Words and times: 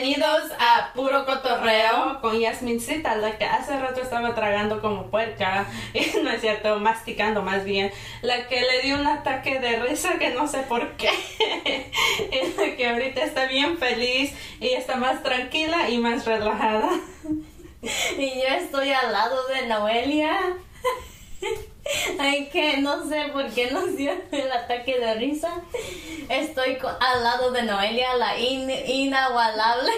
Bienvenidos 0.00 0.52
a 0.60 0.92
Puro 0.94 1.26
Cotorreo 1.26 2.20
con 2.20 2.38
Yasmincita, 2.38 3.16
la 3.16 3.36
que 3.36 3.44
hace 3.44 3.76
rato 3.80 4.00
estaba 4.00 4.32
tragando 4.32 4.80
como 4.80 5.10
puerca, 5.10 5.66
y 5.92 6.22
no 6.22 6.30
es 6.30 6.40
cierto, 6.40 6.78
masticando 6.78 7.42
más 7.42 7.64
bien, 7.64 7.90
la 8.22 8.46
que 8.46 8.60
le 8.60 8.82
dio 8.82 8.94
un 8.94 9.08
ataque 9.08 9.58
de 9.58 9.80
risa 9.80 10.16
que 10.20 10.30
no 10.30 10.46
sé 10.46 10.58
por 10.58 10.92
qué, 10.92 11.10
y 12.30 12.60
la 12.60 12.76
que 12.76 12.88
ahorita 12.88 13.24
está 13.24 13.46
bien 13.46 13.76
feliz 13.76 14.32
y 14.60 14.68
está 14.68 14.94
más 14.94 15.20
tranquila 15.24 15.90
y 15.90 15.98
más 15.98 16.24
relajada. 16.24 16.90
Y 18.16 18.40
yo 18.40 18.54
estoy 18.56 18.92
al 18.92 19.10
lado 19.10 19.48
de 19.48 19.66
Noelia. 19.66 20.38
Ay, 22.18 22.48
que 22.52 22.78
no 22.78 23.08
sé 23.08 23.28
por 23.32 23.48
qué 23.50 23.70
nos 23.70 23.96
dio 23.96 24.12
el 24.30 24.52
ataque 24.52 24.98
de 24.98 25.14
risa. 25.14 25.62
Estoy 26.28 26.78
al 27.00 27.24
lado 27.24 27.50
de 27.50 27.62
Noelia, 27.62 28.14
la 28.16 28.38
in 28.38 28.70
inagualable. 28.70 29.92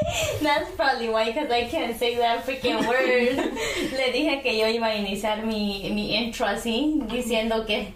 That's 0.42 0.70
probably 0.72 1.08
why, 1.08 1.26
because 1.26 1.50
I 1.50 1.64
can't 1.68 1.96
say 1.98 2.16
that 2.16 2.44
freaking 2.44 2.86
word. 2.86 3.36
Le 3.92 4.12
dije 4.12 4.42
que 4.42 4.58
yo 4.58 4.66
iba 4.66 4.86
a 4.86 4.96
iniciar 4.96 5.44
mi, 5.44 5.90
mi 5.92 6.16
intro 6.16 6.46
así, 6.46 7.00
diciendo 7.08 7.66
que... 7.66 7.92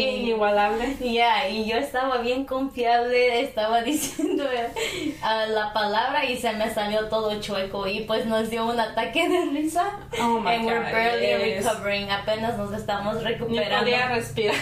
Inigualable. 0.00 0.96
Ya, 1.12 1.48
y 1.48 1.66
yo 1.66 1.76
estaba 1.76 2.18
bien 2.18 2.44
confiable, 2.44 3.40
estaba 3.40 3.82
diciendo 3.82 4.44
ah, 5.22 5.46
la 5.46 5.72
palabra 5.72 6.24
y 6.24 6.38
se 6.38 6.52
me 6.52 6.72
salió 6.72 7.08
todo 7.08 7.38
chueco 7.40 7.86
y 7.86 8.00
pues 8.00 8.24
nos 8.26 8.48
dio 8.50 8.66
un 8.66 8.78
ataque 8.80 9.28
de 9.28 9.44
risa. 9.46 9.98
Oh 10.20 10.40
my 10.40 10.54
and 10.54 10.66
we're 10.66 10.82
God, 10.82 10.92
barely 10.92 11.26
yes. 11.26 11.64
recovering, 11.64 12.10
apenas 12.10 12.56
nos 12.56 12.72
estamos 12.72 13.16
Ni 13.16 13.24
recuperando. 13.24 13.78
podía 13.80 14.08
respirar. 14.08 14.56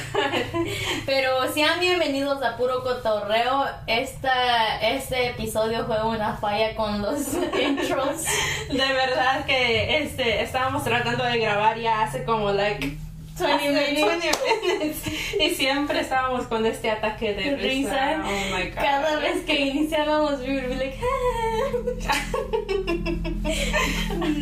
Pero 1.07 1.53
sean 1.53 1.79
bienvenidos 1.79 2.43
a 2.43 2.57
Puro 2.57 2.83
Cotorreo. 2.83 3.67
Esta, 3.87 4.81
este 4.81 5.29
episodio 5.29 5.87
fue 5.87 6.03
una 6.05 6.37
falla 6.37 6.75
con 6.75 7.01
los 7.03 7.35
intros. 7.61 8.25
De 8.71 8.93
verdad 8.93 9.45
que 9.45 10.03
este 10.03 10.43
estábamos 10.43 10.85
tratando 10.85 11.25
de 11.25 11.39
grabar 11.39 11.79
ya 11.79 12.03
hace 12.03 12.25
como 12.25 12.51
like 12.53 12.97
20 13.41 13.65
hace 13.65 13.73
minutes. 13.73 14.23
20 14.23 14.79
minutes. 14.79 15.01
y 15.41 15.51
siempre 15.55 16.01
estábamos 16.01 16.47
con 16.47 16.65
este 16.67 16.91
ataque 16.91 17.35
de 17.35 17.57
risa. 17.57 17.91
Risa. 17.91 18.25
Oh 18.25 18.57
my 18.57 18.65
god. 18.71 18.75
Cada 18.75 19.17
vez 19.19 19.45
que 19.45 19.61
iniciábamos, 19.61 20.41
we 20.41 20.55
would 20.55 20.69
be 20.69 20.77
like, 20.77 20.99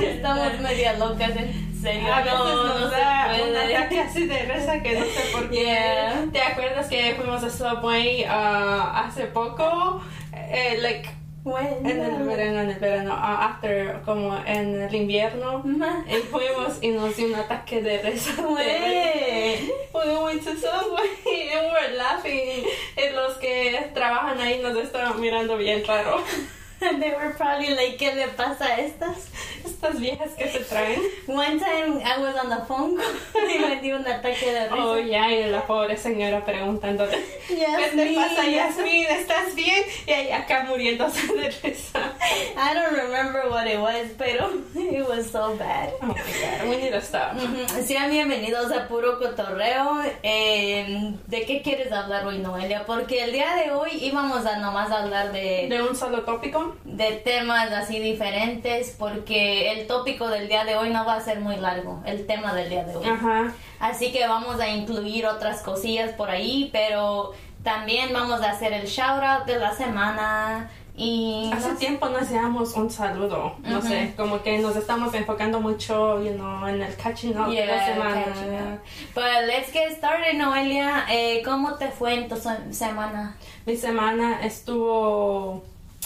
Estamos 0.01 0.61
media 0.61 0.95
locas, 0.95 1.31
en 1.37 1.81
serio. 1.81 2.13
A 2.13 2.23
veces 2.23 2.39
no, 2.39 2.65
nos 2.65 2.81
no 2.81 2.91
da 2.91 3.37
se 3.37 3.43
un 3.43 3.57
ataque 3.57 4.01
así 4.01 4.27
de 4.27 4.43
risa 4.43 4.83
que 4.83 4.99
no 4.99 5.05
sé 5.05 5.21
por 5.33 5.51
qué. 5.51 5.65
Yeah. 5.65 6.27
¿Te 6.33 6.43
acuerdas 6.43 6.89
que 6.89 7.15
fuimos 7.15 7.43
a 7.43 7.51
Subway 7.51 8.25
ah, 8.29 9.05
hace 9.07 9.27
poco? 9.27 10.01
Eh, 10.33 10.79
like, 10.81 11.09
When- 11.45 11.87
en 11.87 12.01
el 12.01 12.25
verano, 12.25 12.61
en 12.61 12.71
el 12.71 12.79
verano, 12.79 13.15
ah, 13.17 13.47
after, 13.55 14.01
como 14.05 14.37
en 14.45 14.83
el 14.83 14.95
invierno. 14.95 15.63
Ajá. 15.65 16.05
Y 16.09 16.17
fuimos 16.23 16.79
y 16.83 16.89
nos 16.89 17.17
dio 17.17 17.27
un 17.29 17.37
ataque 17.37 17.81
de 17.81 17.99
risa. 18.03 18.33
We 18.47 20.19
went 20.23 20.45
to 20.45 20.55
Subway 20.57 21.51
and 21.55 21.73
we're 21.73 21.97
laughing. 21.97 22.65
Y 22.97 23.15
los 23.15 23.37
que 23.39 23.91
trabajan 23.95 24.41
ahí 24.41 24.61
nos 24.63 24.77
estaban 24.77 25.21
mirando 25.21 25.57
bien 25.57 25.83
raro. 25.87 26.23
They 26.81 27.11
were 27.13 27.35
probably 27.37 27.75
like, 27.75 27.97
¿qué 27.97 28.15
le 28.15 28.29
pasa 28.29 28.67
a 28.67 28.77
estas? 28.81 29.29
Estas 29.69 30.01
viejas 30.01 30.31
que 30.37 30.49
se 30.49 30.61
traen. 30.61 31.01
One 31.27 31.59
time 31.59 32.01
I 32.03 32.21
was 32.21 32.35
on 32.43 32.49
the 32.51 32.65
phone 32.67 32.97
y 33.55 33.59
me 33.59 33.77
dio 33.81 33.97
un 33.97 34.07
ataque 34.07 34.53
de 34.53 34.69
risa. 34.69 34.85
Oh, 34.85 34.99
ya, 34.99 35.31
y 35.33 35.45
la 35.51 35.67
pobre 35.67 35.97
señora 35.97 36.45
preguntándole. 36.45 37.19
¿Qué 37.47 37.57
te 37.95 38.15
pasa, 38.15 38.47
Yasmin? 38.47 39.05
¿Estás 39.07 39.55
bien? 39.55 39.83
Y 40.07 40.11
ahí 40.13 40.31
acá 40.33 40.65
muriéndose 40.69 41.27
de 41.35 41.51
risa. 41.63 42.13
I 42.57 42.75
don't 42.75 42.97
remember 42.97 43.49
what 43.51 43.67
it 43.67 43.79
was, 43.79 44.09
pero 44.17 44.51
it 44.75 45.07
was 45.09 45.31
so 45.31 45.55
bad. 45.57 45.91
Oh 46.03 46.07
my 46.07 46.15
god, 46.15 46.69
we 46.69 46.77
need 46.77 46.93
to 46.93 47.01
stop. 47.01 47.35
Ujú. 47.37 47.85
Sean 47.87 48.11
bienvenidos 48.11 48.73
a 48.73 48.89
Puro 48.89 49.19
Cotorreo. 49.19 50.01
Eh, 50.23 51.15
¿De 51.27 51.45
qué 51.47 51.63
quieres 51.63 51.93
hablar 51.93 52.27
hoy, 52.27 52.39
Noelia? 52.39 52.85
Porque 52.87 53.25
el 53.25 53.33
día 53.33 53.55
de 53.57 53.71
hoy 53.73 53.91
íbamos 54.03 54.45
a 54.47 54.59
nomás 54.59 54.91
hablar 54.91 55.33
de, 55.33 55.67
¿De 55.69 55.83
un 55.83 55.95
solo 55.95 56.23
tópico? 56.23 56.77
de 56.85 57.13
temas 57.13 57.71
así 57.73 57.99
diferentes, 57.99 58.95
porque 58.99 59.58
el 59.67 59.87
tópico 59.87 60.29
del 60.29 60.49
día 60.49 60.65
de 60.65 60.77
hoy 60.77 60.91
no 60.91 61.05
va 61.05 61.15
a 61.17 61.21
ser 61.21 61.41
muy 61.41 61.57
largo, 61.57 62.01
el 62.07 62.27
tema 62.27 62.55
del 62.55 62.69
día 62.71 62.85
de 62.85 62.97
hoy. 62.97 63.07
Ajá. 63.07 63.53
Así 63.81 64.13
que 64.13 64.27
vamos 64.27 64.61
a 64.61 64.69
incluir 64.69 65.27
otras 65.27 65.63
cosillas 65.63 66.13
por 66.13 66.31
ahí, 66.31 66.71
pero 66.73 67.33
también 67.63 68.13
vamos 68.13 68.41
a 68.43 68.51
hacer 68.51 68.73
el 68.73 68.87
shout 68.87 69.23
out 69.23 69.45
de 69.47 69.59
la 69.59 69.73
semana. 69.75 70.71
Y 71.01 71.49
Hace 71.55 71.77
tiempo 71.77 72.09
no 72.09 72.19
hacíamos 72.19 72.75
un 72.75 72.91
saludo, 72.91 73.55
no 73.63 73.81
sé, 73.81 74.15
como 74.17 74.43
que 74.43 74.59
nos 74.59 74.75
estamos 74.75 75.15
enfocando 75.15 75.61
mucho, 75.61 76.21
you 76.25 76.33
know, 76.33 76.67
en 76.67 76.83
el 76.83 76.97
catching 76.97 77.39
up 77.39 77.51
de 77.51 77.65
la 77.67 77.87
semana. 77.87 78.79
But 79.15 79.47
let's 79.47 79.71
get 79.73 79.93
started, 79.97 80.35
Noelia. 80.35 81.05
Eh, 81.09 81.41
¿Cómo 81.45 81.75
te 81.75 81.87
fue 81.93 82.15
en 82.15 82.29
tu 82.29 82.35
se- 82.37 82.73
semana? 82.75 83.37
Mi 83.65 83.77
semana 83.77 84.45
estuvo, 84.45 85.63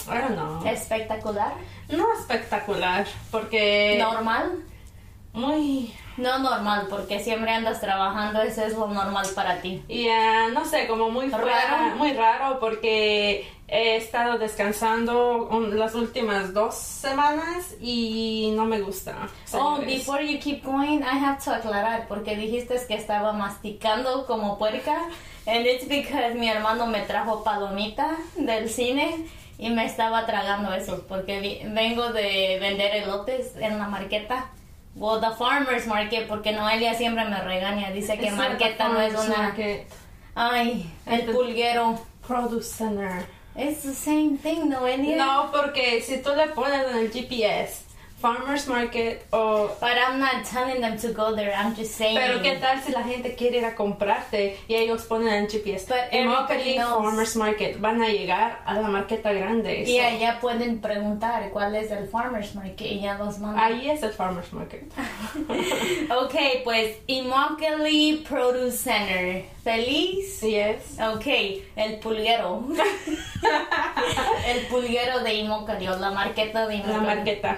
I 0.07 0.17
don't 0.19 0.35
know, 0.35 0.67
¿Espectacular? 0.67 1.53
No 1.97 2.05
espectacular, 2.19 3.05
porque 3.31 3.97
¿Normal? 3.99 4.63
muy, 5.33 5.93
No 6.17 6.37
normal, 6.39 6.87
porque 6.89 7.19
siempre 7.19 7.51
andas 7.51 7.81
trabajando, 7.81 8.41
eso 8.41 8.63
es 8.63 8.73
lo 8.73 8.87
normal 8.87 9.25
para 9.35 9.61
ti. 9.61 9.83
y 9.87 10.07
ah, 10.09 10.47
no 10.53 10.63
sé, 10.65 10.85
como 10.87 11.09
muy 11.09 11.29
¿Raro? 11.29 11.43
fuera, 11.43 11.95
muy 11.97 12.13
raro, 12.13 12.59
porque 12.59 13.47
he 13.67 13.95
estado 13.95 14.37
descansando 14.37 15.49
las 15.73 15.95
últimas 15.95 16.53
dos 16.53 16.75
semanas 16.75 17.73
y 17.81 18.53
no 18.55 18.65
me 18.65 18.81
gusta. 18.81 19.15
Oh, 19.53 19.79
before 19.79 20.21
you 20.23 20.37
keep 20.39 20.63
going, 20.63 20.99
I 21.01 21.17
have 21.17 21.43
to 21.45 21.51
aclarar, 21.51 22.07
porque 22.07 22.35
dijiste 22.35 22.75
que 22.87 22.93
estaba 22.93 23.33
masticando 23.33 24.27
como 24.27 24.59
puerca, 24.59 25.07
and 25.47 25.65
it's 25.65 25.87
because 25.87 26.35
mi 26.35 26.47
hermano 26.47 26.85
me 26.85 27.01
trajo 27.01 27.43
palomita 27.43 28.17
del 28.35 28.69
cine 28.69 29.25
y 29.57 29.69
me 29.69 29.85
estaba 29.85 30.25
tragando 30.25 30.73
eso, 30.73 31.05
porque 31.07 31.39
vi- 31.39 31.61
vengo 31.65 32.11
de 32.11 32.57
vender 32.59 32.95
elotes 32.95 33.55
en 33.57 33.77
la 33.79 33.87
marqueta. 33.87 34.49
Well, 34.95 35.19
the 35.21 35.35
farmer's 35.35 35.87
market, 35.87 36.27
porque 36.27 36.51
Noelia 36.51 36.93
siempre 36.93 37.25
me 37.25 37.39
regaña, 37.41 37.91
dice 37.91 38.17
que 38.17 38.29
marqueta 38.31 38.89
no 38.89 39.01
es 39.01 39.13
una... 39.15 39.37
market, 39.37 39.87
Ay, 40.35 40.89
el 41.05 41.13
Entonces- 41.21 41.35
pulguero. 41.35 41.99
Produce 42.27 42.69
Center. 42.77 43.25
It's 43.55 43.83
the 43.83 43.93
same 43.93 44.37
thing, 44.41 44.69
Noelia. 44.69 45.17
No, 45.17 45.51
porque 45.51 46.01
si 46.01 46.21
tú 46.23 46.29
le 46.35 46.47
pones 46.47 46.87
en 46.89 46.97
el 46.97 47.11
GPS 47.11 47.82
Farmers 48.23 48.67
Market 48.69 49.25
o... 49.33 49.67
But 49.81 49.97
I'm 49.97 50.17
not 50.17 50.45
telling 50.49 50.79
them 50.79 50.97
to 50.99 51.09
go 51.11 51.35
there, 51.35 51.53
I'm 51.53 51.75
just 51.75 51.95
saying. 51.95 52.15
Pero 52.15 52.41
qué 52.41 52.57
tal 52.57 52.81
si 52.81 52.93
la 52.93 53.03
gente 53.03 53.35
quiere 53.35 53.57
ir 53.57 53.65
a 53.65 53.75
comprarte 53.75 54.57
y 54.69 54.75
ellos 54.75 55.03
ponen 55.03 55.27
en 55.33 55.47
GPS 55.47 55.87
But 55.89 55.97
everybody 56.09 56.23
Immokalee 56.23 56.75
knows. 56.77 57.03
Farmers 57.03 57.35
Market 57.35 57.81
van 57.81 58.01
a 58.01 58.07
llegar 58.07 58.61
a 58.65 58.75
la 58.79 58.87
marqueta 58.87 59.33
grande. 59.33 59.83
Y 59.85 59.97
so- 59.97 60.05
allá 60.07 60.39
pueden 60.39 60.79
preguntar 60.79 61.49
cuál 61.51 61.75
es 61.75 61.91
el 61.91 62.07
farmer's 62.07 62.55
market 62.55 62.87
y 62.89 63.01
ya 63.01 63.17
los 63.17 63.39
mandan. 63.39 63.59
Ahí 63.61 63.89
es 63.89 64.01
el 64.03 64.11
Farmers 64.11 64.53
Market. 64.53 64.83
Ok, 66.23 66.35
pues 66.63 66.97
Immokalee 67.07 68.23
Produce 68.27 68.77
Center. 68.77 69.43
¿Feliz? 69.63 70.39
Yes. 70.41 70.97
Ok, 70.99 71.25
el 71.75 71.99
pulguero. 71.99 72.63
el 74.47 74.65
pulguero 74.67 75.19
de 75.19 75.33
Immokalee, 75.35 75.87
la 75.99 76.11
marqueta 76.11 76.67
de 76.67 76.77
La 76.77 76.83
Immokalee. 76.83 77.15
marqueta. 77.15 77.57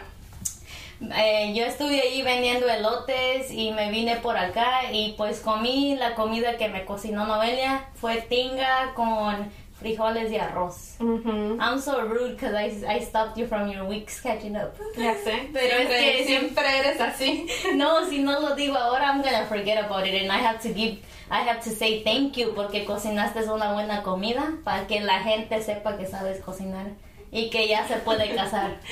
Eh, 1.16 1.54
yo 1.54 1.66
estuve 1.66 2.02
ahí 2.02 2.22
vendiendo 2.22 2.68
elotes 2.70 3.52
y 3.52 3.72
me 3.72 3.92
vine 3.92 4.18
por 4.18 4.38
acá 4.38 4.92
y 4.92 5.14
pues 5.18 5.40
comí 5.42 5.96
la 5.96 6.16
comida 6.16 6.58
que 6.58 6.70
me 6.70 6.86
cocinó 6.86 7.26
Noelia. 7.26 7.90
Fue 7.96 8.22
tinga 8.22 8.94
con 8.96 9.52
frijoles 9.80 10.32
y 10.32 10.38
arroz. 10.38 10.96
I'm 11.00 11.80
so 11.80 12.02
rude 12.02 12.32
because 12.32 12.56
I, 12.56 12.98
I 12.98 13.00
stopped 13.02 13.38
you 13.38 13.46
from 13.46 13.70
your 13.70 13.84
weeks 13.86 14.22
catching 14.22 14.56
up. 14.56 14.74
Ya 14.98 15.16
sé. 15.16 15.50
Pero 15.52 15.78
es 15.78 15.90
que 15.90 16.24
siempre 16.26 16.80
eres 16.80 17.00
así. 17.02 17.48
No, 17.76 18.06
si 18.10 18.20
no 18.20 18.40
lo 18.40 18.56
digo 18.56 18.78
ahora, 18.78 19.08
I'm 19.12 19.22
gonna 19.22 19.46
forget 19.46 19.78
about 19.78 20.08
it 20.08 20.22
and 20.22 20.32
I 20.32 20.38
have 20.38 20.60
to 20.62 20.74
give, 20.74 21.00
I 21.30 21.42
have 21.42 21.62
to 21.66 21.72
say 21.72 22.04
thank 22.04 22.38
you 22.38 22.54
porque 22.56 22.86
cocinaste 22.86 23.44
una 23.52 23.74
buena 23.74 24.02
comida 24.02 24.54
para 24.64 24.88
que 24.88 25.02
la 25.02 25.20
gente 25.20 25.62
sepa 25.62 25.98
que 25.98 26.06
sabes 26.06 26.40
cocinar 26.40 26.88
y 27.36 27.50
que 27.50 27.68
ya 27.68 27.86
se 27.88 27.96
puede 27.98 28.34
casar. 28.34 28.78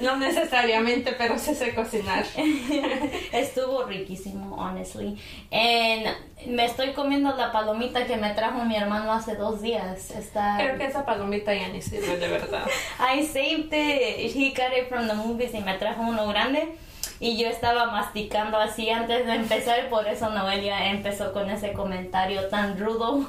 No 0.00 0.16
necesariamente, 0.16 1.12
pero 1.12 1.38
sí 1.38 1.54
sé 1.54 1.74
cocinar. 1.74 2.24
Estuvo 3.32 3.84
riquísimo, 3.84 4.56
honestly. 4.56 5.18
And 5.52 6.16
me 6.46 6.64
estoy 6.64 6.94
comiendo 6.94 7.36
la 7.36 7.52
palomita 7.52 8.06
que 8.06 8.16
me 8.16 8.30
trajo 8.30 8.64
mi 8.64 8.76
hermano 8.76 9.12
hace 9.12 9.34
dos 9.34 9.60
días. 9.60 10.10
Está. 10.12 10.56
Creo 10.58 10.78
que 10.78 10.86
esa 10.86 11.04
palomita 11.04 11.52
ya 11.52 11.68
ni 11.68 11.82
sirve 11.82 12.16
de 12.16 12.28
verdad. 12.28 12.66
I 12.98 13.26
saved 13.26 13.74
it. 13.74 14.34
He 14.34 14.54
got 14.56 14.72
it 14.74 14.88
from 14.88 15.06
the 15.06 15.12
movies 15.12 15.52
y 15.52 15.60
me 15.60 15.74
trajo 15.74 16.00
uno 16.00 16.26
grande. 16.28 16.78
Y 17.22 17.36
yo 17.36 17.48
estaba 17.48 17.90
masticando 17.90 18.56
así 18.56 18.88
antes 18.88 19.26
de 19.26 19.34
empezar, 19.34 19.90
por 19.90 20.08
eso 20.08 20.30
Noelia 20.30 20.86
empezó 20.88 21.34
con 21.34 21.50
ese 21.50 21.74
comentario 21.74 22.48
tan 22.48 22.78
rudo. 22.78 23.26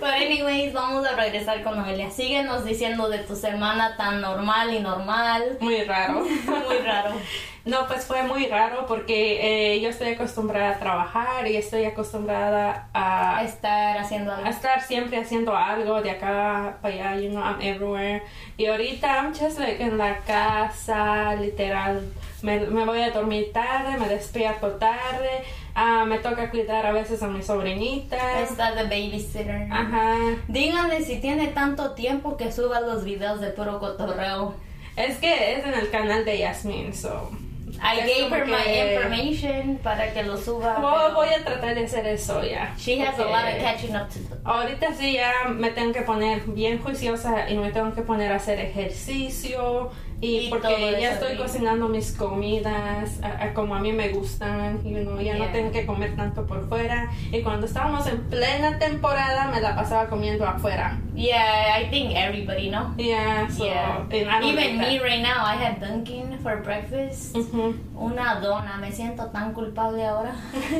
But 0.00 0.10
anyways, 0.10 0.74
vamos 0.74 1.06
a 1.06 1.16
regresar 1.16 1.62
con 1.62 1.78
Noelia. 1.78 2.10
Síguenos 2.10 2.66
diciendo 2.66 3.08
de 3.08 3.20
tu 3.20 3.34
semana 3.34 3.96
tan 3.96 4.20
normal 4.20 4.74
y 4.74 4.80
normal. 4.80 5.56
Muy 5.60 5.82
raro. 5.84 6.20
Muy 6.46 6.78
raro. 6.84 7.12
No, 7.66 7.88
pues 7.88 8.04
fue 8.06 8.22
muy 8.22 8.46
raro 8.46 8.86
porque 8.86 9.74
eh, 9.74 9.80
yo 9.80 9.88
estoy 9.88 10.10
acostumbrada 10.10 10.76
a 10.76 10.78
trabajar 10.78 11.48
y 11.48 11.56
estoy 11.56 11.84
acostumbrada 11.84 12.88
a, 12.94 13.42
Estar 13.42 13.98
haciendo 13.98 14.30
a 14.30 14.36
algo. 14.36 14.48
estar 14.48 14.80
siempre 14.82 15.18
haciendo 15.18 15.56
algo 15.56 16.00
de 16.00 16.12
acá 16.12 16.78
para 16.80 16.94
allá, 16.94 17.20
you 17.20 17.30
know, 17.30 17.42
I'm 17.42 17.60
everywhere. 17.60 18.22
Y 18.56 18.66
ahorita 18.66 19.16
I'm 19.16 19.34
just 19.34 19.58
like 19.58 19.82
en 19.82 19.98
la 19.98 20.18
casa, 20.18 21.34
literal. 21.34 22.02
Me, 22.42 22.60
me 22.60 22.84
voy 22.84 23.00
a 23.00 23.10
dormir 23.10 23.50
tarde, 23.52 23.98
me 23.98 24.08
despierto 24.08 24.70
tarde, 24.76 25.42
ah, 25.74 26.04
me 26.06 26.18
toca 26.18 26.50
cuidar 26.52 26.86
a 26.86 26.92
veces 26.92 27.20
a 27.24 27.26
mi 27.26 27.42
sobrinita. 27.42 28.42
Está 28.42 28.76
de 28.76 28.84
babysitter. 28.84 29.66
Ajá. 29.72 30.16
Díganle 30.46 31.02
si 31.02 31.20
tiene 31.20 31.48
tanto 31.48 31.94
tiempo 31.94 32.36
que 32.36 32.52
suba 32.52 32.80
los 32.80 33.02
videos 33.02 33.40
de 33.40 33.48
puro 33.48 33.80
cotorreo. 33.80 34.54
Es 34.94 35.18
que 35.18 35.54
es 35.54 35.64
en 35.66 35.74
el 35.74 35.90
canal 35.90 36.24
de 36.24 36.38
Yasmin, 36.38 36.94
so. 36.94 37.28
I 37.82 38.06
gave 38.06 38.30
her 38.30 38.46
my 38.46 38.64
information 38.64 39.78
para 39.82 40.12
que 40.12 40.22
lo 40.22 40.36
suba. 40.36 40.78
Voy, 40.80 41.12
voy 41.14 41.28
a 41.34 41.44
tratar 41.44 41.74
de 41.74 41.84
hacer 41.84 42.06
eso 42.06 42.42
ya. 42.42 42.74
She 42.78 42.98
has 43.00 43.18
a 43.18 43.24
lot 43.24 43.44
of 43.44 43.58
catching 43.60 43.94
up 43.96 44.08
to 44.10 44.18
do. 44.20 44.36
Ahorita 44.44 44.94
sí 44.94 45.14
ya 45.14 45.48
me 45.48 45.70
tengo 45.70 45.92
que 45.92 46.02
poner 46.02 46.42
bien 46.46 46.78
juiciosa 46.78 47.50
y 47.50 47.56
me 47.56 47.72
tengo 47.72 47.92
que 47.94 48.02
poner 48.02 48.32
a 48.32 48.36
hacer 48.36 48.60
ejercicio 48.60 49.90
y, 50.20 50.48
porque 50.48 50.96
ya 51.00 51.12
estoy 51.12 51.36
cocinando 51.36 51.88
mis 51.88 52.12
comidas 52.12 53.20
a- 53.22 53.44
a 53.44 53.52
como 53.54 53.74
a 53.74 53.80
mí 53.80 53.92
me 53.92 54.08
gustan 54.08 54.82
you 54.82 54.98
know, 55.04 55.20
ya 55.20 55.36
no 55.36 55.44
tengo 55.52 55.70
que 55.72 55.84
comer 55.84 56.16
tanto 56.16 56.46
por 56.46 56.66
fuera 56.68 57.10
y 57.30 57.42
cuando 57.42 57.66
estábamos 57.66 58.06
en 58.06 58.22
plena 58.30 58.78
temporada 58.78 59.48
me 59.48 59.60
la 59.60 59.76
pasaba 59.76 60.08
comiendo 60.08 60.46
afuera 60.46 60.98
Yeah, 61.14 61.78
I 61.80 61.88
think 61.90 62.12
everybody, 62.14 62.68
no? 62.68 62.94
yeah, 62.98 63.48
so, 63.48 63.64
yeah. 63.64 64.04
don't 64.10 64.44
Even 64.44 64.78
me 64.78 64.98
right 65.00 65.22
now, 65.22 65.44
I 65.46 65.56
had 65.56 65.80
Dunkin' 65.80 66.38
for 66.42 66.62
breakfast. 66.62 67.34
Una 67.98 68.38
dona, 68.42 68.76
me 68.78 68.92
siento 68.92 69.24
tan 69.32 69.54
culpable 69.54 70.04
ahora. 70.04 70.34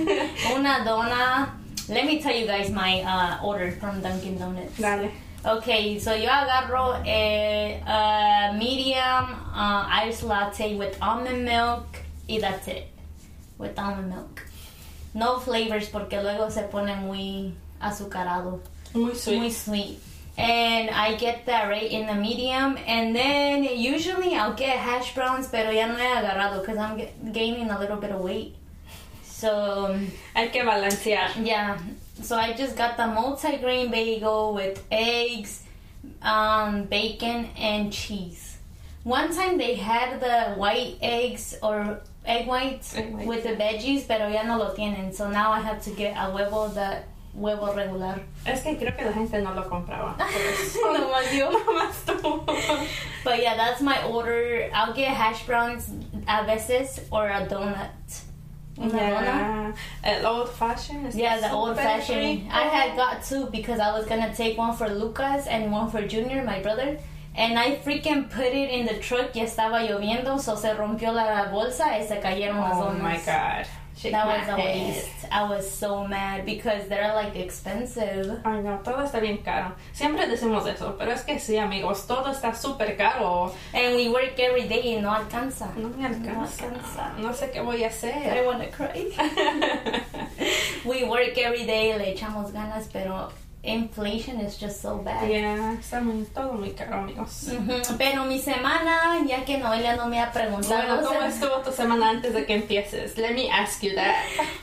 Una 0.55 0.85
dona. 0.85 1.57
Let 1.89 2.05
me 2.05 2.21
tell 2.21 2.37
you 2.37 2.47
guys 2.47 2.71
my 2.71 3.01
uh, 3.03 3.43
order 3.43 3.71
from 3.73 4.03
Dunkin' 4.03 4.39
Donuts. 4.39 4.77
dale 4.79 5.11
Okay, 5.47 6.01
so 6.01 6.13
yo 6.13 6.29
agarro 6.29 7.01
a, 7.07 7.81
a 7.87 8.53
medium 8.59 9.31
uh, 9.55 9.87
ice 10.03 10.25
latte 10.25 10.75
with 10.75 10.99
almond 11.01 11.45
milk 11.45 11.87
y 12.29 12.39
that's 12.41 12.67
it. 12.67 12.89
With 13.57 13.79
almond 13.79 14.09
milk. 14.09 14.43
No 15.15 15.39
flavors 15.39 15.89
porque 15.89 16.21
luego 16.21 16.51
se 16.51 16.63
pone 16.63 16.97
muy 16.97 17.55
azucarado. 17.81 18.59
muy 18.93 19.15
sweet 19.15 19.39
Muy 19.39 19.51
sweet. 19.51 20.01
And 20.37 20.91
I 20.91 21.15
get 21.15 21.47
that 21.47 21.69
right 21.69 21.93
in 21.93 22.07
the 22.09 22.15
medium. 22.15 22.77
And 22.85 23.15
then 23.15 23.63
usually 23.63 24.35
I'll 24.35 24.55
get 24.55 24.77
hash 24.77 25.15
browns, 25.15 25.47
pero 25.47 25.71
ya 25.71 25.87
no 25.87 25.95
he 25.95 26.03
agarrado 26.03 26.61
because 26.61 26.77
I'm 26.77 27.01
gaining 27.33 27.71
a 27.71 27.79
little 27.79 27.99
bit 27.99 28.11
of 28.11 28.21
weight. 28.21 28.57
So, 29.23 29.97
hay 30.35 30.49
que 30.49 30.65
balancear 30.65 31.47
yeah. 31.47 31.79
So 32.23 32.37
I 32.37 32.53
just 32.55 32.77
got 32.77 32.97
the 32.97 33.07
multi-grain 33.07 33.91
bagel 33.91 34.55
with 34.55 34.83
eggs, 34.91 35.63
um, 36.23 36.85
bacon, 36.85 37.49
and 37.59 37.93
cheese. 37.93 38.57
One 39.05 39.35
time 39.35 39.59
they 39.59 39.75
had 39.77 40.19
the 40.21 40.55
white 40.59 40.97
eggs 41.01 41.55
or 41.63 42.01
egg 42.25 42.47
whites 42.49 42.97
Egg 42.97 43.13
whites, 43.15 43.27
with 43.27 43.43
the 43.45 43.51
veggies, 43.51 44.07
pero 44.09 44.29
ya 44.29 44.43
no 44.43 44.59
lo 44.59 44.75
tienen. 44.75 45.15
So 45.15 45.31
now 45.31 45.53
I 45.53 45.61
have 45.61 45.81
to 45.85 45.91
get 45.91 46.17
a 46.17 46.31
huevo, 46.33 46.73
the 46.75 47.03
huevo 47.39 47.77
regular. 47.77 48.21
es 48.45 48.63
que 48.63 48.75
creo 48.77 48.97
que 48.97 49.05
la 49.05 49.13
gente 49.13 49.41
no 49.43 49.53
lo 49.55 49.63
compraba 49.69 50.17
eso. 50.21 50.81
Nomás 50.81 51.33
yo. 51.33 51.51
Nomás 51.53 52.05
tú. 52.05 52.45
But 53.23 53.41
yeah, 53.43 53.57
that's 53.57 53.81
my 53.81 54.03
order. 54.05 54.69
I'll 54.75 54.93
get 54.95 55.09
hash 55.09 55.47
browns 55.47 55.89
a 56.27 56.45
veces 56.45 56.99
or 57.13 57.29
a 57.29 57.47
donut. 57.47 58.23
Yeah, 58.79 59.73
el 60.05 60.27
old 60.27 60.51
fashioned. 60.51 61.15
Yeah, 61.15 61.41
the 61.41 61.51
old 61.53 61.77
fashioned. 61.77 62.49
I 62.51 62.63
had 62.63 62.97
got 62.97 63.25
two 63.25 63.47
because 63.47 63.81
I 63.81 63.93
was 63.93 64.07
gonna 64.07 64.35
take 64.35 64.59
one 64.59 64.77
for 64.77 64.89
Lucas 64.89 65.47
and 65.47 65.73
one 65.73 65.91
for 65.91 66.07
Junior, 66.07 66.45
my 66.45 66.61
brother. 66.61 66.99
And 67.35 67.59
I 67.59 67.77
freaking 67.77 68.31
put 68.31 68.47
it 68.47 68.71
in 68.71 68.87
the 68.87 68.99
truck. 68.99 69.35
Ya 69.35 69.45
estaba 69.45 69.87
lloviendo, 69.87 70.41
so 70.41 70.57
se 70.57 70.73
rompió 70.75 71.13
la 71.13 71.51
bolsa 71.51 71.99
y 71.99 72.07
se 72.07 72.21
cayeron 72.21 72.57
las 72.61 72.77
Oh 72.77 72.93
my 72.93 73.17
god. 73.19 73.67
Shake 73.97 74.13
That 74.13 74.27
was 74.27 74.49
a 74.49 74.57
waste. 74.57 75.09
I 75.33 75.49
was 75.49 75.71
so 75.71 76.07
mad 76.07 76.45
because 76.45 76.87
they're 76.89 77.15
like 77.15 77.35
expensive. 77.35 78.41
Ay 78.45 78.61
no, 78.63 78.79
todo 78.85 79.03
está 79.03 79.21
bien 79.21 79.39
caro. 79.39 79.75
Siempre 79.95 80.27
decimos 80.27 80.67
eso, 80.67 80.97
pero 80.99 81.13
es 81.13 81.23
que 81.23 81.39
sí, 81.39 81.57
amigos, 81.57 82.07
todo 82.07 82.31
está 82.31 82.55
súper 82.55 82.97
caro. 82.99 83.55
And 83.73 83.97
we 83.97 84.09
work 84.11 84.39
every 84.39 84.69
day 84.69 84.97
y 84.97 85.01
no 85.01 85.11
alcanza. 85.13 85.73
No 85.77 85.89
me 85.89 86.05
alcanza. 86.07 86.65
alcanza. 86.67 87.13
No 87.19 87.33
sé 87.33 87.51
qué 87.51 87.61
voy 87.63 87.85
a 87.85 87.87
I 87.87 87.89
hacer. 87.89 88.45
wanna 88.47 88.69
cry. 88.71 89.09
we 90.85 91.05
work 91.05 91.37
every 91.39 91.65
day, 91.65 91.97
le 91.97 92.11
echamos 92.13 92.53
ganas, 92.53 92.89
pero 92.93 93.31
inflation 93.67 94.41
is 94.41 94.57
just 94.59 94.81
so 94.81 94.99
bad. 94.99 95.29
yeah, 95.29 95.75
está 95.79 96.01
muy, 96.01 96.25
todo 96.35 96.53
muy 96.55 96.71
caro, 96.71 96.95
amigos. 97.03 97.51
Pero 97.99 98.25
mi 98.25 98.39
semana, 98.39 99.19
ya 99.27 99.45
que 99.45 99.59
Noelia 99.59 99.97
no 99.97 100.07
me 100.07 100.21
ha 100.21 100.31
preguntado, 100.33 100.83
Bueno, 100.97 101.09
¿cómo 101.09 101.21
se- 101.23 101.29
estuvo 101.29 101.61
tu 101.63 101.73
semana 101.73 102.11
antes 102.11 102.33
de 102.33 102.47
que 102.47 102.55
empieces? 102.55 103.17
Let 103.19 103.35
me 103.35 103.51
ask 103.51 103.83
you 103.83 103.95
that. 103.95 104.15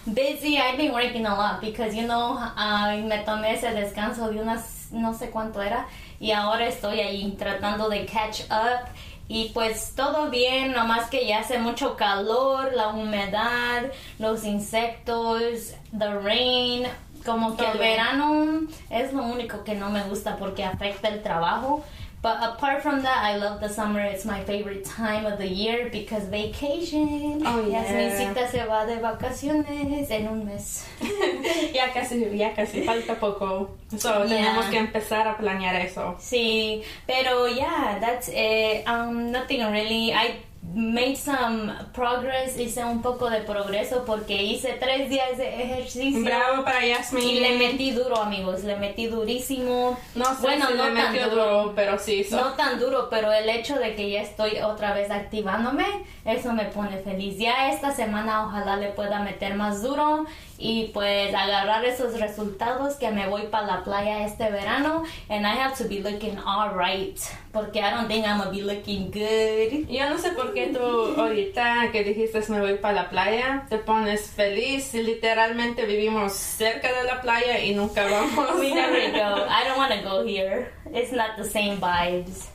busy. 0.06 0.58
I've 0.58 0.78
been 0.78 0.92
working 0.94 1.26
a 1.26 1.36
lot 1.36 1.62
because 1.62 1.94
you 1.96 2.04
know, 2.08 2.38
ah, 2.40 2.96
me 2.98 3.18
tomé 3.26 3.54
ese 3.54 3.70
descanso 3.74 4.30
de 4.32 4.40
unas 4.40 4.88
no 4.92 5.14
sé 5.14 5.30
cuánto 5.32 5.62
era 5.62 5.88
y 6.20 6.32
ahora 6.32 6.68
estoy 6.68 7.00
ahí 7.00 7.36
tratando 7.38 7.90
de 7.90 8.06
catch 8.06 8.42
up. 8.50 8.88
Y 9.30 9.50
pues 9.54 9.94
todo 9.96 10.30
bien, 10.30 10.74
nomás 10.74 11.10
que 11.10 11.26
ya 11.26 11.40
hace 11.40 11.58
mucho 11.58 11.96
calor, 11.96 12.74
la 12.76 12.90
humedad, 12.90 13.84
los 14.20 14.44
insectos, 14.44 15.74
the 15.98 16.14
rain, 16.22 16.86
como 17.24 17.56
que 17.56 17.66
el 17.66 17.78
verano 17.78 18.68
es 18.90 19.14
lo 19.14 19.24
único 19.24 19.64
que 19.64 19.76
no 19.76 19.90
me 19.90 20.04
gusta 20.04 20.38
porque 20.38 20.64
afecta 20.64 21.08
el 21.10 21.22
trabajo. 21.22 21.84
But 22.22 22.38
apart 22.42 22.82
from 22.82 23.02
that, 23.02 23.22
I 23.22 23.36
love 23.36 23.60
the 23.60 23.68
summer. 23.68 24.00
It's 24.00 24.24
my 24.24 24.46
favorite 24.46 24.86
time 24.86 25.26
of 25.26 25.38
the 25.40 25.46
year 25.46 25.90
because 25.92 26.24
vacation. 26.30 27.44
Oh, 27.46 27.60
yeah. 27.68 27.84
Yasmincita 27.84 28.48
se 28.50 28.66
va 28.66 28.86
de 28.86 28.96
vacaciones 29.02 30.10
en 30.10 30.30
un 30.30 30.46
mes. 30.46 30.86
ya 31.74 31.92
casi, 31.92 32.38
ya 32.38 32.54
casi, 32.56 32.84
falta 32.86 33.16
poco. 33.20 33.72
So, 33.98 34.24
Yeah. 34.24 34.38
tenemos 34.38 34.66
que 34.68 34.78
empezar 34.78 35.28
a 35.28 35.36
planear 35.36 35.76
eso. 35.76 36.16
Sí, 36.18 36.82
pero 37.06 37.48
yeah, 37.50 37.98
that's 38.00 38.30
it. 38.30 38.88
Um, 38.88 39.30
nothing 39.34 39.60
really. 39.70 40.14
I 40.14 40.38
made 40.74 41.16
some 41.16 41.72
progress, 41.94 42.58
hice 42.58 42.84
un 42.84 43.02
poco 43.02 43.30
de 43.30 43.42
progreso 43.42 44.04
porque 44.06 44.42
hice 44.42 44.78
tres 44.80 45.10
días 45.10 45.38
de 45.38 45.64
ejercicio. 45.64 46.24
Bravo 46.24 46.64
para 46.64 46.86
Yasmin. 46.86 47.24
Y 47.24 47.40
le 47.40 47.58
metí 47.58 47.92
duro, 47.92 48.18
amigos, 48.18 48.64
le 48.64 48.76
metí 48.76 49.08
durísimo. 49.08 49.98
No 50.16 50.26
sé 50.26 50.42
bueno, 50.42 50.68
si 50.68 50.74
no 50.74 50.90
le 50.90 51.02
tan 51.02 51.12
metió 51.14 51.30
duro. 51.30 51.46
duro, 51.46 51.74
pero 51.76 52.00
sí. 52.00 52.26
No 52.32 52.54
tan 52.54 52.80
duro, 52.80 53.08
pero 53.10 53.32
el 53.32 53.50
hecho 53.50 53.78
de 53.78 53.96
que 53.96 54.10
ya 54.10 54.22
estoy 54.22 54.58
otra 54.60 54.94
vez 54.94 55.12
activándome, 55.12 55.86
eso 56.26 56.54
me 56.54 56.66
pone 56.66 56.98
feliz. 57.00 57.38
Ya 57.38 57.72
esta 57.72 57.92
semana 57.92 58.46
ojalá 58.46 58.78
le 58.78 58.90
pueda 58.90 59.20
meter 59.20 59.56
más 59.56 59.84
duro 59.84 60.26
y 60.58 60.86
pues 60.94 61.34
agarrar 61.34 61.84
esos 61.84 62.20
resultados 62.20 62.96
que 62.96 63.12
me 63.12 63.28
voy 63.28 63.48
para 63.48 63.68
la 63.68 63.84
playa 63.84 64.26
este 64.26 64.50
verano 64.50 65.04
and 65.30 65.46
I 65.46 65.58
have 65.60 65.76
to 65.78 65.90
be 65.90 66.00
looking 66.00 66.38
alright 66.38 67.20
porque 67.52 67.80
I 67.82 67.92
don't 67.92 68.08
think 68.08 68.26
I'm 68.26 68.38
gonna 68.38 68.52
be 68.52 68.62
looking 68.62 69.12
good. 69.12 69.88
Yo 69.90 70.10
no 70.10 70.18
sé 70.18 70.32
por 70.32 70.54
qué 70.54 70.63
tú 70.72 71.20
ahorita 71.20 71.90
que 71.92 72.04
dijiste 72.04 72.42
me 72.50 72.60
voy 72.62 72.76
para 72.76 72.94
la 73.04 73.10
playa, 73.10 73.66
te 73.70 73.78
pones 73.78 74.30
feliz. 74.30 74.94
Literalmente 74.94 75.86
vivimos 75.86 76.34
cerca 76.34 76.92
de 76.92 77.04
la 77.06 77.22
playa 77.22 77.60
y 77.60 77.74
nunca 77.74 78.04
vamos. 78.10 78.56
We 78.60 78.74
never 78.74 79.12
go. 79.12 79.46
I 79.48 79.68
don't 79.68 79.78
want 79.78 79.92
to 79.94 80.02
go 80.08 80.24
here. 80.26 80.72
It's 80.94 81.12
not 81.12 81.38
the 81.38 81.46
same 81.46 81.80
vibes. 81.80 82.50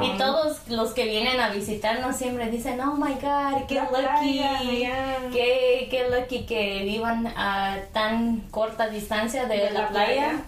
Y 0.00 0.16
todos 0.16 0.68
los 0.68 0.92
que 0.92 1.04
vienen 1.06 1.40
a 1.40 1.50
visitarnos 1.50 2.16
siempre 2.16 2.48
dicen, 2.50 2.80
oh 2.80 2.94
my 2.94 3.14
god, 3.14 3.66
qué 3.66 3.74
La 3.74 3.82
lucky, 3.90 4.38
playa, 4.38 4.60
yeah. 4.62 5.18
qué, 5.32 5.88
qué 5.90 6.08
lucky 6.08 6.46
que 6.46 6.84
vivan 6.84 7.26
a 7.36 7.76
tan 7.92 8.42
corta 8.52 8.88
distancia 8.88 9.46
de, 9.46 9.56
De 9.58 9.70
la, 9.72 9.80
la 9.82 9.88
playa. 9.88 10.14
playa. 10.14 10.40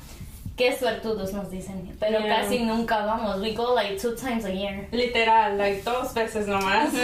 Qué 0.58 0.76
suertudos 0.76 1.32
nos 1.32 1.50
dicen, 1.50 1.96
pero 2.00 2.18
Yeah. 2.18 2.42
casi 2.42 2.58
nunca 2.64 3.06
vamos. 3.06 3.40
We 3.40 3.52
go 3.54 3.74
like 3.74 3.96
two 3.96 4.14
times 4.16 4.44
a 4.44 4.50
year. 4.52 4.88
Literal, 4.90 5.56
like 5.56 5.82
dos 5.84 6.12
veces 6.14 6.46
nomás. 6.48 6.90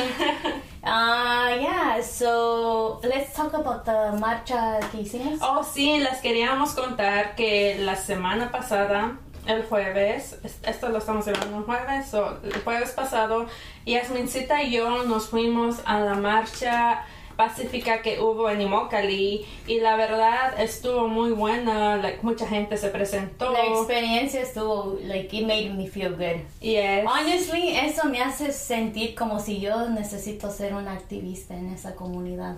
Ah, 0.87 1.49
yeah, 1.59 2.03
so 2.03 3.01
let's 3.05 3.33
talk 3.33 3.55
about 3.55 3.87
the 3.87 4.13
marcha 4.21 4.79
que 4.93 5.01
hicimos. 5.01 5.39
Oh, 5.41 5.63
sí, 5.65 5.99
les 5.99 6.19
queríamos 6.21 6.75
contar 6.75 7.35
que 7.37 7.77
la 7.79 7.97
semana 7.97 8.51
pasada, 8.51 9.17
el 9.47 9.63
jueves, 9.65 10.37
es- 10.45 10.59
esto 10.63 10.91
lo 10.91 10.99
estamos 10.99 11.25
grabando 11.25 11.57
el 11.59 11.65
jueves, 11.65 12.07
so, 12.11 12.39
el 12.45 12.53
jueves 12.63 12.91
pasado, 12.91 13.47
Yasmincita 13.87 14.63
y 14.63 14.73
yo 14.73 15.05
nos 15.05 15.29
fuimos 15.31 15.77
a 15.87 16.01
la 16.01 16.15
marcha 16.17 17.07
pacífica 17.37 18.03
que 18.03 18.21
hubo 18.21 18.49
en 18.49 18.61
Immokalee 18.61 19.45
y 19.67 19.81
la 19.81 19.97
verdad 19.97 20.61
estuvo 20.61 21.09
muy 21.09 21.33
buena, 21.33 21.97
like, 21.97 22.19
mucha 22.23 22.47
gente 22.47 22.77
se 22.77 22.89
presentó. 22.89 23.53
La 23.53 23.65
experiencia 23.67 24.41
estuvo, 24.41 24.99
like, 25.03 25.37
it 25.37 25.47
made 25.47 25.71
me 25.71 25.87
feel 25.87 26.11
good. 26.11 26.41
Yes. 26.61 27.05
Honestly, 27.07 27.77
eso 27.77 28.05
me 28.05 28.21
hace 28.21 28.53
sentir 28.53 29.15
como 29.15 29.41
si 29.41 29.61
yo 29.61 29.89
necesito 29.89 30.51
ser 30.51 30.75
una 30.75 30.93
activista 30.93 31.55
en 31.55 31.73
esa 31.73 31.95
comunidad. 31.95 32.57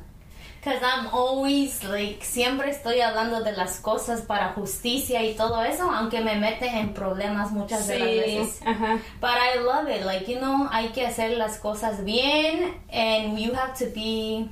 Because 0.59 0.83
I'm 0.83 1.06
always, 1.12 1.85
like, 1.85 2.25
siempre 2.25 2.71
estoy 2.71 3.00
hablando 3.00 3.40
de 3.40 3.52
las 3.52 3.78
cosas 3.78 4.23
para 4.23 4.49
justicia 4.49 5.23
y 5.23 5.35
todo 5.35 5.62
eso, 5.62 5.88
aunque 5.88 6.21
me 6.21 6.35
mete 6.35 6.66
en 6.66 6.92
problemas 6.92 7.52
muchas 7.52 7.87
de 7.87 7.99
las 8.00 8.09
veces. 8.09 8.61
ajá. 8.66 8.99
But 9.21 9.30
I 9.30 9.61
love 9.61 9.88
it. 9.88 10.04
Like, 10.04 10.28
you 10.28 10.40
know, 10.40 10.68
hay 10.73 10.88
que 10.88 11.06
hacer 11.06 11.37
las 11.37 11.59
cosas 11.59 12.04
bien 12.04 12.75
and 12.92 13.38
you 13.38 13.52
have 13.54 13.75
to 13.78 13.85
be, 13.95 14.49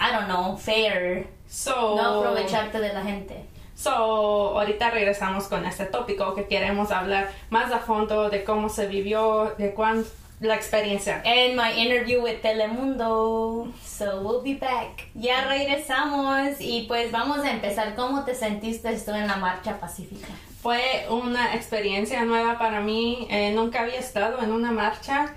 I 0.00 0.10
don't 0.12 0.26
know, 0.28 0.56
fair. 0.56 1.26
So, 1.46 1.96
No 1.96 2.20
aprovecharte 2.20 2.80
de 2.80 2.92
la 2.92 3.02
gente. 3.02 3.44
So, 3.74 3.90
ahorita 4.58 4.90
regresamos 4.90 5.44
con 5.48 5.64
este 5.66 5.84
tópico 5.86 6.34
que 6.34 6.46
queremos 6.46 6.90
hablar 6.90 7.30
más 7.50 7.70
a 7.72 7.78
fondo 7.78 8.28
de 8.30 8.44
cómo 8.44 8.68
se 8.68 8.86
vivió, 8.86 9.54
de 9.58 9.72
cuán 9.74 10.04
la 10.40 10.54
experiencia. 10.54 11.22
And 11.24 11.54
my 11.56 11.70
interview 11.76 12.22
with 12.22 12.40
Telemundo. 12.42 13.72
So 13.84 14.20
we'll 14.22 14.42
be 14.42 14.54
back. 14.54 15.08
Ya 15.14 15.44
regresamos 15.46 16.60
y 16.60 16.86
pues 16.88 17.10
vamos 17.12 17.38
a 17.40 17.50
empezar. 17.50 17.94
¿Cómo 17.94 18.24
te 18.24 18.34
sentiste 18.34 18.90
tú 19.00 19.12
en 19.12 19.26
la 19.26 19.36
marcha 19.36 19.78
pacífica? 19.78 20.28
Fue 20.62 21.06
una 21.10 21.54
experiencia 21.54 22.22
nueva 22.24 22.58
para 22.58 22.80
mí. 22.80 23.26
eh, 23.30 23.52
nunca 23.54 23.80
había 23.82 23.98
estado 23.98 24.42
en 24.42 24.52
una 24.52 24.72
marcha 24.72 25.34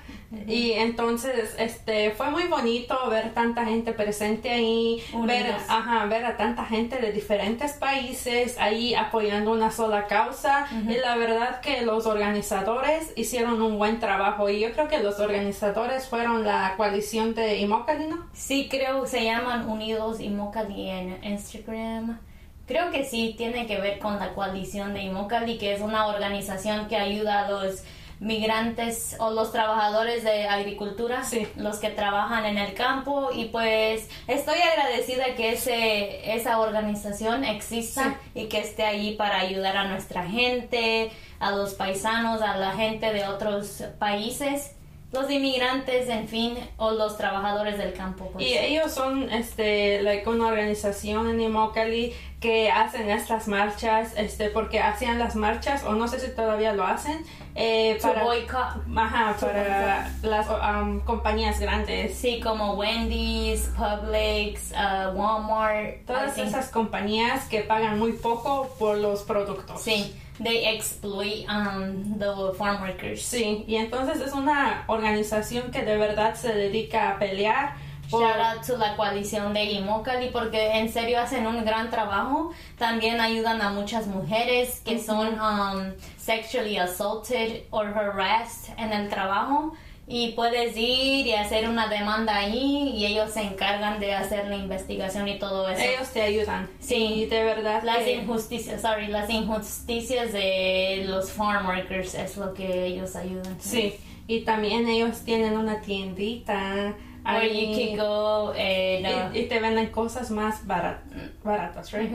y 0.48 0.72
entonces 0.74 1.56
este 1.58 2.12
fue 2.12 2.30
muy 2.30 2.44
bonito 2.46 2.98
ver 3.10 3.34
tanta 3.34 3.66
gente 3.66 3.94
presente 3.94 4.50
ahí, 4.50 5.02
ver, 5.26 5.44
Unidos. 5.44 5.62
ajá, 5.68 6.06
ver 6.06 6.26
a 6.26 6.38
tanta 6.38 6.66
gente 6.66 6.98
de 6.98 7.12
diferentes 7.12 7.74
países 7.74 8.58
ahí 8.60 8.96
apoyando 8.96 9.52
una 9.52 9.72
sola 9.72 10.08
causa 10.08 10.68
y 10.88 10.96
la 10.96 11.16
verdad 11.16 11.62
que 11.62 11.82
los 11.84 12.06
organizadores 12.06 13.14
hicieron 13.16 13.62
un 13.62 13.78
buen 13.78 14.00
trabajo 14.00 14.50
y 14.50 14.60
yo 14.60 14.72
creo 14.72 14.88
que 14.88 15.00
los 15.00 15.20
organizadores 15.20 16.08
fueron 16.08 16.44
la 16.44 16.74
coalición 16.78 17.34
de 17.36 17.60
Immokalee, 17.60 18.08
¿no? 18.08 18.28
Sí, 18.34 18.68
creo 18.70 19.06
se 19.06 19.24
llaman 19.24 19.68
Unidos 19.70 20.20
Immokalee 20.20 20.90
en 20.90 21.24
Instagram. 21.24 22.20
Creo 22.66 22.92
que 22.92 23.04
sí, 23.04 23.36
tiene 23.38 23.68
que 23.68 23.78
ver 23.80 24.00
con 24.00 24.18
la 24.20 24.34
coalición 24.34 24.94
de 24.94 25.04
Immokalee, 25.04 25.58
que 25.58 25.74
es 25.74 25.82
una 25.82 26.08
organización 26.08 26.88
que 26.88 26.96
ayuda 26.96 27.46
a 27.46 27.52
los 27.52 27.84
migrantes 28.24 29.16
o 29.20 29.32
los 29.32 29.52
trabajadores 29.52 30.24
de 30.24 30.48
agricultura, 30.48 31.24
Sí. 31.24 31.48
los 31.56 31.78
que 31.78 31.90
trabajan 31.90 32.46
en 32.46 32.58
el 32.58 32.74
campo 32.74 33.30
y 33.34 33.46
pues 33.46 34.10
estoy 34.28 34.60
agradecida 34.60 35.36
que 35.36 35.54
ese 35.54 36.34
esa 36.36 36.60
organización 36.60 37.44
exista 37.44 38.16
y 38.34 38.46
que 38.48 38.60
esté 38.60 38.84
allí 38.86 39.14
para 39.16 39.40
ayudar 39.40 39.78
a 39.78 39.84
nuestra 39.86 40.24
gente, 40.26 41.12
a 41.40 41.52
los 41.52 41.74
paisanos, 41.74 42.42
a 42.42 42.58
la 42.58 42.72
gente 42.72 43.12
de 43.14 43.26
otros 43.28 43.84
países, 44.00 44.76
los 45.14 45.30
inmigrantes, 45.30 46.10
en 46.10 46.28
fin, 46.28 46.58
o 46.78 46.92
los 46.92 47.18
trabajadores 47.18 47.78
del 47.78 47.94
campo. 47.94 48.30
pues. 48.34 48.46
Y 48.46 48.58
ellos 48.58 48.92
son 48.92 49.32
este 49.32 50.02
like 50.02 50.28
una 50.28 50.48
organización 50.48 51.30
en 51.30 51.40
Immokalee 51.40 52.14
que 52.40 52.70
hacen 52.72 53.10
estas 53.10 53.48
marchas 53.48 54.12
este 54.18 54.50
porque 54.50 54.82
hacían 54.82 55.18
las 55.18 55.36
marchas 55.36 55.86
o 55.86 55.94
no 55.94 56.10
sé 56.10 56.20
si 56.20 56.36
todavía 56.36 56.74
lo 56.74 56.84
hacen 56.86 57.24
eh, 57.56 57.98
To 58.02 58.10
para 58.10 58.24
boycott. 58.26 58.98
ajá, 58.98 59.38
para 59.40 60.12
las 60.24 60.48
um, 60.50 61.00
compañías 61.02 61.60
grandes 61.62 62.16
Sí, 62.18 62.42
como 62.42 62.74
Wendy's, 62.74 63.70
Publix, 63.78 64.72
uh, 64.74 65.16
Walmart. 65.18 66.06
todas 66.06 66.38
esas 66.38 66.68
compañías 66.70 67.46
que 67.46 67.62
pagan 67.62 67.98
muy 67.98 68.12
poco 68.14 68.68
por 68.78 68.98
los 68.98 69.22
productos 69.24 69.82
Sí, 69.82 70.14
they 70.40 70.66
exploit 70.76 71.46
um, 71.48 72.18
the 72.18 72.54
farm 72.58 72.82
workers. 72.82 73.22
Sí, 73.22 73.64
y 73.68 73.76
entonces 73.76 74.22
es 74.22 74.34
una 74.34 74.84
organización 74.88 75.72
que 75.72 75.84
de 75.84 75.98
verdad 75.98 76.36
se 76.36 76.54
dedica 76.54 77.12
a 77.12 77.20
pelear 77.20 77.76
Shout 78.10 78.38
out 78.38 78.64
to 78.68 78.78
la 78.78 78.96
coalición 78.96 79.54
de 79.54 79.64
Immokalee 79.64 80.30
porque 80.32 80.78
en 80.78 80.92
serio 80.92 81.20
hacen 81.20 81.48
un 81.48 81.66
gran 81.66 81.90
trabajo. 81.90 82.52
También 82.78 83.20
ayudan 83.20 83.62
a 83.62 83.70
muchas 83.72 84.06
mujeres 84.08 84.82
que 84.86 85.00
son 85.00 85.40
um, 85.40 85.94
sexually 86.18 86.78
assaulted 86.78 87.64
or 87.72 87.88
harassed 87.88 88.72
en 88.78 88.94
el 88.94 89.10
trabajo. 89.10 89.74
Y 90.06 90.34
puedes 90.34 90.76
ir 90.76 91.26
y 91.28 91.34
hacer 91.34 91.70
una 91.70 91.88
demanda 91.88 92.36
ahí 92.36 92.90
y 92.94 93.06
ellos 93.06 93.32
se 93.32 93.42
encargan 93.42 94.00
de 94.02 94.14
hacer 94.14 94.48
la 94.48 94.58
investigación 94.58 95.28
y 95.30 95.40
todo 95.40 95.70
eso. 95.70 95.82
ellos 95.82 96.10
te 96.12 96.22
ayudan. 96.22 96.68
Sí. 96.82 96.96
y 96.96 97.26
de 97.28 97.44
verdad 97.44 97.84
Las 97.84 98.00
que- 98.00 98.16
injusticias, 98.16 98.82
sorry, 98.82 99.08
las 99.08 99.30
injusticias 99.30 100.34
de 100.34 101.06
los 101.08 101.32
farm 101.32 101.68
workers 101.68 102.16
es 102.16 102.36
lo 102.38 102.54
que 102.54 102.86
ellos 102.88 103.16
ayudan. 103.16 103.56
Sí, 103.62 103.94
y 104.28 104.42
también 104.42 104.88
ellos 104.90 105.22
tienen 105.24 105.58
una 105.58 105.80
tiendita 105.82 106.96
Where 107.26 107.40
ahí 107.50 107.72
you 107.90 107.96
can 107.98 108.06
go 108.06 108.50
and, 108.52 109.06
uh, 109.06 109.34
y, 109.34 109.40
y 109.40 109.46
te 109.46 109.60
venden 109.62 109.88
cosas 109.88 110.30
más 110.30 110.68
barat- 110.68 111.00
baratas, 111.42 111.92
right? 111.94 112.12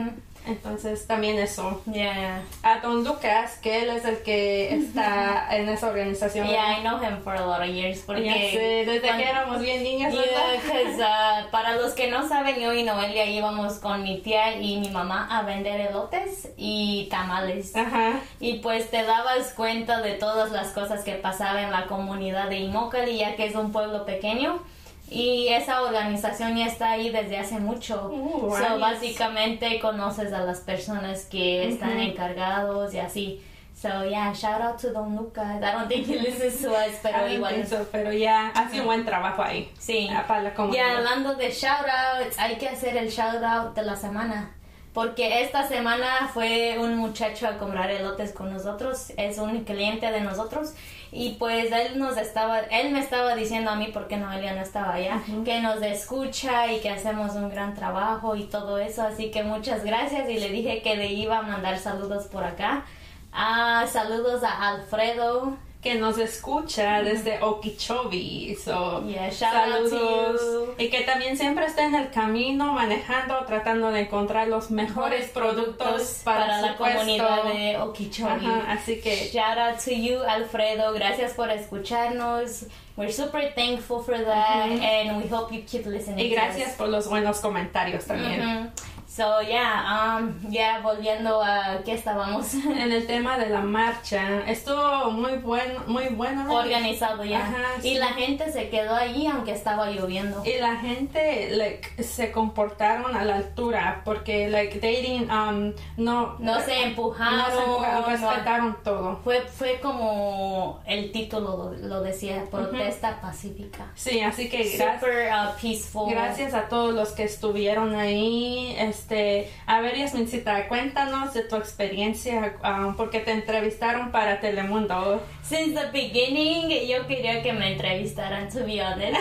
Entonces 0.47 1.05
también 1.05 1.37
eso. 1.37 1.81
yeah. 1.91 2.41
A 2.63 2.79
Don 2.79 3.03
Lucas, 3.03 3.57
que 3.61 3.83
él 3.83 3.89
es 3.89 4.03
el 4.05 4.21
que 4.23 4.73
está 4.73 5.47
en 5.55 5.69
esa 5.69 5.87
organización. 5.87 6.47
Yeah, 6.47 6.79
I 6.79 6.81
know 6.81 6.97
him 7.01 7.21
for 7.23 7.35
a 7.35 7.45
lot 7.45 7.61
of 7.61 7.67
years 7.67 7.99
porque 8.05 8.51
sé, 8.51 8.85
desde 8.91 9.01
cuando- 9.01 9.23
que 9.23 9.29
éramos 9.29 9.61
bien. 9.61 9.79
'cause, 10.11 10.17
uh, 10.97 11.49
para 11.51 11.75
los 11.75 11.93
que 11.93 12.09
no 12.09 12.27
saben, 12.27 12.59
yo 12.59 12.73
y 12.73 12.83
Noelia 12.83 13.25
íbamos 13.25 13.75
con 13.79 14.01
mi 14.03 14.21
tía 14.21 14.55
y 14.59 14.77
mi 14.79 14.89
mamá 14.89 15.27
a 15.29 15.43
vender 15.43 15.79
elotes 15.81 16.49
y 16.57 17.07
tamales. 17.11 17.75
Ajá. 17.75 18.19
Y 18.39 18.59
pues 18.59 18.89
te 18.89 19.03
dabas 19.03 19.53
cuenta 19.53 20.01
de 20.01 20.13
todas 20.13 20.51
las 20.51 20.69
cosas 20.69 21.03
que 21.03 21.13
pasaban 21.13 21.65
en 21.65 21.71
la 21.71 21.85
comunidad 21.85 22.49
de 22.49 22.57
Immokalee, 22.59 23.17
ya 23.17 23.35
que 23.35 23.45
es 23.45 23.55
un 23.55 23.71
pueblo 23.71 24.05
pequeño. 24.05 24.63
Y 25.09 25.47
esa 25.49 25.81
organización 25.81 26.55
ya 26.55 26.67
está 26.67 26.91
ahí 26.91 27.09
desde 27.09 27.37
hace 27.37 27.59
mucho. 27.59 28.09
Uh, 28.11 28.55
so, 28.55 28.79
básicamente 28.79 29.79
conoces 29.79 30.31
a 30.33 30.41
las 30.43 30.59
personas 30.59 31.25
que 31.25 31.67
están 31.67 31.91
Ujú. 31.91 31.99
encargados 31.99 32.93
y 32.93 32.99
así. 32.99 33.41
So, 33.75 34.03
yeah, 34.03 34.33
shout 34.33 34.61
out 34.61 34.77
to 34.81 34.91
Don 34.91 35.15
Lucas. 35.15 35.61
I 35.63 35.71
don't 35.71 35.87
think 35.87 36.05
he 36.05 36.19
listens 36.19 36.61
to 36.61 36.69
us, 36.71 36.95
pero 37.01 37.27
igual. 37.29 37.65
so, 37.65 37.87
pero 37.91 38.11
ya 38.11 38.49
hace 38.49 38.81
un 38.81 38.87
buen 38.87 39.05
trabajo 39.05 39.41
ahí. 39.41 39.71
Sí. 39.79 40.09
Para 40.27 40.41
la 40.41 40.53
Y 40.71 40.77
hablando 40.77 41.35
de 41.35 41.49
shoutouts, 41.49 42.37
hay 42.37 42.57
que 42.57 42.67
hacer 42.67 42.97
el 42.97 43.09
shoutout 43.09 43.73
de 43.75 43.83
la 43.83 43.95
semana. 43.95 44.51
Porque 44.93 45.43
esta 45.43 45.65
semana 45.65 46.29
fue 46.33 46.77
un 46.77 46.97
muchacho 46.97 47.47
a 47.47 47.57
comprar 47.57 47.89
elotes 47.89 48.33
con 48.33 48.51
nosotros, 48.51 49.13
es 49.15 49.37
un 49.37 49.63
cliente 49.63 50.11
de 50.11 50.19
nosotros 50.19 50.73
y 51.11 51.31
pues 51.33 51.71
él 51.71 51.97
nos 51.97 52.17
estaba, 52.17 52.59
él 52.59 52.91
me 52.91 52.99
estaba 52.99 53.35
diciendo 53.35 53.71
a 53.71 53.75
mí 53.75 53.89
porque 53.93 54.17
Noelia 54.17 54.53
no 54.53 54.61
estaba 54.61 54.93
allá, 54.93 55.21
que 55.43 55.59
nos 55.61 55.81
escucha 55.81 56.71
y 56.71 56.79
que 56.81 56.89
hacemos 56.89 57.35
un 57.35 57.49
gran 57.49 57.73
trabajo 57.73 58.35
y 58.35 58.43
todo 58.43 58.77
eso, 58.77 59.01
así 59.01 59.31
que 59.31 59.43
muchas 59.43 59.83
gracias. 59.83 60.29
Y 60.29 60.39
le 60.39 60.49
dije 60.49 60.81
que 60.81 60.95
le 60.95 61.07
iba 61.13 61.39
a 61.39 61.41
mandar 61.41 61.79
saludos 61.79 62.27
por 62.27 62.43
acá. 62.43 62.85
Ah, 63.31 63.85
saludos 63.91 64.43
a 64.43 64.69
Alfredo, 64.69 65.57
que 65.81 65.95
nos 65.95 66.17
escucha 66.17 67.01
desde 67.03 67.41
Okeechobee. 67.41 68.57
So, 68.61 69.01
Yeah, 69.07 69.31
saludos. 69.31 70.41
Y 70.77 70.89
que 70.89 71.01
también 71.01 71.37
siempre 71.37 71.65
está 71.65 71.85
en 71.85 71.95
el 71.95 72.09
camino 72.11 72.73
manejando, 72.73 73.45
tratando 73.45 73.89
de 73.91 74.01
encontrar 74.01 74.49
los 74.49 74.71
mejores 74.71 75.29
productos 75.29 76.21
para, 76.25 76.61
la 76.61 76.75
puesto. 76.77 76.97
comunidad 76.99 77.43
de 77.45 77.77
Okeechobee. 77.77 78.45
Ajá, 78.45 78.71
así 78.73 78.99
que 78.99 79.29
Shout 79.31 79.57
out 79.57 79.77
to 79.83 79.91
you, 79.91 80.21
Alfredo. 80.21 80.91
Gracias 80.93 81.33
por 81.33 81.49
escucharnos. 81.49 82.65
We're 82.97 83.13
super 83.13 83.53
thankful 83.55 84.03
for 84.03 84.17
that, 84.17 84.65
and 84.69 85.23
we 85.23 85.29
hope 85.33 85.53
you 85.55 85.63
keep 85.65 85.85
listening. 85.85 86.19
y 86.19 86.29
to 86.29 86.35
gracias 86.35 86.71
us. 86.71 86.75
por 86.75 86.89
los 86.89 87.07
buenos 87.07 87.39
comentarios 87.39 88.03
también. 88.05 88.71
So 89.09 89.41
yeah, 89.41 90.19
um, 90.19 90.51
ya 90.51 90.81
volviendo 90.81 91.41
a 91.41 91.81
qué 91.83 91.93
estábamos 91.93 92.53
En 92.65 92.91
el 92.91 93.07
tema 93.07 93.39
de 93.39 93.49
la 93.49 93.61
marcha, 93.61 94.47
estuvo 94.47 95.09
muy 95.09 95.37
bueno, 95.37 95.81
muy 95.87 96.09
bueno. 96.09 96.43
¿no? 96.43 96.53
organizado 96.59 97.23
ya, 97.25 97.39
Ajá, 97.39 97.57
y 97.79 97.81
sí. 97.81 97.93
la 97.95 98.09
gente 98.09 98.51
se 98.51 98.69
quedó 98.69 98.93
allí 98.93 99.25
aunque 99.25 99.51
estaba 99.53 99.89
lloviendo. 99.89 100.43
Y 100.45 100.59
la 100.59 100.75
gente 100.75 101.49
like, 101.51 102.03
se 102.03 102.31
comportaron 102.31 103.15
a 103.15 103.25
la 103.25 103.37
altura 103.37 104.03
porque 104.05 104.47
like 104.47 104.75
dating 104.79 105.27
um, 105.31 105.73
no 105.97 106.35
No 106.37 106.61
se 106.61 106.83
empujaron, 106.83 107.39
no 107.39 107.45
se 107.47 107.57
empujaron, 107.63 108.01
no- 108.01 108.07
respetaron 108.07 108.77
todo. 108.83 109.19
Fue 109.23 109.41
fue 109.41 109.79
como 109.81 110.81
el 110.85 111.11
título 111.11 111.73
lo, 111.79 111.87
lo 111.87 112.01
decía, 112.01 112.45
protesta 112.51 113.19
pacífica. 113.19 113.87
Sí, 113.95 114.21
así 114.21 114.49
que 114.49 114.59
gracias. 114.59 114.99
Super 114.99 115.31
uh, 115.33 115.59
peaceful. 115.59 116.11
Gracias 116.11 116.53
a 116.53 116.69
todos 116.69 116.93
los 116.93 117.09
que 117.13 117.23
estuvieron 117.23 117.95
ahí. 117.95 118.75
Este, 118.99 119.49
a 119.65 119.79
ver, 119.81 119.97
Yasmincita, 119.97 120.67
cuéntanos 120.67 121.33
de 121.33 121.43
tu 121.43 121.55
experiencia, 121.55 122.57
um, 122.63 122.95
porque 122.95 123.19
te 123.21 123.31
entrevistaron 123.31 124.11
para 124.11 124.39
Telemundo. 124.39 125.21
Since 125.49 125.73
the 125.73 125.89
beginning, 125.91 126.69
yo 126.87 127.07
quería 127.07 127.41
que 127.41 127.51
me 127.53 127.73
entrevistaran, 127.73 128.51
to 128.53 128.63
be 128.63 128.79
honest. 128.79 129.19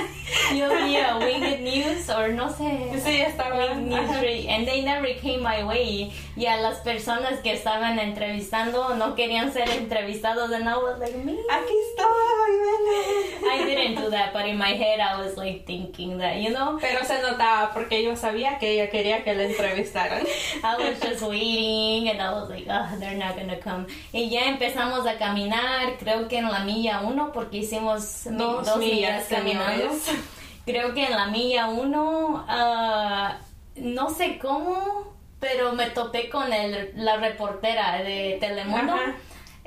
Yo 0.54 0.68
vi 0.68 0.96
a 0.96 1.16
Winged 1.16 1.60
News, 1.62 2.10
or 2.10 2.34
no 2.34 2.50
sé. 2.50 3.00
Sí, 3.02 3.22
estaba. 3.22 3.56
Winged 3.56 3.88
News, 3.88 4.46
and 4.46 4.68
they 4.68 4.82
never 4.82 5.08
came 5.22 5.42
my 5.42 5.64
way. 5.64 6.12
Y 6.36 6.44
a 6.44 6.58
las 6.58 6.80
personas 6.80 7.40
que 7.42 7.52
estaban 7.54 7.98
entrevistando 7.98 8.94
no 8.94 9.14
querían 9.14 9.50
ser 9.54 9.70
entrevistados, 9.70 10.52
and 10.52 10.68
I 10.68 10.76
was 10.76 10.98
like, 10.98 11.16
me. 11.16 11.32
Aquí 11.32 11.74
ven. 11.96 13.50
I 13.50 13.64
didn't 13.64 13.96
do 13.96 14.10
that, 14.10 14.32
but 14.34 14.46
in 14.46 14.58
my 14.58 14.74
head 14.74 15.00
I 15.00 15.18
was 15.24 15.36
like 15.36 15.64
thinking 15.66 16.18
that, 16.18 16.36
you 16.36 16.50
know, 16.50 16.78
Pero 16.80 17.04
se 17.04 17.22
notaba 17.22 17.72
porque 17.72 18.02
yo 18.02 18.16
sabía 18.16 18.58
que 18.58 18.72
ella 18.72 18.90
quería 18.90 19.24
que 19.24 19.34
la 19.34 19.44
entrevistaran. 19.44 20.26
I 20.62 20.76
was 20.76 21.00
just 21.00 21.22
waiting 21.22 22.08
and 22.08 22.20
I 22.20 22.32
was 22.32 22.50
like, 22.50 22.66
oh, 22.68 22.96
they're 22.98 23.16
not 23.16 23.36
gonna 23.36 23.58
come. 23.58 23.86
Y 24.12 24.28
ya 24.28 24.42
empezamos 24.46 25.06
a 25.06 25.18
caminar, 25.18 25.96
creo 25.98 26.17
que 26.26 26.38
en 26.38 26.50
la 26.50 26.60
milla 26.60 27.02
uno, 27.02 27.30
porque 27.32 27.58
hicimos 27.58 28.26
mi- 28.26 28.38
Dos 28.38 28.76
millas, 28.78 29.26
caminando. 29.28 29.90
Creo 30.66 30.92
que 30.94 31.06
en 31.06 31.12
la 31.12 31.26
milla 31.26 31.68
uno, 31.68 32.44
ah, 32.48 33.36
no 33.76 34.10
sé 34.10 34.38
cómo, 34.38 35.14
pero 35.38 35.72
me 35.72 35.86
topé 35.90 36.28
con 36.28 36.52
el, 36.52 36.90
la 36.96 37.16
reportera 37.18 38.02
de 38.02 38.38
Telemundo. 38.40 38.92
Ajá. 38.94 39.14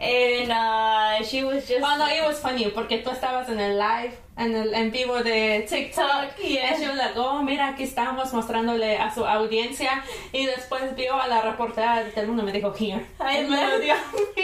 And 0.02 0.52
uh, 0.52 1.24
she 1.24 1.44
was 1.44 1.68
just. 1.68 1.84
Oh, 1.86 1.96
no, 1.96 2.08
it 2.08 2.24
was 2.26 2.40
funny 2.40 2.66
porque 2.72 3.04
tú 3.04 3.12
estabas 3.12 3.48
en 3.50 3.60
el 3.60 3.78
live, 3.78 4.18
en 4.36 4.56
el 4.56 4.74
en 4.74 4.90
vivo 4.90 5.22
de 5.22 5.64
TikTok 5.70 6.40
y 6.40 6.54
Yeah. 6.56 6.74
ella 6.76 6.96
like, 6.96 7.18
oh, 7.20 7.44
mira, 7.44 7.68
aquí 7.68 7.84
estamos 7.84 8.34
mostrándole 8.34 8.98
a 8.98 9.14
su 9.14 9.24
audiencia 9.24 10.04
y 10.34 10.48
después 10.48 10.96
vio 10.96 11.22
a 11.22 11.28
la 11.28 11.42
reportera 11.44 12.04
de 12.04 12.10
Telemundo 12.12 12.42
y 12.42 12.46
me 12.48 12.52
dijo, 12.52 12.74
here. 12.74 13.06
I 13.20 13.44
left-. 13.48 13.84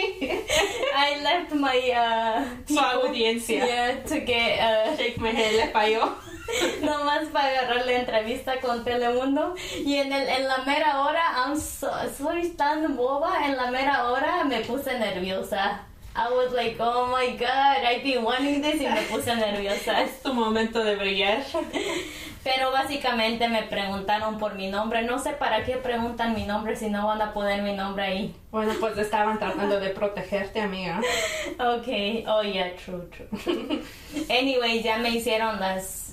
I 0.94 1.22
left 1.22 1.52
my 1.52 1.90
uh, 1.90 2.44
Su 2.66 2.78
audiencia. 2.78 3.66
Yeah, 3.66 4.02
to 4.04 4.20
get 4.20 4.60
uh, 4.60 4.96
Shake 4.96 5.18
my 5.20 5.30
head, 5.32 5.54
le 5.56 5.72
falló. 5.72 6.14
Nomás 6.82 7.24
para 7.32 7.48
agarrar 7.48 7.86
la 7.86 7.92
entrevista 7.92 8.60
con 8.60 8.84
Telemundo 8.84 9.54
y 9.84 9.96
en 9.96 10.12
el 10.12 10.28
en 10.28 10.48
la 10.48 10.58
mera 10.58 11.00
hora 11.00 11.22
I'm 11.46 11.58
so- 11.58 11.90
soy 12.16 12.50
tan 12.50 12.96
boba 12.96 13.46
en 13.46 13.56
la 13.56 13.70
mera 13.70 14.04
hora 14.10 14.44
me 14.44 14.60
puse 14.60 14.98
nerviosa 14.98 15.82
I 16.16 16.32
was 16.32 16.52
like 16.52 16.76
oh 16.80 17.06
my 17.06 17.36
god 17.36 17.78
I've 17.84 18.02
been 18.02 18.24
wanting 18.24 18.60
this 18.60 18.80
y 18.80 18.86
me 18.88 19.02
puse 19.02 19.34
nerviosa 19.36 20.00
Es 20.04 20.20
tu 20.22 20.32
momento 20.34 20.82
de 20.82 20.96
brillar. 20.96 21.44
pero 22.42 22.72
básicamente 22.72 23.46
me 23.48 23.62
preguntaron 23.64 24.38
por 24.38 24.54
mi 24.54 24.68
nombre 24.68 25.02
no 25.02 25.18
sé 25.18 25.32
para 25.32 25.64
qué 25.64 25.76
preguntan 25.76 26.34
mi 26.34 26.44
nombre 26.44 26.74
si 26.76 26.88
no 26.88 27.06
van 27.06 27.20
a 27.22 27.32
poner 27.32 27.62
mi 27.62 27.72
nombre 27.72 28.04
ahí 28.04 28.34
Bueno, 28.50 28.72
pues 28.80 28.96
estaban 28.98 29.38
tratando 29.38 29.78
de 29.78 29.90
protegerte, 29.90 30.60
amiga. 30.60 31.00
Okay, 31.60 32.24
oh 32.26 32.42
yeah, 32.42 32.72
true, 32.76 33.08
true. 33.10 33.28
Anyway, 34.30 34.82
ya 34.82 34.96
me 34.98 35.10
hicieron 35.10 35.60
las... 35.60 36.07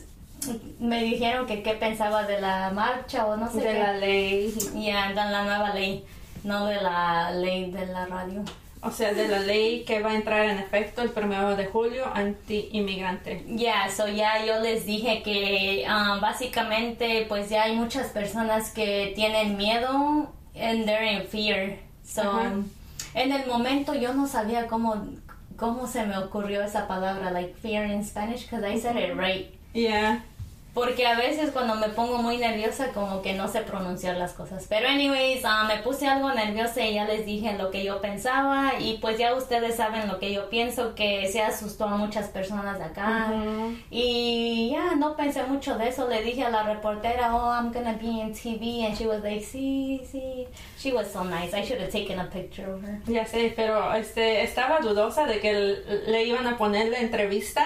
Me 0.80 1.04
dijeron 1.04 1.46
que 1.46 1.62
qué 1.64 1.74
pensaba 1.74 2.24
de 2.24 2.40
la 2.42 2.72
marcha 2.72 3.26
o 3.26 3.38
no 3.38 3.50
sé 3.52 3.60
De 3.60 3.64
qué. 3.74 3.80
la 3.80 3.94
ley. 3.94 4.54
Ya, 4.76 5.10
de 5.10 5.16
la 5.16 5.44
nueva 5.44 5.74
ley, 5.74 6.06
no 6.44 6.66
de 6.66 6.76
la 6.82 7.32
ley 7.32 7.72
de 7.72 7.86
la 7.88 8.06
radio. 8.06 8.44
O 8.82 8.92
sea, 8.92 9.14
de 9.14 9.28
la 9.28 9.40
ley 9.40 9.84
que 9.84 10.00
va 10.02 10.12
a 10.12 10.16
entrar 10.16 10.46
en 10.46 10.60
efecto 10.60 11.02
el 11.02 11.10
primero 11.10 11.56
de 11.56 11.66
julio 11.66 12.06
anti-inmigrante. 12.14 13.44
Ya, 13.48 13.90
so 13.90 14.08
ya 14.08 14.46
yo 14.46 14.60
les 14.60 14.86
dije 14.86 15.24
que 15.24 15.86
ah, 15.88 16.20
básicamente 16.22 17.26
pues 17.28 17.50
ya 17.50 17.64
hay 17.64 17.76
muchas 17.76 18.08
personas 18.12 18.70
que 18.72 19.12
tienen 19.16 19.58
miedo 19.58 20.30
and 20.56 20.86
they're 20.86 21.04
in 21.04 21.24
fear. 21.28 21.78
So, 22.06 22.40
en 23.16 23.32
el 23.32 23.48
momento 23.48 23.96
yo 23.96 24.14
no 24.14 24.28
sabía 24.28 24.68
cómo, 24.68 25.08
cómo 25.58 25.88
se 25.88 26.06
me 26.06 26.16
ocurrió 26.18 26.62
esa 26.64 26.88
palabra, 26.88 27.32
like 27.32 27.56
fear 27.56 27.86
in 27.86 28.04
Spanish, 28.06 28.44
because 28.44 28.64
I 28.64 28.80
said 28.80 28.96
it 28.98 29.16
right. 29.18 29.48
Yeah. 29.74 30.20
Porque 30.76 31.08
a 31.08 31.16
veces 31.16 31.52
cuando 31.52 31.76
me 31.76 31.88
pongo 31.88 32.18
muy 32.18 32.36
nerviosa 32.36 32.90
como 32.92 33.22
que 33.22 33.34
no 33.34 33.48
sé 33.48 33.62
pronunciar 33.62 34.18
las 34.18 34.34
cosas. 34.34 34.66
Pero 34.68 34.90
anyways, 34.90 35.42
ah, 35.46 35.64
me 35.70 35.82
puse 35.82 36.06
algo 36.06 36.34
nerviosa 36.34 36.86
y 36.86 36.96
ya 36.96 37.06
les 37.06 37.26
dije 37.26 37.58
lo 37.58 37.72
que 37.72 37.86
yo 37.86 38.02
pensaba 38.02 38.74
y 38.78 38.98
pues 38.98 39.18
ya 39.18 39.34
ustedes 39.36 39.78
saben 39.78 40.10
lo 40.10 40.20
que 40.20 40.34
yo 40.34 40.50
pienso 40.50 40.94
que 40.94 41.30
se 41.32 41.42
asustó 41.42 41.86
a 41.86 41.96
muchas 41.96 42.28
personas 42.28 42.78
de 42.78 42.84
acá. 42.84 43.32
Ujú. 43.32 43.78
Y 43.90 44.72
ya 44.74 44.96
no 44.96 45.16
pensé 45.16 45.44
mucho 45.44 45.78
de 45.78 45.88
eso. 45.88 46.10
Le 46.10 46.22
dije 46.22 46.44
a 46.44 46.50
la 46.50 46.64
reportera, 46.64 47.34
oh, 47.34 47.54
I'm 47.54 47.72
gonna 47.72 47.94
be 47.94 48.08
in 48.08 48.34
TV 48.34 48.86
and 48.86 48.98
she 48.98 49.08
was 49.08 49.24
like, 49.24 49.46
sí, 49.46 50.02
sí. 50.12 50.46
She 50.78 50.92
was 50.92 51.10
so 51.10 51.24
nice. 51.24 51.54
I 51.54 51.64
should 51.64 51.80
have 51.80 51.90
taken 51.90 52.20
a 52.20 52.30
picture 52.30 52.70
of 52.70 52.84
her. 52.84 53.00
Ya 53.08 53.26
sé, 53.26 53.54
pero 53.56 53.94
este 53.94 54.44
estaba 54.44 54.82
dudosa 54.82 55.26
de 55.26 55.40
que 55.40 55.54
le 55.54 56.24
iban 56.26 56.46
a 56.48 56.58
poner 56.58 56.90
la 56.90 57.00
entrevista 57.00 57.64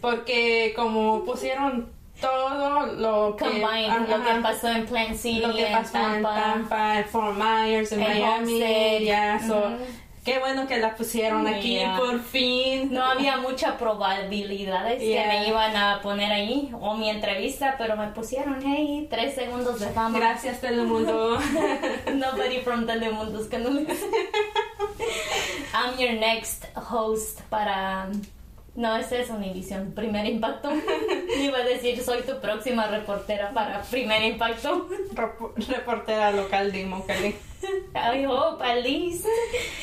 porque 0.00 0.72
como 0.74 1.24
pusieron 1.24 1.96
todo 2.20 2.86
lo 2.86 3.36
que, 3.36 3.44
Combined, 3.44 3.90
ajá, 3.90 4.06
lo 4.08 4.24
que 4.24 4.40
pasó 4.42 4.68
en 4.70 4.86
Plant 4.86 5.16
City, 5.16 5.40
lo 5.40 5.54
que 5.54 5.66
en 5.66 5.72
pasó 5.72 5.96
en 5.98 6.22
Tampa. 6.22 6.34
Tampa, 6.34 6.98
en 6.98 7.04
Fort 7.06 7.36
Myers, 7.36 7.92
en 7.92 8.02
En 8.02 8.08
Miami, 8.20 9.04
ya, 9.04 9.40
so, 9.46 9.58
Ujú. 9.58 9.76
qué 10.24 10.38
bueno 10.40 10.66
que 10.66 10.78
la 10.78 10.94
pusieron 10.96 11.46
aquí 11.46 11.74
Yeah. 11.76 11.96
por 11.96 12.20
fin. 12.20 12.92
No 12.92 13.04
había 13.04 13.36
muchas 13.38 13.72
probabilidades 13.76 14.98
que 14.98 15.08
Yeah. 15.10 15.26
me 15.28 15.48
iban 15.48 15.76
a 15.76 16.00
poner 16.02 16.30
ahí 16.32 16.70
o 16.80 16.94
mi 16.94 17.08
entrevista, 17.08 17.76
pero 17.78 17.96
me 17.96 18.08
pusieron, 18.08 18.58
hey, 18.64 19.06
tres 19.10 19.34
segundos 19.34 19.78
de 19.80 19.86
fama. 19.88 20.18
Gracias 20.18 20.60
Telemundo. 20.60 21.38
Nobody 22.14 22.60
from 22.60 22.86
Telemundo's 22.86 23.48
gonna 23.48 23.70
listen. 23.70 24.10
I'm 25.74 25.98
your 25.98 26.14
next 26.14 26.64
host 26.74 27.40
para... 27.48 28.08
No, 28.78 28.94
ese 28.96 29.20
es 29.22 29.28
Univision, 29.30 29.92
Primer 29.92 30.24
Impacto. 30.26 30.70
Iba 31.40 31.58
a 31.58 31.64
decir, 31.64 32.00
soy 32.00 32.22
tu 32.22 32.40
próxima 32.40 32.86
reportera 32.86 33.50
para 33.52 33.82
Primer 33.82 34.22
Impacto. 34.22 34.88
Rep- 35.14 35.66
Reportera 35.68 36.30
local 36.30 36.70
de 36.70 36.82
Immokalee. 36.82 37.34
I 37.96 38.24
hope, 38.24 38.62
at 38.64 38.80
least. 38.84 39.26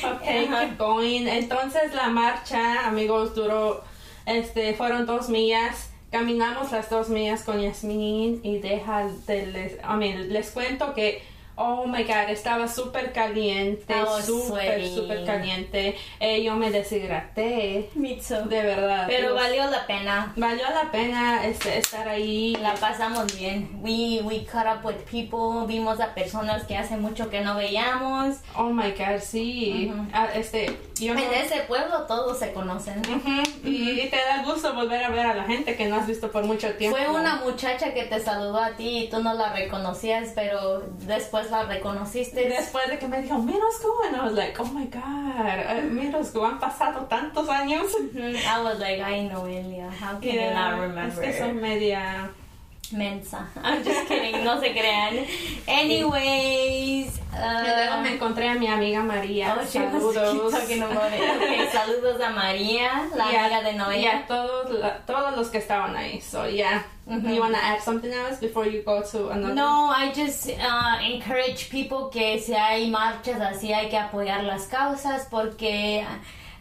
Okay, 0.02 0.46
keep 0.48 0.78
going. 0.78 1.26
Entonces 1.28 1.92
la 1.94 2.08
marcha, 2.08 2.86
amigos, 2.86 3.34
duró, 3.34 3.84
este, 4.24 4.72
fueron 4.74 5.04
dos 5.04 5.28
millas. 5.28 5.90
Caminamos 6.10 6.72
las 6.72 6.88
dos 6.88 7.10
millas 7.10 7.42
con 7.42 7.60
Yasmin 7.60 8.40
y 8.42 8.58
deja 8.60 9.08
de 9.26 9.46
les, 9.46 9.72
I 9.74 9.96
mean, 9.98 10.32
les 10.32 10.50
cuento 10.52 10.94
que, 10.94 11.22
oh 11.56 11.86
my 11.86 12.02
god, 12.04 12.28
estaba 12.28 12.68
súper 12.68 13.12
caliente, 13.12 13.94
Oh, 14.06 14.20
súper, 14.20 14.86
súper 14.88 15.24
caliente. 15.24 15.96
Eh, 16.20 16.42
yo 16.42 16.54
me 16.54 16.70
deshidraté, 16.70 17.90
Me 17.94 18.14
too. 18.16 18.48
de 18.48 18.62
verdad. 18.62 19.04
Pero 19.06 19.32
Dios. 19.32 19.34
valió 19.42 19.70
la 19.70 19.86
pena. 19.86 20.32
Valió 20.36 20.64
la 20.70 20.90
pena 20.90 21.46
este, 21.46 21.78
estar 21.78 22.08
ahí. 22.08 22.56
La 22.60 22.74
pasamos 22.74 23.36
bien. 23.38 23.70
We, 23.82 24.20
we 24.22 24.44
caught 24.44 24.66
up 24.66 24.84
with 24.84 24.96
people. 25.10 25.66
Vimos 25.66 26.00
a 26.00 26.14
personas 26.14 26.64
que 26.64 26.76
hace 26.76 26.96
mucho 26.96 27.30
que 27.30 27.40
no 27.40 27.56
veíamos. 27.56 28.36
Oh 28.54 28.70
my 28.70 28.90
god, 28.92 29.20
sí. 29.22 29.90
Ujú. 29.92 30.06
Ah, 30.12 30.28
este, 30.34 30.76
yo 30.98 31.14
no- 31.14 31.20
En 31.20 31.32
ese 31.34 31.60
pueblo 31.62 32.02
todos 32.06 32.38
se 32.38 32.52
conocen. 32.52 33.00
Ujú, 33.00 33.42
y, 33.68 34.00
y 34.00 34.08
te 34.10 34.16
da 34.16 34.42
gusto 34.44 34.74
volver 34.74 35.02
a 35.04 35.08
ver 35.10 35.26
a 35.26 35.34
la 35.34 35.44
gente 35.44 35.76
que 35.76 35.86
no 35.86 35.96
has 35.96 36.06
visto 36.06 36.30
por 36.30 36.44
mucho 36.44 36.74
tiempo. 36.74 36.96
Fue 36.96 37.08
una 37.08 37.36
muchacha 37.36 37.92
que 37.94 38.04
te 38.04 38.20
saludó 38.20 38.58
a 38.58 38.70
ti 38.76 39.04
y 39.04 39.08
tú 39.08 39.22
no 39.22 39.34
la 39.34 39.52
reconocías, 39.52 40.30
pero 40.34 40.80
después 41.00 41.45
la 41.50 41.64
reconociste. 41.64 42.48
Después 42.48 42.88
de 42.88 42.98
que 42.98 43.08
me 43.08 43.22
dijo, 43.22 43.36
school, 43.36 44.06
and 44.06 44.16
I 44.16 44.24
was 44.24 44.32
like, 44.32 44.58
oh 44.60 44.64
my 44.66 44.86
god, 44.86 45.84
middle 45.90 46.24
school, 46.24 46.46
han 46.46 46.58
pasado 46.58 47.06
tantos 47.06 47.48
años. 47.48 47.92
I 48.14 48.62
was 48.62 48.78
like, 48.78 49.00
I 49.00 49.28
know 49.28 49.46
Elia. 49.46 49.90
How 49.90 50.18
can 50.20 50.34
you 50.34 50.50
not 50.54 50.80
remember? 50.80 51.08
Es 51.08 51.18
que 51.18 51.38
son 51.38 51.60
media... 51.60 52.30
Mensa. 52.92 53.46
I'm 53.62 53.82
just 53.84 54.06
kidding. 54.08 54.44
No 54.44 54.60
se 54.60 54.72
crean. 54.72 55.26
Anyways. 55.66 57.20
Y 57.32 57.38
luego 57.38 58.02
me 58.02 58.10
Uh, 58.10 58.14
encontré 58.14 58.48
a 58.48 58.54
mi 58.54 58.66
amiga 58.66 59.02
María. 59.02 59.56
oh, 59.60 59.64
Saludos. 59.66 60.54
Okay, 60.54 60.78
saludos 61.72 62.20
a 62.20 62.30
María, 62.30 63.08
la 63.14 63.30
Y 63.30 63.34
a- 63.36 63.44
amiga 63.44 63.62
de 63.62 63.72
y 63.72 63.76
Noé. 63.76 64.08
a 64.08 64.26
todos, 64.26 64.70
la- 64.70 64.98
todos 65.06 65.36
los 65.36 65.48
que 65.48 65.58
estaban 65.58 65.94
ahí. 65.96 66.20
So, 66.20 66.48
yeah. 66.48 66.84
Ujú. 67.06 67.28
You 67.34 67.40
want 67.40 67.54
to 67.54 67.62
add 67.62 67.80
something 67.82 68.10
else 68.12 68.40
before 68.40 68.66
you 68.66 68.82
go 68.82 69.02
to 69.02 69.30
another? 69.30 69.54
No, 69.54 69.90
I 69.90 70.12
just 70.14 70.48
uh, 70.48 70.98
encourage 71.04 71.68
people 71.70 72.08
que 72.10 72.40
si 72.40 72.54
hay 72.54 72.90
marchas 72.90 73.40
así 73.40 73.72
hay 73.72 73.88
que 73.90 73.96
apoyar 73.98 74.42
las 74.44 74.66
causas 74.66 75.26
porque 75.30 76.04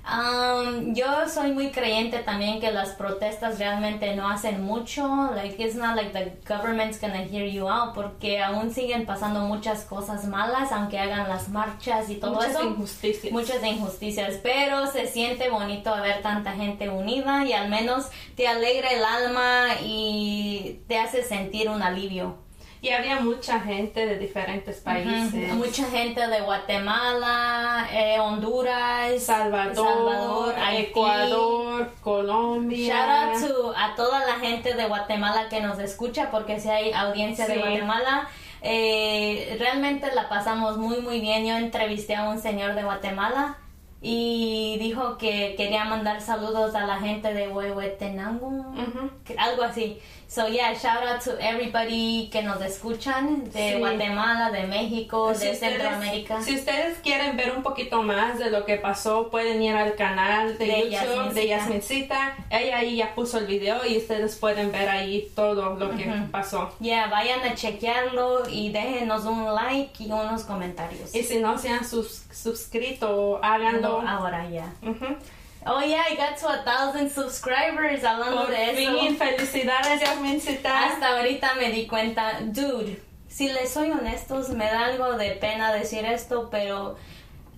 um, 0.07 0.93
yo 0.93 1.27
soy 1.27 1.51
muy 1.51 1.71
creyente 1.71 2.19
también 2.19 2.59
que 2.59 2.71
las 2.71 2.89
protestas 2.89 3.59
realmente 3.59 4.15
no 4.15 4.29
hacen 4.29 4.63
mucho. 4.63 5.31
Like 5.35 5.61
it's 5.63 5.75
not 5.75 5.95
like 5.95 6.11
the 6.11 6.31
government's 6.47 6.99
gonna 6.99 7.23
hear 7.23 7.45
you 7.47 7.67
out 7.67 7.93
porque 7.93 8.41
aún 8.41 8.71
siguen 8.73 9.05
pasando 9.05 9.41
muchas 9.41 9.83
cosas 9.85 10.25
malas 10.25 10.71
aunque 10.71 10.99
hagan 10.99 11.27
las 11.27 11.49
marchas 11.49 12.09
y 12.09 12.15
todo 12.15 12.35
Muchas 12.35 12.51
eso. 12.51 12.63
injusticias. 12.63 13.33
Muchas 13.33 13.63
injusticias, 13.63 14.35
pero 14.43 14.87
se 14.87 15.07
siente 15.07 15.49
bonito 15.49 15.95
ver 16.01 16.21
tanta 16.21 16.53
gente 16.53 16.89
unida 16.89 17.45
y 17.45 17.53
al 17.53 17.69
menos 17.69 18.05
te 18.35 18.47
alegra 18.47 18.89
el 18.91 19.03
alma 19.03 19.67
y 19.83 20.81
te 20.87 20.97
hace 20.99 21.23
sentir 21.23 21.69
un 21.69 21.81
alivio. 21.81 22.44
Y 22.85 22.91
había 22.91 23.19
mucha 23.19 23.59
gente 23.61 24.05
de 24.05 24.19
diferentes 24.19 24.79
países. 24.79 25.51
Mucha 25.55 25.85
gente 25.85 26.27
de 26.27 26.41
Guatemala, 26.41 27.87
eh, 27.91 28.19
Honduras, 28.19 29.23
Salvador, 29.23 29.75
Salvador, 29.75 30.55
Haití. 30.55 30.91
Ecuador, 30.91 31.91
Colombia. 32.03 32.93
Shout 32.93 33.09
out 33.09 33.49
to 33.49 33.73
a 33.75 33.95
toda 33.95 34.23
la 34.27 34.33
gente 34.33 34.75
de 34.75 34.85
Guatemala 34.85 35.49
que 35.49 35.61
nos 35.61 35.79
escucha, 35.79 36.29
porque 36.29 36.59
si 36.59 36.69
hay 36.69 36.93
audiencia 36.93 37.47
de. 37.47 37.57
Guatemala, 37.57 38.27
eh, 38.61 39.55
realmente 39.57 40.13
la 40.13 40.29
pasamos 40.29 40.77
muy 40.77 41.01
muy 41.01 41.21
bien. 41.21 41.43
Yo 41.43 41.57
entrevisté 41.57 42.13
a 42.13 42.29
un 42.29 42.39
señor 42.39 42.75
de 42.75 42.83
Guatemala 42.83 43.57
y 43.99 44.77
dijo 44.79 45.17
que 45.17 45.55
quería 45.57 45.85
mandar 45.85 46.21
saludos 46.21 46.75
a 46.75 46.85
la 46.85 46.99
gente 46.99 47.33
de 47.33 47.47
Huehuetenango, 47.47 48.75
algo 49.39 49.63
así. 49.63 49.99
So 50.27 50.47
yeah, 50.47 50.73
shout 50.73 51.03
out 51.07 51.21
to 51.25 51.37
everybody 51.39 52.29
que 52.31 52.41
nos 52.41 52.59
escuchan 52.61 53.43
de 53.51 53.73
Sí. 53.73 53.79
Guatemala, 53.79 54.49
de 54.51 54.65
México, 54.67 55.33
Si 55.33 55.45
de 55.45 55.51
ustedes- 55.53 55.59
Centroamérica. 55.77 56.41
Si 56.41 56.55
ustedes 56.55 56.97
quieren 57.03 57.37
ver 57.37 57.51
un 57.55 57.61
poquito 57.63 58.01
más 58.01 58.39
de 58.39 58.49
lo 58.49 58.65
que 58.65 58.75
pasó, 58.77 59.29
pueden 59.29 59.61
ir 59.61 59.75
al 59.75 59.95
canal 59.95 60.57
de, 60.57 60.65
De 60.65 60.77
YouTube 60.89 60.91
Yasmincita. 60.91 61.33
de 61.39 61.47
Yasmincita. 61.47 62.37
Ella 62.49 62.77
ahí 62.79 62.95
ya 62.97 63.13
puso 63.15 63.37
el 63.37 63.45
video 63.45 63.85
y 63.85 63.97
ustedes 63.97 64.35
pueden 64.35 64.71
ver 64.71 64.89
ahí 64.89 65.31
todo 65.35 65.75
lo 65.75 65.91
que 65.95 66.11
pasó. 66.31 66.71
Yeah, 66.81 67.07
vayan 67.07 67.41
a 67.41 67.53
chequearlo 67.55 68.49
y 68.49 68.71
déjenos 68.71 69.25
un 69.25 69.45
like 69.53 70.03
y 70.03 70.07
unos 70.11 70.43
comentarios. 70.43 71.13
Y 71.15 71.23
si 71.23 71.37
no 71.37 71.57
se 71.59 71.69
han 71.69 71.85
sus- 71.87 72.23
suscrito, 72.33 73.39
háganlo. 73.43 74.01
Ahora 74.05 74.49
ya. 74.49 74.73
Oh 75.67 75.83
yeah, 75.83 76.03
I 76.07 76.15
got 76.15 76.37
to 76.37 76.47
a 76.47 76.63
thousand 76.63 77.09
subscribers 77.09 78.03
hablando 78.03 78.45
Por 78.45 78.51
de 78.51 78.71
eso. 78.71 78.99
fin, 78.99 79.17
felicidades 79.17 79.99
Yasmincita. 79.99 80.85
Hasta 80.85 81.17
ahorita 81.17 81.55
me 81.55 81.71
di 81.71 81.87
cuenta, 81.87 82.39
dude, 82.41 83.01
si 83.27 83.49
les 83.49 83.71
soy 83.71 83.91
honestos, 83.91 84.49
me 84.49 84.65
da 84.65 84.85
algo 84.85 85.17
de 85.17 85.31
pena 85.31 85.73
decir 85.73 86.05
esto, 86.05 86.49
pero 86.51 86.97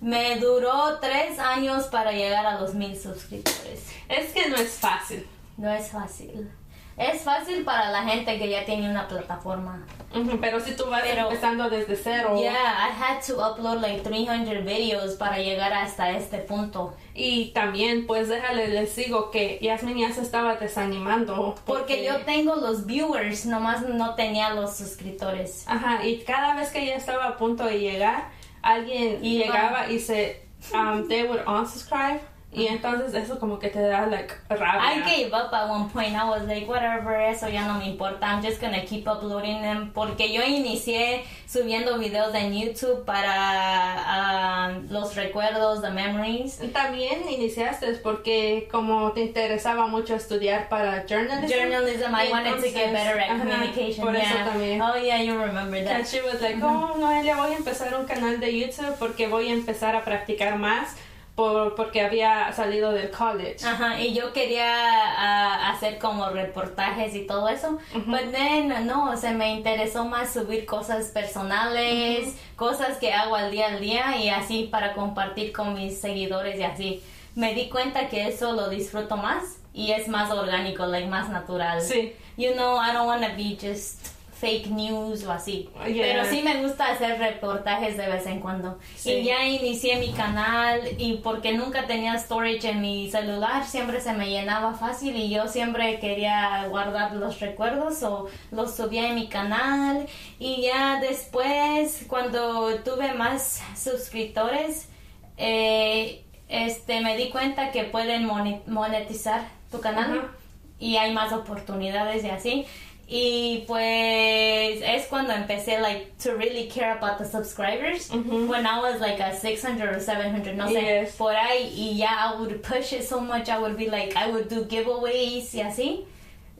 me 0.00 0.36
duró 0.38 0.98
tres 1.00 1.38
años 1.38 1.84
para 1.88 2.12
llegar 2.12 2.46
a 2.46 2.58
los 2.58 2.74
mil 2.74 2.98
suscriptores. 2.98 3.90
Es 4.08 4.32
que 4.32 4.48
no 4.48 4.56
es 4.56 4.70
fácil. 4.70 5.26
No 5.58 5.70
es 5.70 5.90
fácil. 5.90 6.50
Es 6.98 7.22
fácil 7.22 7.64
para 7.64 7.90
la 7.90 8.02
gente 8.02 8.38
que 8.38 8.48
ya 8.50 8.64
tiene 8.64 8.90
una 8.90 9.06
plataforma. 9.06 9.86
Ujú, 10.14 10.38
Pero 10.40 10.58
si 10.58 10.74
tú 10.74 10.86
vas 10.90 11.02
Pero- 11.02 11.28
empezando 11.28 11.70
desde 11.70 11.94
cero 11.96 12.34
Yeah, 12.38 12.52
I 12.52 12.90
had 13.00 13.20
to 13.26 13.34
upload 13.34 13.80
like 13.80 14.00
300 14.02 14.64
videos 14.64 15.14
para 15.14 15.38
llegar 15.38 15.72
hasta 15.72 16.10
este 16.10 16.38
punto. 16.38 16.94
y 17.14 17.50
también 17.52 18.06
pues 18.06 18.28
déjale 18.28 18.68
les 18.68 18.94
digo 18.96 19.30
que 19.30 19.58
Yasmin 19.60 19.98
ya 19.98 20.12
se 20.12 20.22
estaba 20.22 20.54
desanimando 20.56 21.54
Porque 21.66 22.04
yo 22.04 22.18
tengo 22.24 22.54
los 22.56 22.86
viewers, 22.86 23.44
nomás 23.46 23.82
no 23.82 24.14
tenía 24.14 24.50
los 24.50 24.76
suscriptores. 24.76 25.64
Ajá, 25.68 26.04
y 26.06 26.20
cada 26.20 26.54
vez 26.54 26.70
que 26.70 26.80
ella 26.82 26.96
estaba 26.96 27.26
a 27.26 27.36
punto 27.36 27.64
de 27.64 27.78
llegar, 27.80 28.28
alguien 28.62 29.18
Iba. 29.24 29.44
llegaba 29.46 29.90
y 29.90 29.98
se, 29.98 30.42
um, 30.72 31.06
they 31.08 31.24
would 31.24 31.40
unsubscribe, 31.46 32.20
y 32.50 32.66
entonces 32.66 33.14
eso 33.14 33.38
como 33.38 33.58
que 33.58 33.68
te 33.68 33.80
da, 33.80 34.06
like, 34.06 34.34
rabia. 34.48 34.80
I 34.80 35.00
gave 35.02 35.34
up 35.34 35.52
at 35.52 35.68
one 35.68 35.90
point. 35.90 36.16
I 36.16 36.24
was 36.24 36.46
like, 36.46 36.66
whatever, 36.66 37.14
eso 37.14 37.46
ya 37.48 37.66
no 37.66 37.78
me 37.78 37.90
importa. 37.90 38.26
I'm 38.26 38.42
just 38.42 38.58
gonna 38.58 38.84
keep 38.86 39.06
uploading 39.06 39.60
them. 39.60 39.92
Porque 39.92 40.32
yo 40.32 40.42
inicié 40.42 41.24
subiendo 41.46 41.98
videos 41.98 42.34
en 42.34 42.54
YouTube 42.54 43.04
para 43.04 44.70
um, 44.70 44.88
los 44.90 45.14
recuerdos, 45.14 45.82
the 45.82 45.90
memories. 45.90 46.58
También 46.72 47.28
iniciaste 47.28 47.86
porque 48.02 48.66
como 48.70 49.12
te 49.12 49.20
interesaba 49.20 49.86
mucho 49.86 50.14
estudiar 50.14 50.70
para 50.70 51.04
journalism. 51.06 51.52
Journalism, 51.52 52.14
I 52.14 52.30
wanted 52.30 52.62
to 52.62 52.70
get 52.70 52.92
better 52.92 53.20
at 53.20 53.38
communication. 53.38 54.04
Por 54.04 54.16
eso 54.16 54.34
yeah. 54.34 54.44
también. 54.46 54.80
Oh, 54.80 54.96
yeah, 54.96 55.22
you 55.22 55.38
remember 55.38 55.76
And 55.76 55.86
that. 55.86 56.06
she 56.06 56.22
was 56.22 56.40
like, 56.40 56.56
oh, 56.62 56.96
Noelia, 56.98 57.36
voy 57.36 57.52
a 57.52 57.56
empezar 57.58 57.94
un 57.94 58.06
canal 58.06 58.40
de 58.40 58.58
YouTube 58.58 58.96
porque 58.98 59.28
voy 59.28 59.48
a 59.48 59.52
empezar 59.52 59.94
a 59.94 60.02
practicar 60.02 60.58
más 60.58 60.96
por, 61.38 61.76
porque 61.76 62.00
había 62.00 62.52
salido 62.52 62.90
del 62.90 63.12
college. 63.12 63.64
Ajá, 63.64 64.00
y 64.00 64.12
yo 64.12 64.32
quería 64.32 64.66
ah, 64.66 65.70
hacer 65.70 65.96
como 65.98 66.28
reportajes 66.30 67.14
y 67.14 67.28
todo 67.28 67.48
eso, 67.48 67.78
but 68.06 68.32
then 68.32 68.84
no, 68.84 69.16
se 69.16 69.30
me 69.30 69.54
interesó 69.54 70.04
más 70.04 70.32
subir 70.32 70.66
cosas 70.66 71.12
personales, 71.12 72.34
cosas 72.56 72.98
que 72.98 73.12
hago 73.12 73.36
al 73.36 73.52
día 73.52 73.68
al 73.68 73.78
día 73.78 74.16
y 74.16 74.30
así 74.30 74.64
para 74.64 74.94
compartir 74.94 75.52
con 75.52 75.74
mis 75.74 76.00
seguidores 76.00 76.58
y 76.58 76.64
así. 76.64 77.04
Me 77.36 77.54
di 77.54 77.68
cuenta 77.68 78.08
que 78.08 78.26
eso 78.26 78.54
lo 78.54 78.68
disfruto 78.68 79.16
más 79.16 79.60
y 79.72 79.92
es 79.92 80.08
más 80.08 80.32
orgánico, 80.32 80.86
like 80.86 81.06
más 81.06 81.28
natural. 81.28 81.80
Sí. 81.80 82.16
You 82.36 82.54
know, 82.54 82.80
I 82.80 82.92
don't 82.92 83.06
want 83.06 83.22
to 83.22 83.36
be 83.36 83.56
just 83.56 84.17
fake 84.40 84.68
news 84.68 85.24
o 85.24 85.32
así. 85.32 85.68
Yeah. 85.86 86.06
Pero 86.06 86.24
sí 86.26 86.42
me 86.42 86.62
gusta 86.62 86.92
hacer 86.92 87.18
reportajes 87.18 87.96
de 87.96 88.06
vez 88.06 88.26
en 88.26 88.40
cuando. 88.40 88.78
Sí. 88.96 89.10
Y 89.10 89.24
ya 89.24 89.46
inicié 89.46 89.96
mi 89.96 90.12
canal 90.12 90.80
y 90.96 91.14
porque 91.16 91.52
nunca 91.54 91.86
tenía 91.86 92.16
storage 92.18 92.70
en 92.70 92.80
mi 92.80 93.10
celular, 93.10 93.66
siempre 93.66 94.00
se 94.00 94.12
me 94.12 94.30
llenaba 94.30 94.74
fácil 94.74 95.16
y 95.16 95.28
yo 95.28 95.48
siempre 95.48 95.98
quería 95.98 96.66
guardar 96.68 97.14
los 97.14 97.40
recuerdos 97.40 98.02
o 98.02 98.28
los 98.50 98.76
subía 98.76 99.08
en 99.08 99.16
mi 99.16 99.28
canal. 99.28 100.06
Y 100.38 100.62
ya 100.62 101.00
después, 101.00 102.04
cuando 102.06 102.76
tuve 102.84 103.14
más 103.14 103.60
suscriptores, 103.76 104.88
eh, 105.36 106.24
este, 106.48 107.00
me 107.00 107.16
di 107.16 107.28
cuenta 107.30 107.72
que 107.72 107.84
pueden 107.84 108.26
monetizar 108.66 109.48
tu 109.70 109.80
canal 109.80 110.30
y 110.78 110.96
hay 110.96 111.12
más 111.12 111.32
oportunidades 111.32 112.24
y 112.24 112.30
así. 112.30 112.66
Y 113.10 113.64
pues 113.66 114.82
es 114.84 115.06
cuando 115.08 115.32
empecé 115.32 115.80
like 115.80 116.12
to 116.22 116.34
really 116.36 116.68
care 116.68 116.92
about 116.92 117.16
the 117.16 117.24
subscribers. 117.24 118.10
Ujú. 118.10 118.46
When 118.48 118.66
I 118.66 118.80
was 118.80 119.00
like 119.00 119.18
a 119.18 119.34
600 119.34 119.88
or 119.96 119.98
700, 119.98 120.54
no 120.56 120.66
sé, 120.68 120.74
Yes. 120.82 121.16
por 121.16 121.32
ahí 121.34 121.72
y 121.74 121.96
ya 121.96 122.08
I 122.34 122.38
would 122.38 122.62
push 122.62 122.92
it 122.92 123.04
so 123.04 123.18
much, 123.20 123.48
I 123.48 123.58
would 123.58 123.76
be 123.78 123.88
like 123.88 124.14
I 124.14 124.30
would 124.30 124.48
do 124.50 124.66
giveaways 124.66 125.54
y 125.54 125.60
así. 125.62 126.04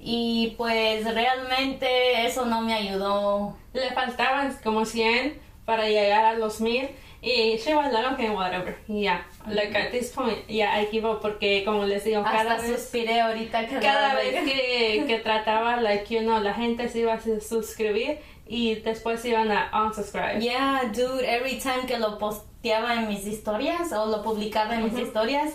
Y 0.00 0.54
pues 0.56 1.04
realmente 1.04 2.24
eso 2.24 2.46
no 2.46 2.62
me 2.62 2.72
ayudó. 2.72 3.54
Le 3.74 3.90
faltaban 3.90 4.56
como 4.64 4.86
100 4.86 5.38
para 5.66 5.86
llegar 5.86 6.24
a 6.24 6.38
los 6.38 6.60
1000 6.62 6.88
y 7.20 7.58
she 7.58 7.74
was 7.74 7.92
like, 7.92 8.12
okay, 8.12 8.30
whatever. 8.30 8.76
Yeah, 8.86 9.22
like 9.48 9.74
at 9.74 9.90
this 9.90 10.12
point, 10.12 10.38
yeah, 10.48 10.72
I 10.72 10.86
give 10.90 11.04
up 11.04 11.20
porque 11.20 11.64
como 11.64 11.84
les 11.84 12.04
digo, 12.04 12.22
cada 12.22 12.54
Hasta 12.54 12.62
vez, 12.62 12.76
suspiré 12.76 13.20
ahorita 13.20 13.66
que 13.66 13.80
cada 13.80 14.14
vez 14.14 14.44
que, 14.44 15.04
que 15.06 15.18
trataba, 15.24 15.80
like, 15.80 16.08
you 16.14 16.20
know, 16.20 16.40
la 16.40 16.54
gente 16.54 16.88
se 16.88 17.00
iba 17.00 17.14
a 17.14 17.20
suscribir 17.40 18.18
y 18.46 18.76
después 18.76 19.20
se 19.20 19.30
iban 19.30 19.50
a 19.50 19.70
unsubscribe. 19.84 20.40
Yeah, 20.40 20.92
dude, 20.94 21.24
every 21.24 21.58
time 21.58 21.86
que 21.86 21.98
lo 21.98 22.18
posteaba 22.18 22.94
en 22.94 23.08
mis 23.08 23.26
historias 23.26 23.92
o 23.92 24.06
lo 24.06 24.22
publicaba 24.22 24.76
en 24.76 24.84
mis 24.84 24.98
historias, 24.98 25.54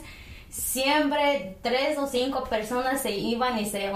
siempre 0.49 1.57
tres 1.61 1.97
o 1.97 2.07
cinco 2.07 2.43
personas 2.43 3.01
se 3.01 3.11
iban 3.11 3.57
y 3.57 3.65
se... 3.65 3.89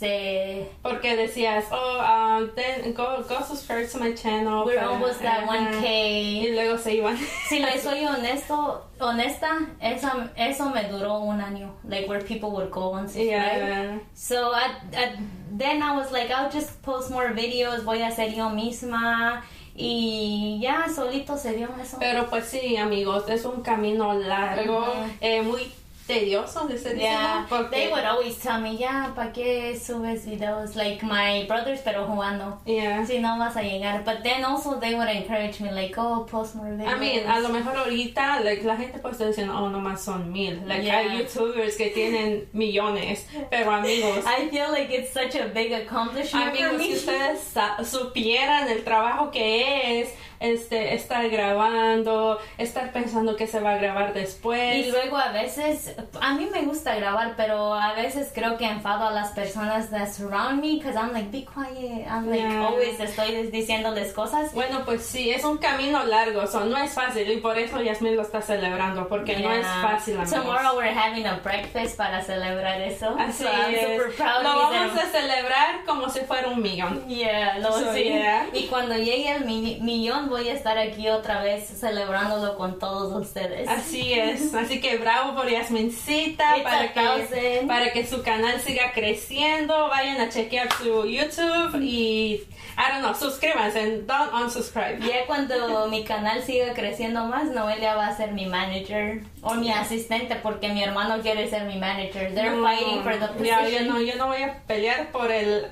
se 0.00 0.66
Porque 0.82 1.14
decías, 1.14 1.66
oh, 1.70 1.98
um, 2.00 2.50
then 2.54 2.94
go, 2.94 3.22
go 3.28 3.42
subscribe 3.46 3.86
to 3.86 3.98
my 3.98 4.14
channel. 4.14 4.64
we're 4.64 4.76
para- 4.78 4.88
almost 4.88 5.20
at 5.22 5.44
ajá. 5.44 5.72
1K. 5.72 6.42
Y 6.42 6.48
luego 6.54 6.78
se 6.78 6.94
iban. 6.94 7.18
Si 7.48 7.58
le 7.58 7.78
soy 7.82 8.06
honesto, 8.06 8.88
honesta, 8.98 9.58
eso, 9.80 10.08
eso 10.36 10.70
me 10.70 10.84
duró 10.84 11.18
un 11.20 11.40
año. 11.42 11.74
Like 11.84 12.08
where 12.08 12.22
people 12.22 12.50
would 12.52 12.70
go 12.70 12.94
and 12.94 13.08
subscribe. 13.10 13.28
Yeah. 13.28 13.98
So 14.14 14.54
at, 14.54 14.70
at, 14.94 15.18
then 15.52 15.82
I 15.82 15.94
was 15.94 16.10
like, 16.10 16.30
I'll 16.30 16.50
just 16.50 16.80
post 16.82 17.10
more 17.10 17.28
videos, 17.34 17.84
voy 17.84 18.00
a 18.00 18.10
ser 18.10 18.30
yo 18.34 18.48
misma. 18.48 19.42
Y 19.76 20.58
ya 20.62 20.86
solito 20.88 21.36
se 21.38 21.52
dio 21.54 21.68
eso. 21.80 21.98
Pero 22.00 22.26
pues 22.28 22.46
sí, 22.46 22.76
amigos, 22.76 23.28
es 23.28 23.44
un 23.44 23.62
camino 23.62 24.14
largo, 24.14 24.84
eh, 25.20 25.42
muy 25.42 25.70
tedioso, 26.10 26.68
les 26.68 26.84
he 26.84 26.96
Yeah, 27.00 27.46
porque 27.48 27.70
they 27.70 27.88
would 27.90 28.04
always 28.04 28.36
tell 28.38 28.60
me, 28.60 28.76
yeah, 28.76 29.12
¿para 29.14 29.32
qué 29.32 29.76
subes 29.78 30.26
videos? 30.26 30.74
Like 30.76 31.02
my 31.02 31.44
brothers, 31.46 31.80
pero 31.84 32.06
jugando. 32.06 32.58
Yeah. 32.66 33.04
Si 33.06 33.18
no 33.20 33.38
vas 33.38 33.56
a 33.56 33.62
llegar. 33.62 34.04
But 34.04 34.22
then 34.22 34.44
also 34.44 34.78
they 34.80 34.94
would 34.94 35.08
encourage 35.08 35.60
me, 35.60 35.70
like, 35.70 35.94
oh, 35.96 36.26
post 36.30 36.54
more 36.56 36.66
videos. 36.66 36.88
I 36.88 36.98
mean, 36.98 37.26
a 37.26 37.40
lo 37.40 37.48
mejor 37.48 37.76
ahorita 37.76 38.44
like, 38.44 38.64
la 38.64 38.76
gente 38.76 38.98
puede 38.98 39.12
estar 39.14 39.28
diciendo, 39.28 39.54
oh, 39.56 39.68
nomás 39.70 40.00
son 40.00 40.32
mil. 40.32 40.60
Like, 40.66 40.84
Yeah. 40.84 40.98
hay 40.98 41.18
youtubers 41.18 41.76
que 41.76 41.90
tienen 41.90 42.48
millones, 42.52 43.26
pero 43.50 43.70
amigos, 43.70 44.24
I 44.26 44.48
feel 44.48 44.70
like 44.72 44.90
it's 44.90 45.12
such 45.12 45.34
a 45.36 45.46
big 45.48 45.72
accomplishment 45.72 46.54
for 46.56 46.66
amigos, 46.66 46.78
me. 46.78 46.84
si 46.86 46.94
ustedes 46.94 47.88
supieran 47.88 48.68
el 48.68 48.82
trabajo 48.84 49.30
que 49.30 50.00
es 50.00 50.08
este, 50.40 50.94
estar 50.94 51.28
grabando, 51.28 52.38
estar 52.58 52.92
pensando 52.92 53.36
que 53.36 53.46
se 53.46 53.60
va 53.60 53.72
a 53.74 53.76
grabar 53.76 54.12
después. 54.14 54.86
Y 54.86 54.90
luego 54.90 55.16
a 55.16 55.32
veces, 55.32 55.94
a 56.20 56.34
mí 56.34 56.48
me 56.52 56.62
gusta 56.62 56.94
grabar, 56.96 57.34
pero 57.36 57.74
a 57.74 57.92
veces 57.94 58.30
creo 58.34 58.56
que 58.56 58.64
enfado 58.64 59.06
a 59.08 59.10
las 59.12 59.28
personas 59.30 59.90
that 59.90 60.08
surround 60.08 60.60
me, 60.62 60.76
because 60.78 60.96
I'm 60.96 61.12
like, 61.12 61.30
be 61.30 61.44
quiet. 61.44 62.06
I'm 62.08 62.28
like, 62.28 62.40
Yeah. 62.40 62.66
always 62.66 62.98
estoy 62.98 63.48
diciéndoles 63.50 64.12
cosas. 64.14 64.52
Bueno, 64.54 64.82
pues 64.84 65.04
sí, 65.04 65.30
es 65.30 65.44
un 65.44 65.58
camino 65.58 66.04
largo, 66.04 66.46
so, 66.46 66.64
no 66.64 66.76
es 66.78 66.92
fácil 66.92 67.30
y 67.30 67.36
por 67.36 67.58
eso 67.58 67.80
Yasmin 67.82 68.16
lo 68.16 68.22
está 68.22 68.40
celebrando, 68.40 69.08
porque 69.08 69.36
no 69.38 69.52
es 69.52 69.66
fácil. 69.82 70.16
amigos. 70.16 70.30
Tomorrow 70.32 70.76
we're 70.76 70.90
having 70.98 71.26
a 71.26 71.34
breakfast 71.44 71.96
para 71.98 72.22
celebrar 72.22 72.80
eso. 72.80 73.14
Así 73.18 73.44
So 73.44 73.50
I'm 73.50 73.74
es. 73.74 73.80
super 73.92 74.14
proud 74.16 74.42
Lo 74.42 74.56
vamos 74.58 74.94
them. 74.94 74.98
a 75.06 75.10
celebrar 75.10 75.84
como 75.86 76.08
si 76.08 76.20
fuera 76.20 76.48
un 76.48 76.62
millón. 76.62 77.06
Yeah, 77.08 77.58
no, 77.58 77.72
So, 77.72 77.92
sí. 77.92 78.04
yeah. 78.04 78.46
Y 78.54 78.66
cuando 78.68 78.96
llegue 78.96 79.32
el 79.32 79.44
mi- 79.44 79.78
millón 79.82 80.29
voy 80.30 80.48
a 80.48 80.54
estar 80.54 80.78
aquí 80.78 81.08
otra 81.08 81.42
vez 81.42 81.66
celebrándolo 81.78 82.56
con 82.56 82.78
todos 82.78 83.12
ustedes. 83.20 83.68
Así 83.68 84.14
es, 84.14 84.54
así 84.54 84.80
que 84.80 84.96
bravo 84.96 85.34
por 85.34 85.48
Yasmincita 85.50 86.56
It's 86.56 86.64
para 86.64 86.92
que, 86.94 87.64
para 87.66 87.92
que 87.92 88.06
su 88.06 88.22
canal 88.22 88.58
siga 88.60 88.92
creciendo. 88.94 89.88
Vayan 89.88 90.20
a 90.20 90.28
chequear 90.30 90.72
su 90.72 91.04
YouTube 91.06 91.80
y, 91.82 92.42
I 92.78 92.92
don't 92.92 93.00
know, 93.02 93.14
suscríbanse, 93.14 94.02
don't 94.06 94.32
unsubscribe. 94.32 95.00
Ya 95.00 95.26
cuando 95.26 95.88
mi 95.88 96.04
canal 96.04 96.42
siga 96.42 96.72
creciendo 96.72 97.24
más, 97.26 97.50
Noelia 97.50 97.94
va 97.94 98.06
a 98.06 98.16
ser 98.16 98.32
mi 98.32 98.46
manager 98.46 99.22
o 99.42 99.54
mi 99.54 99.70
asistente 99.70 100.36
porque 100.36 100.68
mi 100.70 100.82
hermano 100.82 101.20
quiere 101.20 101.48
ser 101.50 101.64
mi 101.64 101.76
manager. 101.76 102.32
They're 102.34 102.50
No, 102.56 102.62
fighting 102.62 103.02
for 103.02 103.18
the 103.18 103.26
position. 103.26 103.44
ya, 103.44 103.68
yo, 103.68 103.80
no, 103.92 104.00
yo 104.00 104.16
no 104.16 104.28
voy 104.28 104.42
a 104.42 104.60
pelear 104.66 105.10
por 105.12 105.30
el 105.30 105.66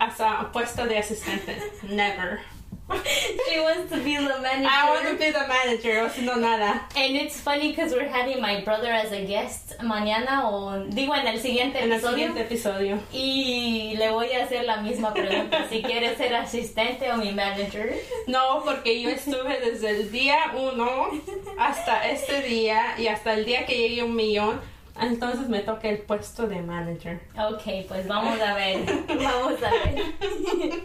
puesto 0.52 0.84
de 0.86 0.98
asistente. 0.98 1.56
Never. 1.82 2.40
She 3.48 3.60
wants 3.60 3.90
to 3.92 3.98
be 4.02 4.16
the 4.16 4.38
manager. 4.40 4.68
I 4.70 4.90
want 4.90 5.08
to 5.08 5.14
be 5.24 5.30
the 5.30 5.46
manager, 5.46 6.00
o 6.04 6.08
si 6.08 6.22
no, 6.24 6.36
nada. 6.36 6.86
And 6.96 7.16
it's 7.16 7.40
funny 7.40 7.70
because 7.70 7.92
we're 7.92 8.08
having 8.08 8.40
my 8.40 8.60
brother 8.62 8.90
as 8.92 9.12
a 9.12 9.24
guest 9.26 9.74
mañana 9.82 10.48
o 10.50 10.84
digo 10.88 11.14
en 11.14 11.26
el 11.26 11.38
siguiente 11.40 11.78
En 11.78 11.92
el 11.92 11.98
episodio. 11.98 12.14
siguiente 12.16 12.40
episodio. 12.42 12.98
Y 13.12 13.94
le 13.98 14.10
voy 14.10 14.32
a 14.32 14.44
hacer 14.44 14.64
la 14.64 14.78
misma 14.78 15.12
pregunta, 15.12 15.66
si 15.68 15.82
quiere 15.82 16.16
ser 16.16 16.34
asistente 16.34 17.10
o 17.12 17.16
mi 17.16 17.32
manager. 17.32 17.94
No, 18.26 18.62
porque 18.64 19.00
yo 19.00 19.10
estuve 19.10 19.60
desde 19.60 19.90
el 19.90 20.10
día 20.10 20.36
uno 20.56 21.10
hasta 21.58 22.08
este 22.08 22.42
día 22.42 22.94
y 22.98 23.06
hasta 23.08 23.34
el 23.34 23.44
día 23.44 23.66
que 23.66 23.76
llegue 23.76 24.00
a 24.00 24.04
un 24.04 24.16
millón. 24.16 24.60
Entonces 25.00 25.48
me 25.48 25.60
toca 25.60 25.88
el 25.88 25.98
puesto 25.98 26.46
de 26.46 26.60
manager. 26.62 27.20
Ok, 27.38 27.86
pues 27.88 28.06
vamos 28.06 28.40
a 28.40 28.54
ver. 28.54 28.78
Vamos 29.08 29.62
a 29.62 29.70
ver. 29.70 30.04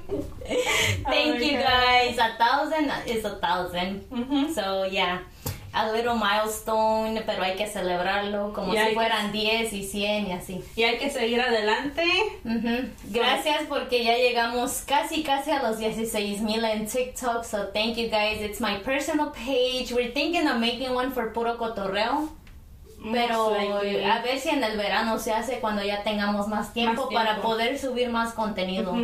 Thank 1.04 1.36
Oh 1.36 1.38
my 1.40 1.46
you 1.46 1.58
God. 1.58 1.66
guys. 1.66 2.18
A 2.20 2.38
thousand 2.38 2.92
is 3.08 3.26
a 3.26 3.36
thousand. 3.40 4.04
Ujú. 4.12 4.54
So 4.54 4.86
yeah, 4.86 5.20
a 5.74 5.92
little 5.92 6.16
milestone, 6.16 7.22
pero 7.26 7.42
hay 7.44 7.56
que 7.56 7.66
celebrarlo 7.68 8.54
como 8.54 8.74
Y 8.74 8.78
si 8.78 8.86
que- 8.90 8.94
fueran 8.94 9.32
10 9.32 9.74
y 9.74 9.84
100 9.84 10.28
y 10.28 10.32
así. 10.32 10.64
Y 10.76 10.84
hay 10.84 10.98
que 10.98 11.10
seguir 11.10 11.42
adelante. 11.42 12.04
Gracias 13.06 13.64
porque 13.68 14.04
ya 14.04 14.16
llegamos 14.18 14.84
casi 14.86 15.24
casi 15.24 15.52
a 15.52 15.64
los 15.64 15.80
16 15.80 16.42
mil 16.42 16.64
en 16.64 16.86
TikTok. 16.86 17.44
So 17.44 17.70
thank 17.74 17.96
you 17.96 18.10
guys. 18.10 18.42
It's 18.42 18.60
my 18.62 18.78
personal 18.84 19.32
page. 19.32 19.92
We're 19.92 20.12
thinking 20.14 20.48
of 20.48 20.58
making 20.58 20.94
one 20.94 21.12
for 21.12 21.32
puro 21.34 21.58
cotorreo. 21.58 22.30
Pero 23.12 23.52
likely. 23.52 24.04
a 24.04 24.22
ver 24.22 24.40
si 24.40 24.50
en 24.50 24.64
el 24.64 24.78
verano 24.78 25.20
se 25.20 25.34
hace 25.34 25.60
cuando 25.60 25.84
ya 25.84 26.04
tengamos 26.04 26.48
más 26.48 26.74
tiempo, 26.74 27.10
Más 27.12 27.14
para 27.14 27.42
poder 27.42 27.78
subir 27.78 28.10
más 28.10 28.34
contenido. 28.34 28.96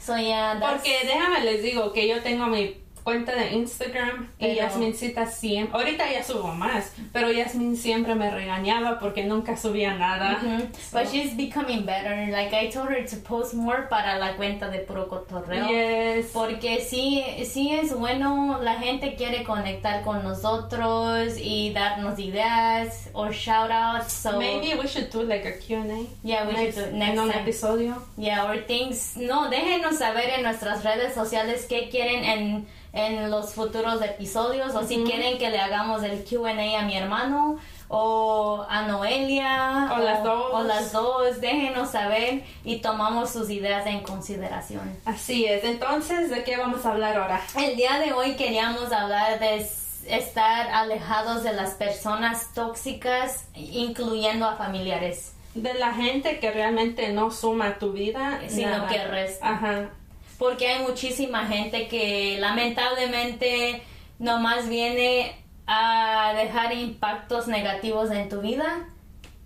So 0.00 0.16
yeah, 0.18 0.58
Porque 0.60 0.98
déjame 1.04 1.40
les 1.40 1.62
digo 1.62 1.92
que 1.92 2.06
yo 2.06 2.22
tengo 2.22 2.46
mi 2.46 2.76
cuenta 3.04 3.34
de 3.36 3.52
Instagram 3.52 4.28
y 4.38 4.46
Pero- 4.46 4.54
Yasmincita 4.56 5.26
siempre, 5.26 5.78
ahorita 5.78 6.10
ya 6.10 6.24
subo 6.24 6.52
más, 6.54 6.92
pero 7.12 7.30
Yasmin 7.30 7.76
siempre 7.76 8.14
me 8.14 8.30
regañaba 8.30 8.98
porque 8.98 9.24
nunca 9.24 9.56
subía 9.56 9.94
nada. 9.94 10.40
So, 10.40 10.98
But 10.98 11.12
she's 11.12 11.36
becoming 11.36 11.84
better. 11.84 12.28
Like 12.32 12.54
I 12.56 12.70
told 12.70 12.88
her 12.90 13.04
to 13.06 13.16
post 13.18 13.52
more 13.54 13.88
para 13.90 14.18
la 14.18 14.34
cuenta 14.36 14.68
de 14.70 14.78
puro 14.80 15.06
cotorreo. 15.08 15.68
yes. 15.68 16.30
Porque 16.32 16.80
sí, 16.80 17.22
sí 17.44 17.72
es 17.72 17.94
bueno, 17.94 18.58
la 18.62 18.74
gente 18.76 19.14
quiere 19.16 19.44
conectar 19.44 20.02
con 20.02 20.24
nosotros 20.24 21.34
y 21.38 21.72
darnos 21.74 22.18
ideas 22.18 23.10
o 23.12 23.30
shout 23.30 23.70
outs. 23.70 24.12
So 24.12 24.38
Maybe 24.38 24.74
we 24.80 24.86
should 24.88 25.10
do 25.10 25.22
like 25.24 25.46
a 25.46 25.58
Q&A. 25.58 26.06
Yeah, 26.26 26.46
we 26.46 26.54
next, 26.54 26.76
should 26.76 26.90
do 26.92 26.96
next 26.96 27.12
en 27.12 27.18
un 27.20 27.30
time. 27.30 27.42
episodio. 27.42 28.02
Yeah, 28.16 28.46
or 28.46 28.56
things. 28.66 29.16
No, 29.16 29.50
déjenos 29.50 29.98
saber 29.98 30.30
en 30.38 30.42
nuestras 30.42 30.82
redes 30.84 31.12
sociales 31.14 31.66
qué 31.68 31.90
quieren 31.90 32.24
en, 32.24 32.66
en 32.96 33.30
los 33.30 33.52
futuros 33.54 34.00
episodios 34.02 34.74
o 34.74 34.86
si 34.86 35.02
quieren 35.02 35.36
que 35.36 35.50
le 35.50 35.58
hagamos 35.60 36.02
el 36.04 36.24
QA 36.24 36.50
a 36.78 36.82
mi 36.82 36.96
hermano 36.96 37.58
o 37.88 38.64
a 38.68 38.82
Noelia 38.82 39.90
O 39.94 39.98
las 39.98 40.22
dos. 40.22 40.50
o 40.52 40.62
las 40.62 40.92
dos. 40.92 41.40
Déjenos 41.40 41.90
saber 41.90 42.44
y 42.64 42.76
tomamos 42.80 43.30
sus 43.30 43.50
ideas 43.50 43.84
en 43.86 44.00
consideración. 44.00 44.96
Así 45.04 45.44
es. 45.44 45.64
Entonces, 45.64 46.30
¿de 46.30 46.44
qué 46.44 46.56
vamos 46.56 46.86
a 46.86 46.92
hablar 46.92 47.16
ahora? 47.16 47.40
El 47.58 47.76
día 47.76 47.98
de 47.98 48.12
hoy 48.12 48.36
queríamos 48.36 48.90
hablar 48.92 49.38
de 49.40 49.66
estar 50.06 50.68
alejados 50.70 51.42
de 51.42 51.52
las 51.52 51.70
personas 51.74 52.52
tóxicas, 52.54 53.46
incluyendo 53.54 54.46
a 54.46 54.56
familiares. 54.56 55.32
De 55.54 55.74
la 55.74 55.92
gente 55.92 56.38
que 56.40 56.50
realmente 56.50 57.12
no 57.12 57.30
suma 57.30 57.78
tu 57.78 57.92
vida, 57.92 58.40
Sino 58.48 58.70
nada. 58.70 58.88
que 58.88 59.04
resta. 59.04 59.48
Ajá. 59.48 59.90
Porque 60.44 60.68
hay 60.68 60.82
muchísima 60.82 61.46
gente 61.46 61.88
que 61.88 62.36
lamentablemente 62.38 63.82
nomás 64.18 64.68
viene 64.68 65.34
a 65.66 66.34
dejar 66.36 66.74
impactos 66.74 67.46
negativos 67.48 68.10
en 68.10 68.28
tu 68.28 68.42
vida 68.42 68.86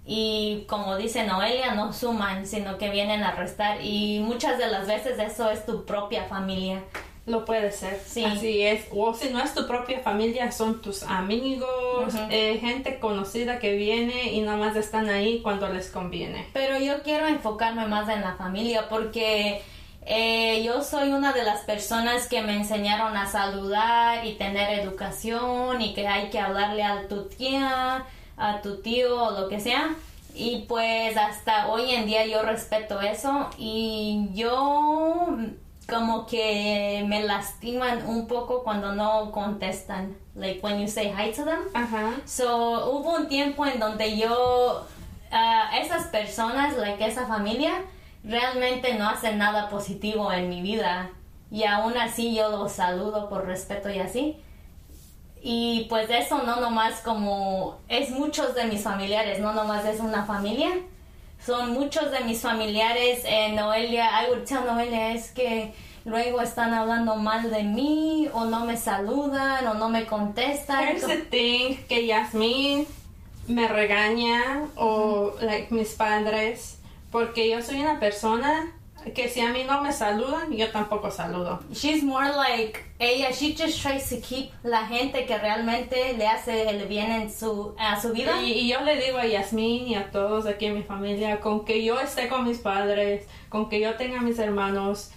y 0.04 0.64
como 0.68 0.96
dice 0.96 1.22
Noelia, 1.22 1.74
no 1.74 1.92
suman, 1.92 2.48
sino 2.48 2.78
que 2.78 2.90
vienen 2.90 3.22
a 3.22 3.30
restar 3.30 3.78
y 3.80 4.18
muchas 4.18 4.58
de 4.58 4.66
las 4.66 4.88
veces 4.88 5.20
eso 5.20 5.48
es 5.52 5.64
tu 5.64 5.84
propia 5.84 6.24
familia. 6.24 6.82
Lo 7.26 7.44
puede 7.44 7.70
ser. 7.70 8.00
Sí. 8.04 8.24
Así 8.24 8.62
es. 8.62 8.86
O 8.90 9.14
si 9.14 9.28
no 9.28 9.38
es 9.40 9.54
tu 9.54 9.68
propia 9.68 10.00
familia, 10.00 10.50
son 10.50 10.82
tus 10.82 11.04
amigos, 11.04 12.12
Ujú. 12.12 12.26
eh, 12.28 12.58
gente 12.60 12.98
conocida 12.98 13.60
que 13.60 13.76
viene 13.76 14.32
y 14.32 14.40
nomás 14.40 14.74
están 14.74 15.08
ahí 15.10 15.42
cuando 15.42 15.68
les 15.68 15.90
conviene. 15.90 16.48
Pero 16.52 16.76
yo 16.76 17.02
quiero 17.04 17.28
enfocarme 17.28 17.86
más 17.86 18.08
en 18.08 18.22
la 18.22 18.34
familia 18.34 18.88
porque 18.88 19.62
eh, 20.10 20.62
yo 20.64 20.82
soy 20.82 21.12
una 21.12 21.34
de 21.34 21.44
las 21.44 21.60
personas 21.60 22.28
que 22.28 22.40
me 22.40 22.56
enseñaron 22.56 23.14
a 23.14 23.26
saludar 23.26 24.24
y 24.24 24.36
tener 24.36 24.80
educación 24.80 25.82
y 25.82 25.92
que 25.92 26.08
hay 26.08 26.30
que 26.30 26.40
hablarle 26.40 26.82
a 26.82 27.06
tu 27.08 27.24
tía, 27.24 28.06
a 28.38 28.60
tu 28.62 28.80
tío 28.80 29.22
o 29.22 29.38
lo 29.38 29.48
que 29.50 29.60
sea. 29.60 29.94
Y 30.34 30.64
pues 30.66 31.14
hasta 31.14 31.68
hoy 31.68 31.90
en 31.90 32.06
día 32.06 32.24
yo 32.24 32.40
respeto 32.40 33.02
eso 33.02 33.50
y 33.58 34.30
yo 34.32 35.28
como 35.86 36.26
que 36.26 37.04
me 37.06 37.22
lastiman 37.24 38.06
un 38.06 38.26
poco 38.26 38.62
cuando 38.62 38.94
no 38.94 39.30
contestan. 39.30 40.16
Like 40.34 40.60
when 40.62 40.80
you 40.80 40.88
say 40.88 41.12
hi 41.12 41.32
to 41.32 41.44
them. 41.44 41.60
Ajá. 41.74 42.12
So, 42.24 42.92
hubo 42.92 43.14
un 43.16 43.28
tiempo 43.28 43.66
en 43.66 43.78
donde 43.78 44.16
yo, 44.16 44.86
ah, 45.30 45.70
esas 45.78 46.06
personas, 46.06 46.78
like 46.78 47.04
esa 47.04 47.26
familia, 47.26 47.82
realmente 48.24 48.94
no 48.94 49.08
hacen 49.08 49.38
nada 49.38 49.68
positivo 49.68 50.32
en 50.32 50.48
mi 50.48 50.62
vida. 50.62 51.10
Y 51.50 51.64
aún 51.64 51.96
así 51.96 52.34
yo 52.34 52.50
los 52.50 52.72
saludo 52.72 53.28
por 53.28 53.46
respeto 53.46 53.88
y 53.90 53.98
así. 53.98 54.36
Y 55.40 55.86
pues 55.88 56.10
eso 56.10 56.42
no 56.42 56.60
nomás 56.60 57.00
como, 57.00 57.78
es 57.88 58.10
muchos 58.10 58.54
de 58.54 58.64
mis 58.64 58.82
familiares, 58.82 59.38
no 59.38 59.52
nomás 59.52 59.84
es 59.84 60.00
una 60.00 60.24
familia. 60.24 60.70
Son 61.44 61.72
muchos 61.72 62.10
de 62.10 62.20
mis 62.20 62.40
familiares, 62.40 63.22
eh, 63.24 63.52
Noelia, 63.52 64.10
tell 64.46 64.64
Noelia, 64.64 65.12
es 65.12 65.30
que 65.30 65.72
luego 66.04 66.40
están 66.40 66.74
hablando 66.74 67.14
mal 67.14 67.48
de 67.50 67.62
mí, 67.62 68.28
o 68.32 68.44
no 68.44 68.64
me 68.64 68.76
saludan, 68.76 69.64
o 69.68 69.74
no 69.74 69.88
me 69.88 70.04
contestan. 70.04 70.96
Thing, 71.30 71.76
que 71.88 72.06
Yasmin 72.06 72.86
me 73.46 73.68
regaña 73.68 74.66
o 74.76 75.34
like 75.40 75.72
mis 75.72 75.94
padres 75.94 76.77
porque 77.10 77.48
yo 77.50 77.62
soy 77.62 77.80
una 77.80 77.98
persona 78.00 78.72
que 79.14 79.28
si 79.28 79.40
a 79.40 79.50
mí 79.52 79.64
no 79.66 79.80
me 79.80 79.92
saludan, 79.92 80.52
yo 80.52 80.70
tampoco 80.70 81.10
saludo. 81.10 81.60
She's 81.72 82.02
more 82.02 82.28
like 82.30 82.84
ella. 82.98 83.30
She 83.32 83.54
just 83.54 83.80
tries 83.80 84.08
to 84.10 84.16
keep 84.20 84.50
la 84.64 84.86
gente 84.86 85.24
que 85.24 85.38
realmente 85.38 86.12
le 86.14 86.26
hace 86.26 86.68
el 86.68 86.86
bien 86.88 87.10
en 87.12 87.32
su 87.32 87.74
a 87.78 87.98
su 88.00 88.12
vida. 88.12 88.42
Y, 88.42 88.52
y 88.52 88.68
yo 88.68 88.80
le 88.82 88.96
digo 89.00 89.16
a 89.18 89.24
Yasmin 89.26 89.86
y 89.88 89.94
a 89.94 90.10
todos 90.10 90.46
aquí 90.46 90.66
en 90.66 90.74
mi 90.74 90.82
familia, 90.82 91.40
con 91.40 91.64
que 91.64 91.82
yo 91.84 91.98
esté 92.00 92.28
con 92.28 92.44
mis 92.46 92.58
padres, 92.58 93.26
con 93.48 93.68
que 93.70 93.80
yo 93.80 93.94
tenga 93.94 94.20
mis 94.20 94.38
hermanos, 94.38 95.10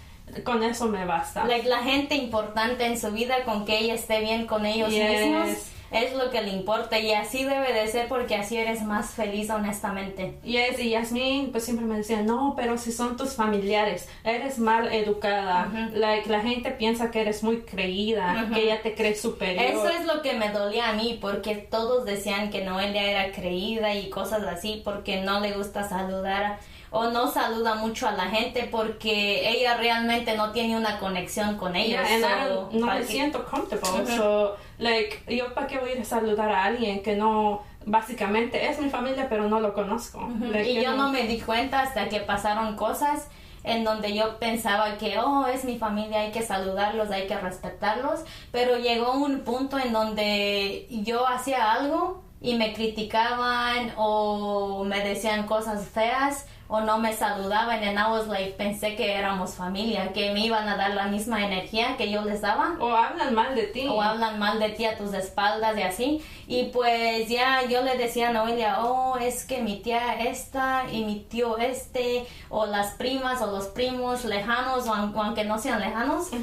con 0.44 0.62
eso 0.62 0.86
me 0.86 1.04
basta. 1.04 1.44
Like 1.44 1.68
la 1.68 1.82
gente 1.82 2.14
importante 2.14 2.86
en 2.86 2.98
su 2.98 3.10
vida 3.10 3.42
con 3.44 3.66
que 3.66 3.78
ella 3.78 3.94
esté 3.94 4.20
bien 4.20 4.46
con 4.46 4.64
ellos 4.64 4.90
Yes. 4.90 5.20
mismos. 5.20 5.48
Es 5.92 6.14
lo 6.14 6.30
que 6.30 6.42
le 6.42 6.50
importa 6.50 6.98
y 6.98 7.12
así 7.12 7.44
debe 7.44 7.72
de 7.72 7.86
ser 7.88 8.08
porque 8.08 8.34
así 8.34 8.56
eres 8.56 8.82
más 8.82 9.10
feliz 9.10 9.50
honestamente. 9.50 10.38
Y 10.42 10.56
es, 10.56 10.78
y 10.78 10.90
Yasmin 10.90 11.52
pues 11.52 11.64
siempre 11.64 11.86
me 11.86 11.96
decía, 11.96 12.22
no, 12.22 12.54
pero 12.56 12.78
si 12.78 12.92
son 12.92 13.16
tus 13.16 13.34
familiares, 13.34 14.08
eres 14.24 14.58
mal 14.58 14.92
educada, 14.92 15.70
like, 15.92 16.28
la 16.28 16.40
gente 16.40 16.70
piensa 16.70 17.10
que 17.10 17.20
eres 17.20 17.42
muy 17.42 17.62
creída, 17.62 18.48
que 18.52 18.64
ella 18.64 18.82
te 18.82 18.94
cree 18.94 19.14
superior. 19.14 19.64
Eso 19.64 19.88
es 19.88 20.06
lo 20.06 20.22
que 20.22 20.34
me 20.34 20.50
dolía 20.50 20.90
a 20.90 20.92
mí 20.94 21.18
porque 21.20 21.56
todos 21.56 22.04
decían 22.04 22.50
que 22.50 22.64
Noelia 22.64 23.02
era 23.02 23.32
creída 23.32 23.94
y 23.94 24.08
cosas 24.10 24.42
así 24.44 24.80
porque 24.84 25.20
no 25.20 25.40
le 25.40 25.52
gusta 25.52 25.88
saludar 25.88 26.58
o 26.92 27.08
no 27.08 27.26
saluda 27.26 27.74
mucho 27.74 28.06
a 28.06 28.12
la 28.12 28.26
gente 28.26 28.68
porque 28.70 29.48
ella 29.48 29.76
realmente 29.78 30.36
no 30.36 30.52
tiene 30.52 30.76
una 30.76 30.98
conexión 30.98 31.56
con 31.56 31.74
ellos. 31.74 32.00
no 32.70 32.86
me 32.86 33.02
siento 33.04 33.44
comfortable. 33.44 34.16
so, 34.16 34.56
like, 34.82 35.22
yo 35.28 35.54
para 35.54 35.66
qué 35.66 35.78
voy 35.78 35.90
a 35.90 35.94
ir 35.94 36.00
a 36.00 36.04
saludar 36.04 36.50
a 36.50 36.64
alguien 36.64 37.02
que 37.02 37.16
no 37.16 37.62
básicamente 37.84 38.68
es 38.68 38.80
mi 38.80 38.90
familia 38.90 39.26
pero 39.28 39.48
no 39.48 39.60
lo 39.60 39.74
conozco. 39.74 40.28
y 40.64 40.82
yo 40.82 40.94
no 40.96 41.10
me 41.10 41.26
di 41.26 41.40
cuenta 41.40 41.80
hasta 41.80 42.08
que 42.08 42.20
pasaron 42.20 42.76
cosas 42.76 43.28
en 43.64 43.84
donde 43.84 44.14
yo 44.14 44.38
pensaba 44.38 44.98
que, 44.98 45.18
oh, 45.18 45.46
es 45.46 45.64
mi 45.64 45.78
familia, 45.78 46.20
hay 46.20 46.32
que 46.32 46.42
saludarlos, 46.42 47.10
hay 47.10 47.28
que 47.28 47.38
respetarlos, 47.38 48.24
pero 48.50 48.76
llegó 48.76 49.12
un 49.12 49.40
punto 49.40 49.78
en 49.78 49.92
donde 49.92 50.88
yo 50.90 51.28
hacía 51.28 51.72
algo 51.72 52.22
y 52.40 52.56
me 52.56 52.72
criticaban 52.72 53.92
o 53.96 54.82
me 54.84 55.06
decían 55.06 55.46
cosas 55.46 55.88
feas 55.88 56.46
o 56.74 56.80
no 56.80 56.96
me 56.96 57.12
saludaban 57.12 57.84
and 57.84 57.98
I 57.98 58.10
was 58.10 58.26
like 58.28 58.56
pensé 58.56 58.96
que 58.96 59.12
éramos 59.12 59.50
familia 59.50 60.10
que 60.14 60.32
me 60.32 60.46
iban 60.46 60.66
a 60.66 60.76
dar 60.78 60.94
la 60.94 61.06
misma 61.06 61.44
energía 61.44 61.98
que 61.98 62.10
yo 62.10 62.22
les 62.22 62.40
daba. 62.40 62.76
O 62.80 62.96
hablan 62.96 63.34
mal 63.34 63.54
de 63.54 63.64
ti. 63.64 63.86
O 63.86 64.00
hablan 64.00 64.38
mal 64.38 64.58
de 64.58 64.70
ti 64.70 64.86
a 64.86 64.96
tus 64.96 65.12
espaldas 65.12 65.76
y 65.76 65.82
así. 65.82 66.24
Y 66.46 66.70
pues 66.72 67.28
ya 67.28 67.66
yo 67.68 67.82
le 67.82 67.98
decía 67.98 68.30
a 68.30 68.32
Noelia 68.32 68.78
oh 68.80 69.18
es 69.18 69.44
que 69.44 69.60
mi 69.60 69.82
tía 69.82 70.14
esta 70.14 70.84
y 70.90 71.04
mi 71.04 71.20
tío 71.20 71.58
este 71.58 72.26
o 72.48 72.64
las 72.64 72.94
primas 72.94 73.42
o 73.42 73.50
los 73.50 73.66
primos 73.66 74.24
lejanos 74.24 74.88
o, 74.88 74.94
aunque 74.94 75.44
no 75.44 75.58
sean 75.58 75.78
lejanos 75.78 76.32
uh, 76.32 76.38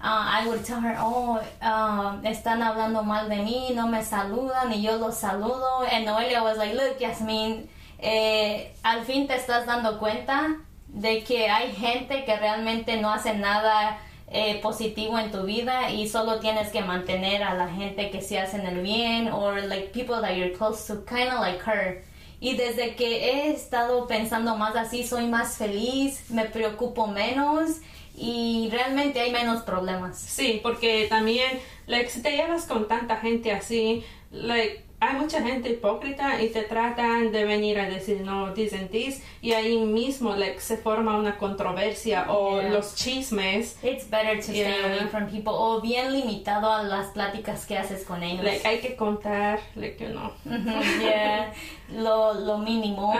I 0.00 0.46
would 0.46 0.64
tell 0.64 0.80
her 0.80 0.96
oh 1.00 1.40
uh, 1.60 2.24
están 2.24 2.62
hablando 2.62 3.02
mal 3.02 3.28
de 3.28 3.38
mí 3.38 3.72
no 3.74 3.88
me 3.88 4.04
saludan 4.04 4.72
y 4.72 4.80
yo 4.80 4.96
los 4.98 5.16
saludo. 5.16 5.82
And 5.90 6.06
Noelia 6.06 6.40
was 6.40 6.56
like 6.56 6.74
look 6.74 7.00
Yasmin 7.00 7.68
eh, 8.02 8.74
al 8.82 9.04
fin 9.04 9.28
te 9.28 9.36
estás 9.36 9.64
dando 9.64 10.00
cuenta 10.00 10.58
de 10.88 11.22
que 11.22 11.48
hay 11.48 11.72
gente 11.72 12.24
que 12.24 12.36
realmente 12.36 13.00
no 13.00 13.10
hace 13.10 13.34
nada 13.34 13.98
eh, 14.34 14.58
positivo 14.60 15.18
en 15.18 15.30
tu 15.30 15.44
vida 15.44 15.90
y 15.90 16.08
solo 16.08 16.40
tienes 16.40 16.70
que 16.70 16.82
mantener 16.82 17.42
a 17.44 17.54
la 17.54 17.68
gente 17.68 18.10
que 18.10 18.20
se 18.20 18.40
hacen 18.40 18.66
el 18.66 18.82
bien 18.82 19.28
o 19.28 19.52
like 19.52 19.92
people 19.92 20.20
that 20.20 20.34
you're 20.34 20.52
close 20.52 20.86
to 20.86 21.04
kind 21.04 21.28
of 21.28 21.40
like 21.40 21.60
her. 21.64 22.02
Y 22.40 22.56
desde 22.56 22.96
que 22.96 23.30
he 23.30 23.52
estado 23.52 24.08
pensando 24.08 24.56
más 24.56 24.74
así 24.74 25.06
soy 25.06 25.28
más 25.28 25.56
feliz 25.56 26.28
me 26.30 26.46
preocupo 26.46 27.06
menos 27.06 27.76
y 28.16 28.68
realmente 28.72 29.20
hay 29.20 29.30
menos 29.30 29.62
problemas. 29.62 30.18
Sí 30.18 30.58
porque 30.60 31.06
también 31.08 31.60
like 31.86 32.10
si 32.10 32.20
te 32.20 32.32
llevas 32.32 32.64
con 32.66 32.88
tanta 32.88 33.18
gente 33.18 33.52
así 33.52 34.04
like 34.32 34.82
hay 35.02 35.16
mucha 35.16 35.42
gente 35.42 35.68
hipócrita 35.68 36.40
y 36.40 36.50
te 36.50 36.62
tratan 36.62 37.32
de 37.32 37.44
venir 37.44 37.80
a 37.80 37.88
decir 37.88 38.20
no, 38.20 38.54
dicen 38.54 38.88
this 38.88 39.20
y 39.40 39.52
ahí 39.52 39.76
mismo 39.78 40.36
like, 40.36 40.60
se 40.60 40.76
forma 40.76 41.16
una 41.16 41.38
controversia 41.38 42.30
o 42.30 42.62
los 42.62 42.94
chismes. 42.94 43.76
It's 43.82 44.08
better 44.08 44.36
to 44.36 44.52
stay 44.52 44.80
away 44.84 45.08
from 45.10 45.26
people 45.26 45.52
o 45.54 45.80
bien 45.80 46.12
limitado 46.12 46.72
a 46.72 46.84
las 46.84 47.08
pláticas 47.08 47.66
que 47.66 47.76
haces 47.76 48.04
con 48.04 48.22
ellos. 48.22 48.44
Like, 48.44 48.66
hay 48.66 48.80
que 48.80 48.94
contar, 48.94 49.58
like, 49.74 49.98
you 49.98 50.10
know. 50.12 50.30
lo, 51.90 52.34
lo 52.34 52.58
mínimo, 52.58 53.12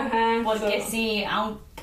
porque 0.45 0.83
si, 0.83 1.25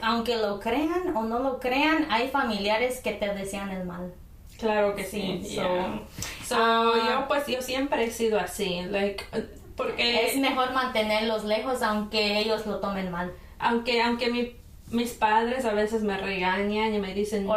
aunque 0.01 0.37
lo 0.37 0.61
crean 0.61 1.13
o 1.13 1.23
no 1.23 1.39
lo 1.39 1.59
crean, 1.59 2.07
hay 2.09 2.29
familiares 2.29 3.01
que 3.01 3.11
te 3.11 3.33
desean 3.33 3.71
el 3.71 3.85
mal. 3.85 4.13
Claro 4.57 4.95
que 4.95 5.03
sí. 5.03 5.41
So, 6.45 6.55
ah. 6.57 6.93
yo 7.05 7.27
pues 7.27 7.47
yo 7.47 7.61
siempre 7.61 8.05
he 8.05 8.11
sido 8.11 8.39
así, 8.39 8.81
like 8.89 9.23
porque 9.79 10.27
es 10.27 10.37
mejor 10.37 10.73
mantenerlos 10.73 11.45
lejos 11.45 11.81
aunque 11.81 12.39
ellos 12.39 12.65
lo 12.65 12.79
tomen 12.79 13.09
mal. 13.09 13.33
Aunque 13.59 14.01
aunque 14.01 14.29
mi, 14.29 14.55
mis 14.91 15.11
padres 15.13 15.63
a 15.63 15.73
veces 15.73 16.03
me 16.03 16.17
regañan 16.17 16.93
y 16.93 16.99
me 16.99 17.13
dicen 17.13 17.45
no, 17.47 17.55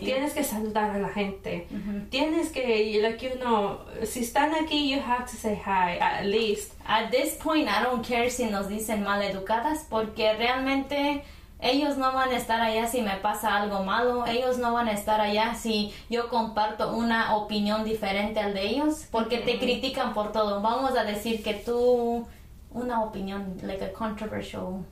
tienes 0.00 0.32
que 0.32 0.42
saludar 0.42 0.90
a 0.90 0.98
la 0.98 1.10
gente. 1.10 1.66
Tienes 2.08 2.50
que 2.50 2.98
like 3.02 3.28
you 3.28 3.38
know, 3.40 3.80
si 4.04 4.20
están 4.20 4.54
aquí 4.54 4.90
you 4.90 5.00
have 5.00 5.26
to 5.26 5.36
say 5.36 5.54
hi 5.54 5.98
at 6.00 6.24
least. 6.24 6.72
At 6.86 7.10
this 7.10 7.34
point 7.34 7.68
I 7.68 7.84
don't 7.84 8.02
care 8.02 8.30
si 8.30 8.46
nos 8.46 8.68
dicen 8.68 9.02
mal 9.02 9.22
educadas 9.22 9.86
porque 9.90 10.32
realmente 10.32 11.24
ellos 11.60 11.96
no 11.96 12.12
van 12.12 12.30
a 12.30 12.36
estar 12.36 12.60
allá 12.60 12.86
si 12.86 13.02
me 13.02 13.16
pasa 13.16 13.56
algo 13.56 13.82
malo, 13.82 14.24
ellos 14.26 14.58
no 14.58 14.72
van 14.72 14.88
a 14.88 14.92
estar 14.92 15.20
allá 15.20 15.54
si 15.54 15.92
yo 16.08 16.28
comparto 16.28 16.94
una 16.94 17.36
opinión 17.36 17.84
diferente 17.84 18.38
al 18.40 18.54
de 18.54 18.68
ellos, 18.68 19.06
porque 19.10 19.38
te 19.38 19.58
critican 19.58 20.14
por 20.14 20.30
todo. 20.30 20.60
Vamos 20.60 20.96
a 20.96 21.04
decir 21.04 21.42
que 21.42 21.54
tú, 21.54 22.26
una 22.70 23.02
opinión, 23.02 23.56
like 23.62 23.84
a 23.84 23.92
controversial 23.92 24.84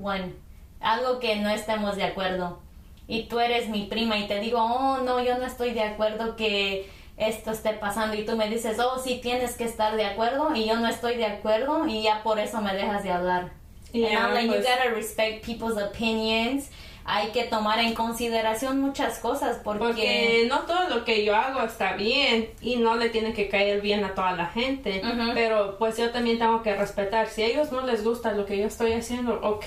one, 0.00 0.34
algo 0.80 1.20
que 1.20 1.36
no 1.36 1.50
estemos 1.50 1.96
de 1.96 2.04
acuerdo, 2.04 2.58
y 3.06 3.24
tú 3.24 3.40
eres 3.40 3.68
mi 3.68 3.84
prima 3.84 4.18
y 4.18 4.26
te 4.26 4.40
digo, 4.40 4.60
oh 4.60 4.98
no, 4.98 5.20
yo 5.20 5.38
no 5.38 5.46
estoy 5.46 5.72
de 5.72 5.82
acuerdo 5.82 6.36
que 6.36 6.90
esto 7.16 7.50
esté 7.50 7.72
pasando 7.72 8.14
y 8.14 8.24
tú 8.24 8.36
me 8.36 8.48
dices, 8.48 8.78
oh 8.78 8.98
sí, 8.98 9.18
tienes 9.22 9.56
que 9.56 9.64
estar 9.64 9.96
de 9.96 10.04
acuerdo 10.04 10.54
y 10.54 10.66
yo 10.66 10.76
no 10.76 10.86
estoy 10.86 11.16
de 11.16 11.26
acuerdo 11.26 11.86
y 11.86 12.02
ya 12.02 12.22
por 12.22 12.38
eso 12.38 12.60
me 12.60 12.74
dejas 12.74 13.02
de 13.02 13.10
hablar. 13.10 13.57
Yeah, 13.92 14.26
and 14.26 14.34
like, 14.34 14.46
you 14.46 14.52
pues 14.52 14.64
gotta 14.64 14.94
respect 14.94 15.44
people's 15.44 15.76
opinions. 15.76 16.70
Hay 17.10 17.30
que 17.30 17.44
tomar 17.44 17.78
en 17.78 17.94
consideración 17.94 18.82
muchas 18.82 19.18
cosas 19.18 19.60
porque... 19.64 19.86
porque 19.86 20.46
no 20.46 20.58
todo 20.66 20.90
lo 20.90 21.06
que 21.06 21.24
yo 21.24 21.34
hago 21.34 21.62
está 21.62 21.94
bien 21.94 22.50
y 22.60 22.76
no 22.76 22.96
le 22.96 23.08
tiene 23.08 23.32
que 23.32 23.48
caer 23.48 23.80
bien 23.80 24.04
a 24.04 24.14
toda 24.14 24.32
la 24.32 24.44
gente. 24.44 25.00
Pero 25.32 25.78
pues 25.78 25.96
yo 25.96 26.10
también 26.10 26.38
tengo 26.38 26.62
que 26.62 26.76
respetar. 26.76 27.28
Si 27.28 27.42
a 27.42 27.46
ellos 27.46 27.72
no 27.72 27.80
les 27.86 28.04
gusta 28.04 28.32
lo 28.32 28.44
que 28.44 28.58
yo 28.58 28.66
estoy 28.66 28.92
haciendo, 28.92 29.40
ok, 29.42 29.64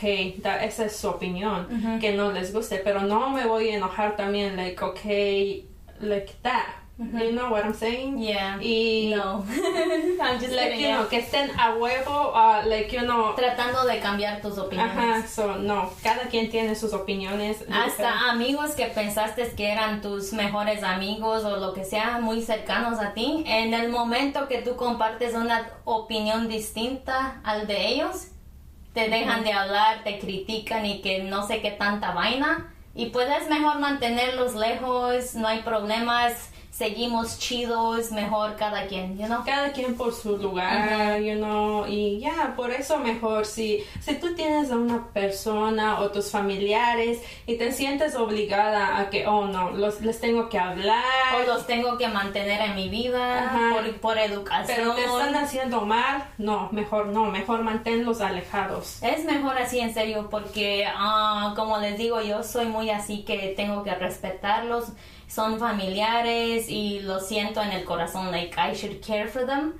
esa 0.61 0.85
es 0.85 0.95
su 0.95 1.07
opinión, 1.09 1.99
que 1.99 2.11
no 2.11 2.31
les 2.31 2.53
guste. 2.53 2.79
Pero 2.83 3.01
no 3.01 3.31
me 3.31 3.47
voy 3.47 3.69
a 3.69 3.77
enojar 3.77 4.15
también, 4.15 4.55
like, 4.55 4.79
ok, 4.83 5.03
like 5.99 6.33
that. 6.43 6.80
You 7.01 7.31
know 7.31 7.49
what 7.49 7.65
I'm 7.65 7.73
saying? 7.73 8.19
Yeah. 8.19 8.59
Y 8.61 9.09
no. 9.09 9.43
I'm 10.21 10.39
just 10.39 10.53
like, 10.53 10.79
you 10.79 10.89
know, 10.89 11.07
que 11.09 11.17
estén 11.17 11.49
a 11.57 11.75
huevo, 11.75 12.31
uh, 12.31 12.61
like, 12.67 12.91
you 12.93 13.01
know. 13.01 13.33
Tratando 13.35 13.85
de 13.87 13.99
cambiar 13.99 14.39
tus 14.39 14.59
opiniones. 14.59 14.95
Ajá, 14.95 15.27
so, 15.27 15.57
no. 15.57 15.91
Cada 16.03 16.29
quien 16.29 16.51
tiene 16.51 16.75
sus 16.75 16.93
opiniones. 16.93 17.65
Hasta 17.71 18.29
amigos 18.29 18.75
que 18.75 18.85
pensaste 18.85 19.51
que 19.55 19.71
eran 19.71 20.01
tus 20.01 20.31
mejores 20.33 20.83
amigos 20.83 21.43
o 21.43 21.57
lo 21.57 21.73
que 21.73 21.85
sea, 21.85 22.19
muy 22.19 22.43
cercanos 22.43 22.99
a 22.99 23.13
ti, 23.13 23.43
en 23.47 23.73
el 23.73 23.89
momento 23.89 24.47
que 24.47 24.61
tú 24.61 24.75
compartes 24.75 25.33
una 25.33 25.71
opinión 25.85 26.47
distinta 26.47 27.41
al 27.43 27.65
de 27.65 27.87
ellos, 27.87 28.27
te 28.93 29.09
dejan 29.09 29.43
de 29.43 29.53
hablar, 29.53 30.03
te 30.03 30.19
critican 30.19 30.85
y 30.85 31.01
que 31.01 31.23
no 31.23 31.47
sé 31.47 31.61
qué 31.61 31.71
tanta 31.71 32.11
vaina. 32.11 32.71
Y 32.93 33.07
puedes 33.07 33.49
mejor 33.49 33.79
mantenerlos 33.79 34.53
lejos, 34.53 35.33
no 35.33 35.47
hay 35.47 35.61
problemas 35.63 36.51
seguimos 36.71 37.37
chidos, 37.37 38.11
mejor 38.11 38.55
cada 38.55 38.87
quien, 38.87 39.17
you 39.17 39.25
know? 39.25 39.43
Cada 39.45 39.73
quien 39.73 39.95
por 39.95 40.13
su 40.13 40.37
lugar, 40.37 41.21
you 41.21 41.35
know, 41.35 41.85
y 41.85 42.19
ya, 42.19 42.53
por 42.55 42.71
eso 42.71 42.97
mejor 42.97 43.45
si, 43.45 43.83
si 43.99 44.15
tú 44.15 44.33
tienes 44.35 44.71
a 44.71 44.77
una 44.77 45.07
persona 45.09 45.99
o 45.99 46.09
tus 46.11 46.31
familiares 46.31 47.19
y 47.45 47.57
te 47.57 47.73
sientes 47.73 48.15
obligada 48.15 48.97
a 48.97 49.09
que, 49.09 49.27
oh 49.27 49.45
no, 49.47 49.71
los, 49.71 50.01
les 50.01 50.21
tengo 50.21 50.47
que 50.47 50.57
hablar. 50.57 51.03
O 51.41 51.45
los 51.45 51.67
tengo 51.67 51.97
que 51.97 52.07
mantener 52.07 52.61
en 52.61 52.75
mi 52.75 52.87
vida 52.87 53.73
por, 53.73 53.99
por, 53.99 54.17
educación. 54.17 54.77
Pero 54.77 54.95
te 54.95 55.03
están 55.03 55.35
haciendo 55.35 55.81
mal, 55.81 56.23
no, 56.37 56.69
mejor 56.71 57.07
no, 57.07 57.25
mejor 57.25 57.63
manténlos 57.63 58.21
alejados. 58.21 59.03
Es 59.03 59.25
mejor 59.25 59.57
así, 59.57 59.79
en 59.79 59.93
serio, 59.93 60.29
porque, 60.31 60.85
uh, 60.87 61.53
como 61.53 61.79
les 61.79 61.97
digo, 61.97 62.21
yo 62.21 62.43
soy 62.43 62.67
muy 62.67 62.89
así 62.89 63.23
que 63.23 63.53
tengo 63.57 63.83
que 63.83 63.93
respetarlos 63.93 64.85
son 65.33 65.59
familiares 65.59 66.67
y 66.67 66.99
lo 66.99 67.19
siento 67.19 67.61
en 67.61 67.71
el 67.71 67.85
corazón, 67.85 68.31
like 68.31 68.53
I 68.59 68.73
should 68.75 68.99
care 69.05 69.27
for 69.29 69.45
them. 69.45 69.73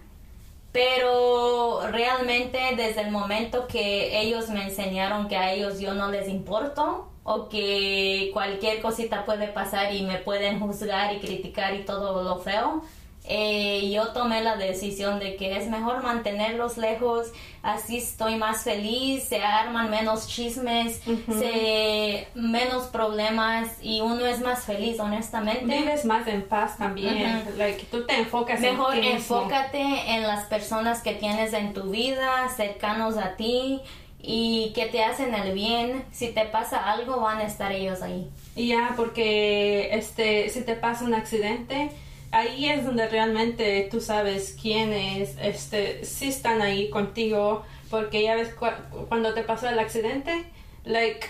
Pero 0.72 1.82
realmente 1.92 2.58
desde 2.78 3.02
el 3.02 3.12
momento 3.12 3.68
que 3.68 4.22
ellos 4.22 4.50
me 4.50 4.64
enseñaron 4.64 5.28
que 5.28 5.36
a 5.36 5.52
ellos 5.52 5.80
yo 5.80 5.94
no 5.94 6.10
les 6.10 6.30
importo 6.30 7.10
o 7.24 7.50
que 7.50 8.30
cualquier 8.32 8.82
cosita 8.82 9.26
puede 9.26 9.48
pasar 9.50 9.94
y 9.94 10.04
me 10.04 10.18
pueden 10.20 10.60
juzgar 10.62 11.14
y 11.14 11.20
criticar 11.20 11.76
y 11.76 11.84
todo 11.84 12.24
lo 12.24 12.40
feo, 12.40 12.84
eh, 13.23 13.91
yo 13.93 14.07
tomé 14.07 14.41
la 14.41 14.55
decisión 14.55 15.19
de 15.19 15.36
que 15.36 15.55
es 15.55 15.69
mejor 15.69 16.01
mantenerlos 16.01 16.77
lejos, 16.77 17.27
así 17.62 17.97
estoy 17.97 18.36
más 18.36 18.63
feliz, 18.63 19.25
se 19.25 19.43
arman 19.43 19.91
menos 19.91 20.27
chismes, 20.27 21.01
se 21.27 22.27
menos 22.34 22.88
problemas 22.88 23.69
y 23.81 24.01
uno 24.01 24.25
es 24.25 24.41
más 24.41 24.63
feliz, 24.65 24.99
honestamente. 24.99 25.65
Vives 25.65 26.03
más 26.05 26.27
en 26.27 26.41
paz 26.41 26.77
también, 26.77 27.43
like, 27.57 27.86
tú 27.91 28.05
te 28.05 28.15
enfocas 28.15 28.60
Mejor 28.60 28.95
en 28.95 29.03
enfócate 29.03 29.81
en 30.07 30.23
las 30.23 30.45
personas 30.45 31.01
que 31.01 31.13
tienes 31.13 31.53
en 31.53 31.73
tu 31.73 31.91
vida, 31.91 32.49
cercanos 32.55 33.17
a 33.17 33.36
ti 33.36 33.81
y 34.19 34.71
que 34.73 34.88
te 34.88 35.03
hacen 35.03 35.34
el 35.36 35.53
bien. 35.53 36.05
Si 36.12 36.29
te 36.29 36.45
pasa 36.45 36.91
algo, 36.91 37.21
van 37.21 37.38
a 37.38 37.43
estar 37.43 37.71
ellos 37.71 38.01
ahí. 38.01 38.27
Y 38.55 38.69
Ya, 38.69 38.93
porque 38.95 39.89
este, 39.93 40.49
si 40.49 40.63
te 40.63 40.76
pasa 40.76 41.05
un 41.05 41.13
accidente, 41.13 41.91
ahí 42.32 42.69
es 42.69 42.86
donde 42.86 43.07
realmente 43.07 43.88
tú 43.91 43.99
sabes 44.01 44.57
quiénes 44.61 45.36
este, 45.41 46.05
sí 46.05 46.27
están 46.29 46.61
ahí 46.61 46.89
contigo, 46.89 47.63
porque 47.89 48.23
ya 48.23 48.36
ves 48.36 48.53
cu- 48.53 49.05
cuando 49.09 49.34
te 49.34 49.43
pasó 49.43 49.67
el 49.69 49.79
accidente, 49.79 50.45
like, 50.86 51.27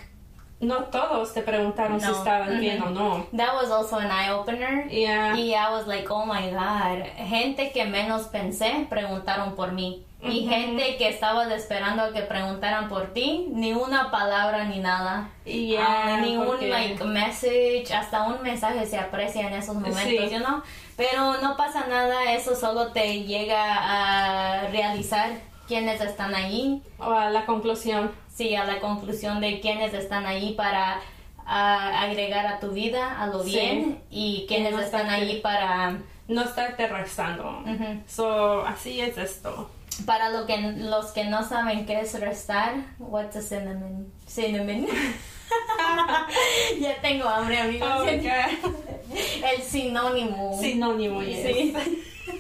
no 0.62 0.86
todos 0.86 1.34
te 1.34 1.42
preguntaron 1.42 2.00
si 2.00 2.08
No. 2.08 2.14
estaban 2.14 2.60
bien 2.60 2.82
o 2.82 2.90
no. 2.90 3.26
That 3.36 3.54
was 3.56 3.70
also 3.72 3.98
an 3.98 4.10
eye 4.12 4.32
opener. 4.32 4.88
Yeah. 4.90 5.36
Y 5.36 5.54
I 5.54 5.70
was 5.72 5.88
like, 5.88 6.08
oh 6.10 6.26
my 6.26 6.50
god. 6.52 7.06
Gente 7.28 7.72
que 7.72 7.86
menos 7.86 8.28
pensé 8.28 8.86
preguntaron 8.90 9.56
por 9.56 9.72
mí. 9.72 10.06
Y 10.24 10.46
gente 10.48 10.98
que 10.98 11.10
estabas 11.10 11.52
esperando 11.52 12.04
a 12.04 12.14
que 12.14 12.22
preguntaran 12.22 12.88
por 12.90 13.08
ti, 13.12 13.48
ni 13.52 13.74
una 13.74 14.12
palabra 14.12 14.66
ni 14.66 14.78
nada. 14.78 15.30
Y 15.46 15.76
Ah, 15.78 16.06
ya, 16.10 16.18
ni 16.22 16.38
un 16.38 16.70
like 16.70 17.04
message, 17.04 17.92
hasta 17.92 18.22
un 18.22 18.40
mensaje 18.44 18.86
se 18.86 19.00
aprecia 19.00 19.48
en 19.48 19.54
esos 19.54 19.74
momentos, 19.74 20.04
Sí. 20.04 20.18
you 20.30 20.38
know? 20.38 20.62
Pero 20.96 21.42
no 21.42 21.58
pasa 21.58 21.88
nada, 21.88 22.34
eso 22.34 22.56
solo 22.56 22.92
te 22.92 23.24
llega 23.24 23.64
a 23.80 24.68
realizar 24.68 25.32
quiénes 25.72 26.02
están 26.02 26.36
ahí, 26.36 26.82
o 27.00 27.12
a 27.12 27.30
la 27.30 27.46
conclusión. 27.46 28.12
sí, 28.28 28.56
a 28.56 28.66
la 28.66 28.82
conclusión 28.82 29.40
de 29.40 29.62
quiénes 29.62 29.94
están 29.94 30.26
ahí 30.26 30.54
para 30.54 31.00
ah, 31.46 32.02
agregar 32.02 32.46
a 32.46 32.60
tu 32.60 32.72
vida 32.72 33.22
a 33.22 33.28
lo 33.28 33.42
Sí. 33.46 33.52
bien 33.52 34.02
y 34.10 34.44
quiénes 34.50 34.74
no 34.74 34.82
están 34.82 35.10
ahí 35.10 35.40
para 35.42 35.98
No 36.28 36.42
estarte 36.44 36.88
restando. 36.88 37.60
Ujú. 37.66 38.02
So, 38.06 38.66
así 38.66 39.00
es 39.00 39.18
esto. 39.18 39.70
para 40.06 40.30
lo 40.30 40.46
que 40.46 40.58
los 40.58 41.08
que 41.14 41.24
no 41.26 41.48
saben 41.48 41.86
qué 41.86 42.02
es 42.02 42.20
restar. 42.20 42.74
What's 43.00 43.38
a 43.38 43.42
cinnamon? 43.42 44.12
Cinnamon. 44.28 44.88
ya 46.82 46.96
tengo 47.02 47.30
hambre, 47.30 47.60
amigos. 47.60 47.90
Oh. 47.94 48.04
El 48.06 49.62
sinónimo. 49.62 50.58
Sinónimo, 50.60 51.22
yes. 51.24 51.44
Sí. 51.46 51.74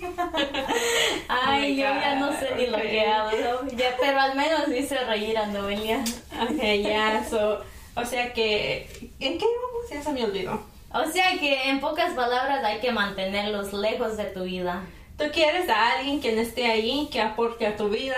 Ay, 1.27 1.73
Oh 1.73 1.75
yo 1.75 2.01
ya 2.01 2.15
no 2.15 2.33
sé 2.33 2.55
ni 2.55 2.67
lo 2.67 2.77
que 2.77 3.05
hablo. 3.05 3.67
Ya, 3.75 3.95
pero 3.99 4.19
al 4.19 4.35
menos 4.35 4.67
hice 4.69 4.97
reír 5.05 5.37
a 5.37 5.47
Noelia. 5.47 6.03
Ok, 6.41 6.61
ya, 6.83 7.23
so, 7.29 7.61
o 7.95 8.05
sea 8.05 8.33
que, 8.33 8.87
¿en 9.19 9.37
qué 9.37 9.45
íbamos? 9.45 9.89
Ya 9.89 10.01
se 10.01 10.11
me 10.11 10.23
olvidó. 10.23 10.61
O 10.93 11.05
sea 11.05 11.37
que 11.39 11.69
en 11.69 11.79
pocas 11.79 12.13
palabras 12.13 12.63
hay 12.63 12.79
que 12.79 12.91
mantenerlos 12.91 13.73
lejos 13.73 14.17
de 14.17 14.25
tu 14.25 14.43
vida. 14.43 14.83
Tú 15.17 15.25
quieres 15.31 15.69
a 15.69 15.93
alguien 15.93 16.19
quien 16.19 16.39
esté 16.39 16.65
ahí, 16.65 17.07
que 17.11 17.21
aporte 17.21 17.67
a 17.67 17.77
tu 17.77 17.89
vida, 17.89 18.15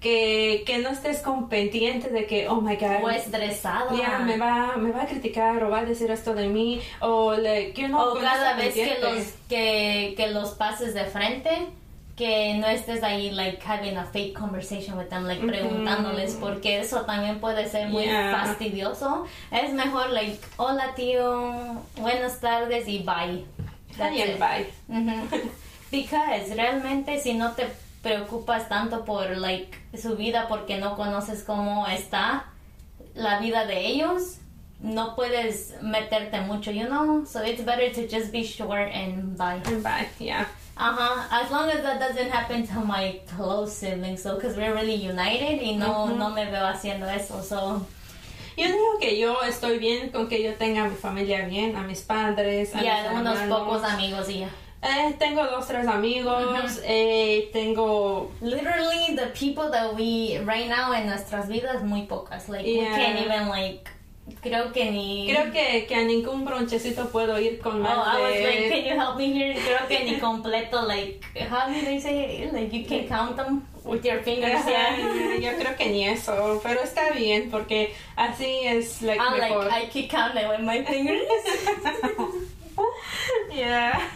que, 0.00 0.62
que 0.66 0.78
no 0.78 0.90
estés 0.90 1.20
con 1.20 1.48
pendiente 1.48 2.08
de 2.10 2.26
que, 2.26 2.48
oh 2.48 2.60
my 2.60 2.76
god, 2.76 3.02
O 3.02 3.10
estresado. 3.10 3.96
ya 3.98 4.18
me 4.20 4.36
va, 4.36 4.76
me 4.76 4.92
va 4.92 5.02
a 5.02 5.06
criticar 5.06 5.62
o 5.64 5.70
va 5.70 5.80
a 5.80 5.84
decir 5.84 6.10
esto 6.10 6.34
de 6.34 6.48
mí, 6.48 6.80
o 7.00 7.34
le, 7.34 7.72
que 7.72 7.88
no, 7.88 8.12
o 8.12 8.18
cada 8.18 8.54
vez 8.54 8.74
que 8.74 8.98
los 9.00 9.24
que, 9.48 10.14
que 10.16 10.28
los 10.28 10.50
pases 10.50 10.94
de 10.94 11.04
frente 11.04 11.50
que 12.16 12.54
no 12.54 12.66
estés 12.66 13.04
ahí 13.04 13.30
like 13.30 13.60
having 13.64 13.96
a 13.96 14.04
fake 14.04 14.34
conversation 14.36 14.98
with 14.98 15.06
them 15.06 15.24
like 15.24 15.40
preguntándoles 15.46 16.34
porque 16.34 16.80
eso 16.80 17.02
también 17.02 17.38
puede 17.38 17.68
ser 17.68 17.86
muy 17.88 18.02
Yeah. 18.06 18.32
fastidioso 18.44 19.24
es 19.52 19.72
mejor 19.72 20.10
like 20.10 20.36
hola 20.56 20.96
tío 20.96 21.80
buenas 21.96 22.40
tardes 22.40 22.88
y 22.88 22.98
bye 23.04 23.44
That's 23.96 24.36
bye. 24.36 24.66
Ujú. 24.88 25.48
Because 25.92 26.54
realmente 26.56 27.20
si 27.20 27.34
no 27.34 27.52
te 27.52 27.68
preocupas 28.02 28.68
tanto 28.68 29.04
por 29.04 29.36
like 29.36 29.76
su 29.96 30.16
vida 30.16 30.46
porque 30.48 30.78
no 30.78 30.96
conoces 30.96 31.44
cómo 31.44 31.86
está 31.86 32.44
la 33.14 33.40
vida 33.40 33.66
de 33.66 33.86
ellos, 33.86 34.38
no 34.80 35.16
puedes 35.16 35.74
meterte 35.82 36.40
mucho, 36.40 36.70
you 36.70 36.86
know? 36.86 37.24
So 37.24 37.42
it's 37.42 37.62
better 37.62 37.90
to 37.92 38.06
just 38.06 38.30
be 38.30 38.44
short 38.44 38.90
and 38.92 39.36
bye. 39.36 39.60
Bye, 39.82 40.08
yeah. 40.18 40.46
Uh-huh. 40.76 41.24
As 41.30 41.50
long 41.50 41.68
as 41.68 41.82
that 41.82 41.98
doesn't 41.98 42.30
happen 42.30 42.64
to 42.68 42.80
my 42.80 43.20
close 43.26 43.76
siblings, 43.76 44.22
so 44.22 44.36
because 44.36 44.56
we're 44.56 44.72
really 44.72 44.94
united 44.94 45.60
y 45.60 45.76
no, 45.76 46.06
no 46.14 46.30
me 46.30 46.44
veo 46.44 46.66
haciendo 46.66 47.06
eso, 47.08 47.42
so 47.42 47.84
Yo 48.58 48.66
digo 48.66 48.98
que 48.98 49.16
yo 49.16 49.40
estoy 49.42 49.78
bien 49.78 50.10
con 50.10 50.28
que 50.28 50.42
yo 50.42 50.54
tenga 50.54 50.84
a 50.84 50.88
mi 50.88 50.96
familia 50.96 51.46
bien, 51.46 51.76
a 51.76 51.82
mis 51.82 52.00
padres, 52.00 52.74
a 52.74 52.82
ya 52.82 53.10
mis 53.10 53.20
unos 53.20 53.38
pocos 53.48 53.84
amigos 53.84 54.28
y 54.28 54.40
ya. 54.40 54.48
Eh, 54.80 55.14
tengo 55.18 55.44
dos, 55.44 55.66
tres 55.66 55.86
amigos, 55.88 56.80
eh, 56.84 57.50
tengo... 57.52 58.30
Literally, 58.40 59.16
the 59.16 59.26
people 59.34 59.70
that 59.70 59.94
we 59.96 60.38
right 60.44 60.68
now 60.68 60.92
en 60.92 61.06
nuestras 61.06 61.48
vidas 61.48 61.82
muy 61.82 62.02
pocas. 62.06 62.48
Like 62.48 62.64
we 62.64 62.84
can't 62.84 63.18
even 63.18 63.48
like. 63.48 63.88
Creo 64.42 64.72
que 64.72 64.90
ni. 64.90 65.26
Creo 65.26 65.50
que, 65.50 65.86
que 65.86 65.94
a 65.94 66.04
ningún 66.04 66.44
bronchecito 66.44 67.10
puedo 67.10 67.40
ir 67.40 67.58
con 67.60 67.76
Oh, 67.76 67.82
más 67.82 68.14
I 68.14 68.20
was 68.20 68.40
like, 68.44 68.68
can 68.68 68.84
you 68.84 69.00
help 69.00 69.16
me 69.16 69.32
here? 69.32 69.54
Creo 69.54 69.88
que 69.88 70.04
ni 70.04 70.16
completo. 70.20 70.86
Like, 70.86 71.24
how 71.50 71.66
do 71.66 71.80
they 71.80 71.98
say? 71.98 72.42
it? 72.42 72.52
Like 72.52 72.72
you 72.72 72.84
can 72.84 73.08
count 73.08 73.36
them 73.36 73.66
with 73.84 74.04
your 74.04 74.20
fingers. 74.20 74.64
Yeah. 74.66 75.38
yo 75.40 75.56
creo 75.58 75.76
que 75.76 75.88
ni 75.90 76.04
eso, 76.06 76.60
pero 76.62 76.82
está 76.82 77.10
bien 77.16 77.50
porque 77.50 77.94
así 78.16 78.66
es 78.66 79.02
like, 79.02 79.18
I'm 79.18 79.38
like. 79.40 79.72
I 79.72 79.86
can 79.86 80.08
count 80.08 80.36
it 80.36 80.46
with 80.48 80.60
my 80.60 80.84
fingers. 80.84 81.26
Yeah. 83.52 84.08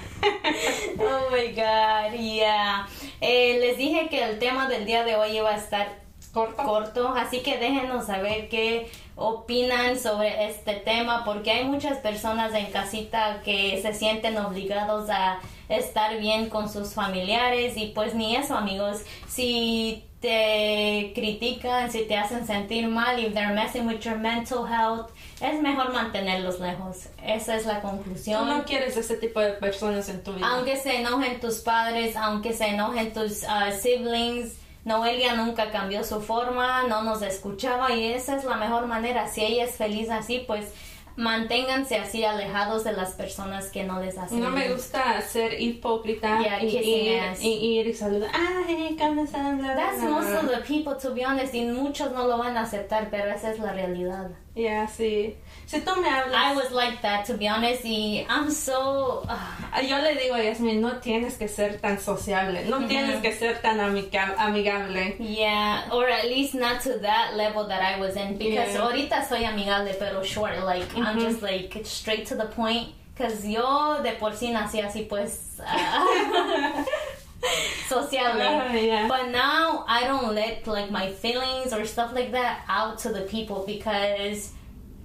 Oh 0.99 1.31
my 1.31 1.49
god, 1.55 2.19
yeah. 2.19 2.87
Eh, 3.21 3.59
les 3.61 3.77
dije 3.77 4.09
que 4.09 4.23
el 4.23 4.39
tema 4.39 4.69
del 4.69 4.85
día 4.85 5.05
de 5.05 5.17
hoy 5.17 5.37
iba 5.37 5.51
a 5.51 5.57
estar 5.57 6.01
Corto. 6.33 6.63
corto, 6.63 7.09
así 7.09 7.41
que 7.41 7.59
déjenos 7.59 8.07
saber 8.07 8.49
qué 8.49 8.91
opinan 9.17 9.99
sobre 9.99 10.47
este 10.47 10.77
tema, 10.77 11.25
porque 11.27 11.51
hay 11.51 11.65
muchas 11.65 11.99
personas 11.99 12.55
en 12.55 12.67
casita 12.73 13.43
que 13.45 13.79
se 13.83 13.93
sienten 13.93 14.39
obligados 14.39 15.11
a 15.11 15.41
estar 15.69 16.19
bien 16.19 16.49
con 16.49 16.71
sus 16.71 16.95
familiares 16.95 17.77
y 17.77 17.89
pues 17.89 18.15
ni 18.15 18.35
eso 18.35 18.57
amigos, 18.57 19.03
si 19.29 20.05
te 20.21 21.13
critican, 21.15 21.93
si 21.93 22.05
te 22.05 22.17
hacen 22.17 22.47
sentir 22.47 22.89
mal, 22.89 23.19
if 23.19 23.35
they're 23.35 23.53
messing 23.53 23.87
with 23.87 24.01
your 24.01 24.17
mental 24.17 24.65
health, 24.65 25.11
es 25.43 25.61
mejor 25.61 25.93
mantenerlos 25.93 26.61
lejos. 26.61 27.09
Esa 27.23 27.57
es 27.57 27.67
la 27.67 27.81
Tú 27.81 27.89
conclusión. 27.89 28.49
no 28.49 28.65
quieres 28.65 28.97
ese 28.97 29.17
tipo 29.17 29.41
de 29.41 29.53
personas 29.55 30.09
en 30.09 30.23
tu 30.23 30.35
vida. 30.35 30.47
Aunque 30.49 30.77
se 30.77 31.01
enojen 31.01 31.41
tus 31.41 31.59
padres, 31.59 32.17
aunque 32.17 32.53
se 32.53 32.67
enojen 32.69 33.13
tus 33.13 33.45
ah, 33.45 33.73
siblings, 33.73 34.55
Noelia 34.85 35.35
nunca 35.35 35.71
cambió 35.71 36.03
su 36.05 36.21
forma, 36.21 36.85
no 36.85 37.03
nos 37.03 37.23
escuchaba 37.23 37.93
y 37.93 38.13
esa 38.13 38.37
es 38.37 38.45
la 38.45 38.57
mejor 38.57 38.87
manera. 38.87 39.29
Si 39.29 39.45
ella 39.45 39.65
es 39.65 39.77
feliz 39.77 40.11
así, 40.11 40.45
pues 40.47 40.73
manténganse 41.17 41.97
así 41.99 42.25
alejados 42.25 42.85
de 42.85 42.93
las 42.93 43.11
personas 43.13 43.71
que 43.71 43.85
no 43.85 44.01
les 44.01 44.17
hacen 44.17 44.41
No 44.41 44.51
me 44.51 44.73
gusta 44.73 45.21
ser 45.21 45.61
hipócrita 45.61 46.41
Yeah, 46.41 46.63
y, 46.63 46.77
ir, 46.77 47.37
y 47.41 47.79
ir 47.79 47.87
y 47.87 47.95
saludar. 47.95 48.31
Ah, 48.35 48.63
hey, 48.67 48.97
That's 48.99 50.03
most 50.03 50.31
of 50.31 50.51
the 50.51 50.63
people, 50.67 50.95
to 50.97 51.15
be 51.15 51.25
honest, 51.25 51.55
y 51.55 51.65
muchos 51.67 52.13
no 52.13 52.27
lo 52.27 52.39
van 52.39 52.57
a 52.57 52.63
aceptar, 52.63 53.09
pero 53.11 53.31
esa 53.31 53.51
es 53.53 53.59
la 53.59 53.73
realidad. 53.73 54.31
Yeah, 54.55 54.87
sí. 54.87 55.35
Si 55.67 55.81
tú 55.81 55.97
me 55.97 56.09
hablas... 56.11 56.35
I 56.35 56.55
was 56.55 56.71
like 56.73 57.01
that, 57.01 57.25
to 57.27 57.39
be 57.39 57.49
honest, 57.49 57.85
y 57.87 58.27
I'm 58.29 58.51
so... 58.51 59.25
Ah, 59.27 59.81
Yo 59.81 59.97
le 59.97 60.15
digo 60.15 60.35
a 60.35 60.43
Yasmin, 60.43 60.79
no 60.83 61.01
tienes 61.01 61.39
que 61.39 61.49
ser 61.49 61.81
tan 61.81 61.99
sociable, 61.99 62.63
no 62.69 62.87
tienes 62.87 63.23
que 63.23 63.33
ser 63.33 63.63
tan 63.63 63.81
amiga- 63.81 64.35
amigable. 64.39 65.17
Yeah, 65.19 65.89
or 65.91 66.07
at 66.07 66.27
least 66.27 66.55
not 66.55 66.83
to 66.83 66.99
that 66.99 67.35
level 67.35 67.67
that 67.69 67.81
I 67.83 67.99
was 67.99 68.15
in 68.17 68.37
because 68.37 68.75
Yeah. 68.75 68.81
ahorita 68.83 69.27
soy 69.27 69.45
amigable 69.47 69.95
pero 69.99 70.23
short, 70.23 70.63
like 70.65 70.87
I'm 70.99 71.19
just 71.19 71.41
like 71.41 71.75
straight 71.85 72.27
to 72.27 72.35
the 72.37 72.47
point 72.47 72.89
because 73.17 73.47
yo 73.47 74.03
de 74.03 74.13
por 74.21 74.33
sí 74.33 74.51
nací 74.53 74.83
así 74.83 75.09
pues 75.09 75.61
ah, 75.65 76.85
sociable. 77.89 78.41
Ah, 78.41 78.73
yeah. 78.73 79.09
But 79.09 79.31
now 79.31 79.85
I 79.89 80.05
don't 80.07 80.35
let 80.35 80.67
like 80.67 80.91
my 80.91 81.11
feelings 81.11 81.73
or 81.73 81.85
stuff 81.85 82.13
like 82.15 82.33
that 82.33 82.61
out 82.69 82.99
to 83.01 83.11
the 83.13 83.23
people 83.23 83.65
because 83.67 84.51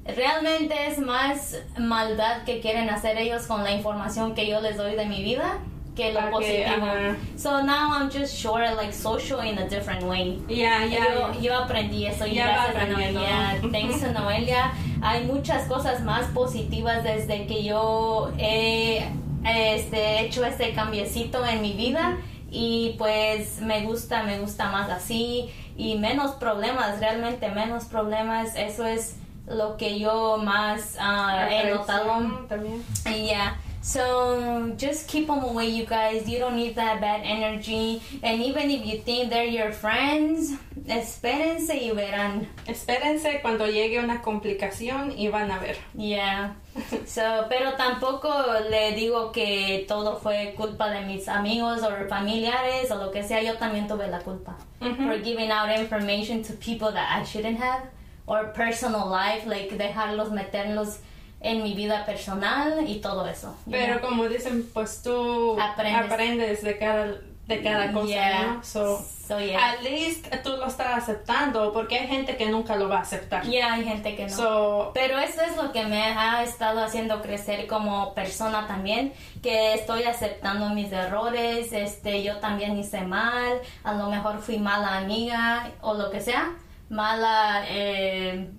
realmente 0.05 0.73
es 0.87 0.97
más 0.99 1.55
maldad 1.77 2.45
que 2.45 2.61
quieren 2.61 2.89
hacer 2.89 3.17
ellos 3.17 3.45
con 3.47 3.63
la 3.63 3.71
información 3.71 4.35
que 4.35 4.47
yo 4.47 4.59
les 4.61 4.77
doy 4.77 4.95
de 4.95 5.05
mi 5.05 5.23
vida 5.23 5.57
que 5.95 6.13
lo 6.13 6.19
Ok, 6.19 6.29
positivo. 6.31 6.85
ajá. 6.85 7.15
So 7.37 7.63
now 7.63 7.91
I'm 7.91 8.09
just 8.11 8.35
short, 8.37 8.61
like 8.77 8.93
social 8.93 9.39
in 9.39 9.57
a 9.57 9.67
different 9.67 10.03
way. 10.03 10.39
Ya, 10.47 10.85
ya. 10.85 11.31
Yo, 11.33 11.39
yo 11.41 11.53
aprendí 11.57 12.05
eso 12.05 12.27
y 12.27 12.37
va 12.37 12.45
gracias 12.45 12.75
a. 12.75 12.85
Noelia, 12.85 13.61
thanks 13.71 13.99
to 14.01 14.11
Noelia, 14.13 14.71
hay 15.01 15.23
muchas 15.25 15.67
cosas 15.67 16.01
más 16.03 16.27
positivas 16.35 17.03
desde 17.03 17.47
que 17.47 17.63
yo 17.63 18.31
he 18.37 19.09
este, 19.45 19.97
he 19.97 20.25
hecho 20.25 20.45
este 20.45 20.73
cambiecito 20.73 21.45
en 21.45 21.61
mi 21.61 21.73
vida 21.73 22.17
y 22.49 22.95
pues 22.97 23.61
me 23.61 23.83
gusta, 23.83 24.23
me 24.23 24.39
gusta 24.39 24.71
más 24.71 24.89
así 24.89 25.49
y 25.77 25.97
menos 25.97 26.31
problemas, 26.31 26.99
realmente 26.99 27.49
menos 27.49 27.85
problemas, 27.85 28.55
eso 28.55 28.85
es 28.85 29.17
lo 29.47 29.77
que 29.77 29.99
yo 29.99 30.37
más 30.37 30.97
uh, 30.99 31.51
he 31.51 31.69
notado. 31.71 32.45
También. 32.47 32.83
Yeah. 33.05 33.57
So 33.81 34.73
just 34.77 35.07
keep 35.07 35.27
them 35.27 35.43
away, 35.43 35.69
you 35.69 35.85
guys. 35.85 36.27
You 36.27 36.39
don't 36.39 36.55
need 36.55 36.75
that 36.75 36.99
bad 36.99 37.21
energy. 37.23 38.01
And 38.21 38.41
even 38.41 38.69
if 38.69 38.85
you 38.85 38.99
think 38.99 39.29
they're 39.29 39.45
your 39.45 39.71
friends, 39.71 40.53
espérense 40.87 41.75
y 41.75 41.91
verán. 41.91 42.47
Espérense 42.65 43.41
cuando 43.41 43.65
llegue 43.65 43.99
una 44.03 44.21
complicación 44.21 45.17
y 45.17 45.29
van 45.29 45.51
a 45.51 45.59
ver. 45.59 45.77
Yeah. 45.95 46.55
So, 47.05 47.45
pero 47.49 47.73
tampoco 47.73 48.29
le 48.69 48.93
digo 48.93 49.31
que 49.31 49.85
todo 49.87 50.17
fue 50.17 50.53
culpa 50.55 50.89
de 50.89 51.01
mis 51.05 51.27
amigos 51.27 51.81
o 51.81 52.07
familiares 52.07 52.91
o 52.91 52.97
lo 52.97 53.11
que 53.11 53.23
sea. 53.23 53.41
Yo 53.41 53.57
también 53.57 53.87
tuve 53.87 54.07
la 54.07 54.19
culpa. 54.19 54.55
For 54.79 55.17
giving 55.23 55.49
out 55.49 55.69
information 55.71 56.43
to 56.43 56.53
people 56.53 56.91
that 56.91 57.19
I 57.19 57.23
shouldn't 57.23 57.57
have. 57.59 57.83
Or 58.27 58.51
personal 58.53 59.07
life, 59.07 59.45
like 59.47 59.75
dejarlos 59.77 60.31
meterlos 60.31 60.99
en 61.39 61.63
mi 61.63 61.73
vida 61.75 62.05
personal 62.05 62.85
y 62.87 62.99
todo 62.99 63.27
eso. 63.27 63.55
Pero 63.69 64.01
como 64.01 64.27
dicen, 64.27 64.67
pues 64.73 65.01
tú 65.03 65.57
Aprendes. 65.59 66.05
aprendes, 66.11 66.63
de 66.63 66.77
cada 66.77 67.07
de 67.47 67.63
cada 67.63 67.93
cosa, 67.93 68.07
Yeah. 68.07 68.43
¿no? 68.55 68.63
So, 68.63 68.97
So, 69.25 69.39
yeah. 69.39 69.71
at 69.71 69.81
least 69.81 70.27
tú 70.43 70.49
lo 70.57 70.65
estás 70.67 70.97
aceptando 71.03 71.71
porque 71.71 71.97
hay 71.99 72.07
gente 72.07 72.35
que 72.35 72.47
nunca 72.47 72.75
lo 72.75 72.89
va 72.89 72.97
a 72.97 73.01
aceptar. 73.01 73.43
Yeah, 73.45 73.71
hay 73.75 73.85
gente 73.85 74.17
que 74.17 74.23
no. 74.23 74.29
So, 74.35 74.91
Pero 74.93 75.17
eso 75.17 75.41
es 75.43 75.55
lo 75.55 75.71
que 75.71 75.85
me 75.85 76.01
ha 76.03 76.43
estado 76.43 76.83
haciendo 76.83 77.21
crecer 77.21 77.65
como 77.67 78.13
persona 78.13 78.67
también, 78.67 79.13
que 79.41 79.73
estoy 79.75 80.03
aceptando 80.03 80.67
mis 80.71 80.91
errores, 80.91 81.71
este, 81.71 82.21
yo 82.21 82.37
también 82.39 82.77
hice 82.77 83.01
mal, 83.01 83.61
a 83.85 83.93
lo 83.93 84.09
mejor 84.09 84.39
fui 84.41 84.57
mala 84.57 84.97
amiga 84.97 85.71
o 85.79 85.93
lo 85.93 86.09
que 86.11 86.19
sea, 86.19 86.51
mala 86.89 87.63
eh, 87.69 88.49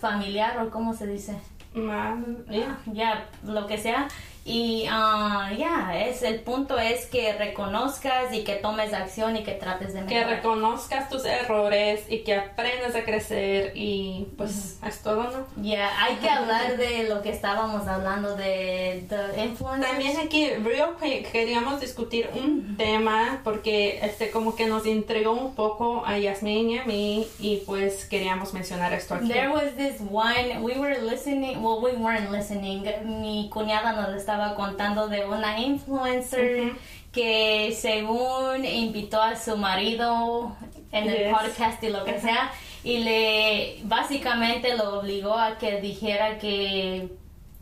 familiar 0.00 0.58
o 0.58 0.70
cómo 0.70 0.92
se 0.94 1.06
dice, 1.06 1.34
yeah. 2.50 2.78
ya, 2.92 3.28
lo 3.44 3.66
que 3.66 3.78
sea. 3.78 4.08
Y 4.46 4.86
ah, 4.90 5.50
ya, 5.56 5.98
es 6.06 6.22
el 6.22 6.40
punto 6.40 6.78
es 6.78 7.06
que 7.06 7.32
reconozcas 7.32 8.32
y 8.34 8.44
que 8.44 8.56
tomes 8.56 8.92
acción 8.92 9.38
y 9.38 9.42
que 9.42 9.52
trates 9.52 9.94
de 9.94 10.00
que 10.00 10.16
mejorar. 10.16 10.36
reconozcas 10.36 11.08
tus 11.08 11.24
errores 11.24 12.04
y 12.10 12.18
que 12.24 12.34
aprendas 12.34 12.94
a 12.94 13.04
crecer 13.04 13.72
y 13.74 14.26
pues 14.36 14.78
es 14.86 15.00
todo, 15.00 15.24
¿no? 15.24 15.46
Ya, 15.62 15.90
hay 16.02 16.16
que 16.16 16.28
hablar 16.28 16.76
de 16.76 17.04
lo 17.08 17.22
que 17.22 17.30
estábamos 17.30 17.88
hablando 17.88 18.36
de 18.36 19.06
the 19.08 19.44
influencers. 19.44 19.90
También 19.90 20.18
aquí, 20.18 20.50
real 20.62 20.90
quick, 21.00 21.32
queríamos 21.32 21.80
discutir 21.80 22.28
un 22.34 22.76
tema 22.76 23.40
porque 23.44 24.00
este 24.02 24.30
como 24.30 24.54
que 24.54 24.66
nos 24.66 24.84
intrigó 24.84 25.32
un 25.32 25.54
poco 25.54 26.04
a 26.04 26.18
Yasmin 26.18 26.68
y 26.68 26.78
a 26.78 26.84
mí 26.84 27.26
y 27.38 27.62
pues 27.64 28.04
queríamos 28.04 28.52
mencionar 28.52 28.92
esto 28.92 29.14
aquí. 29.14 29.28
There 29.28 29.48
was 29.48 29.74
this 29.76 30.00
one, 30.00 30.60
we 30.60 30.78
were 30.78 31.00
listening, 31.00 31.62
well, 31.62 31.82
we 31.82 31.92
weren't 31.92 32.30
listening. 32.30 32.84
Mi 33.04 33.48
cuñada 33.50 33.92
nos 33.92 34.14
estaba 34.14 34.33
contando 34.54 35.08
de 35.08 35.24
una 35.24 35.58
influencer 35.60 36.72
que 37.12 37.76
según 37.78 38.64
invitó 38.64 39.22
a 39.22 39.36
su 39.36 39.56
marido 39.56 40.56
en 40.90 41.08
el 41.08 41.30
podcast 41.32 41.82
y 41.82 41.90
lo 41.90 42.04
que 42.04 42.20
sea 42.20 42.50
y 42.82 42.98
le 42.98 43.78
básicamente 43.84 44.76
lo 44.76 45.00
obligó 45.00 45.34
a 45.34 45.58
que 45.58 45.80
dijera 45.80 46.38
que 46.38 47.08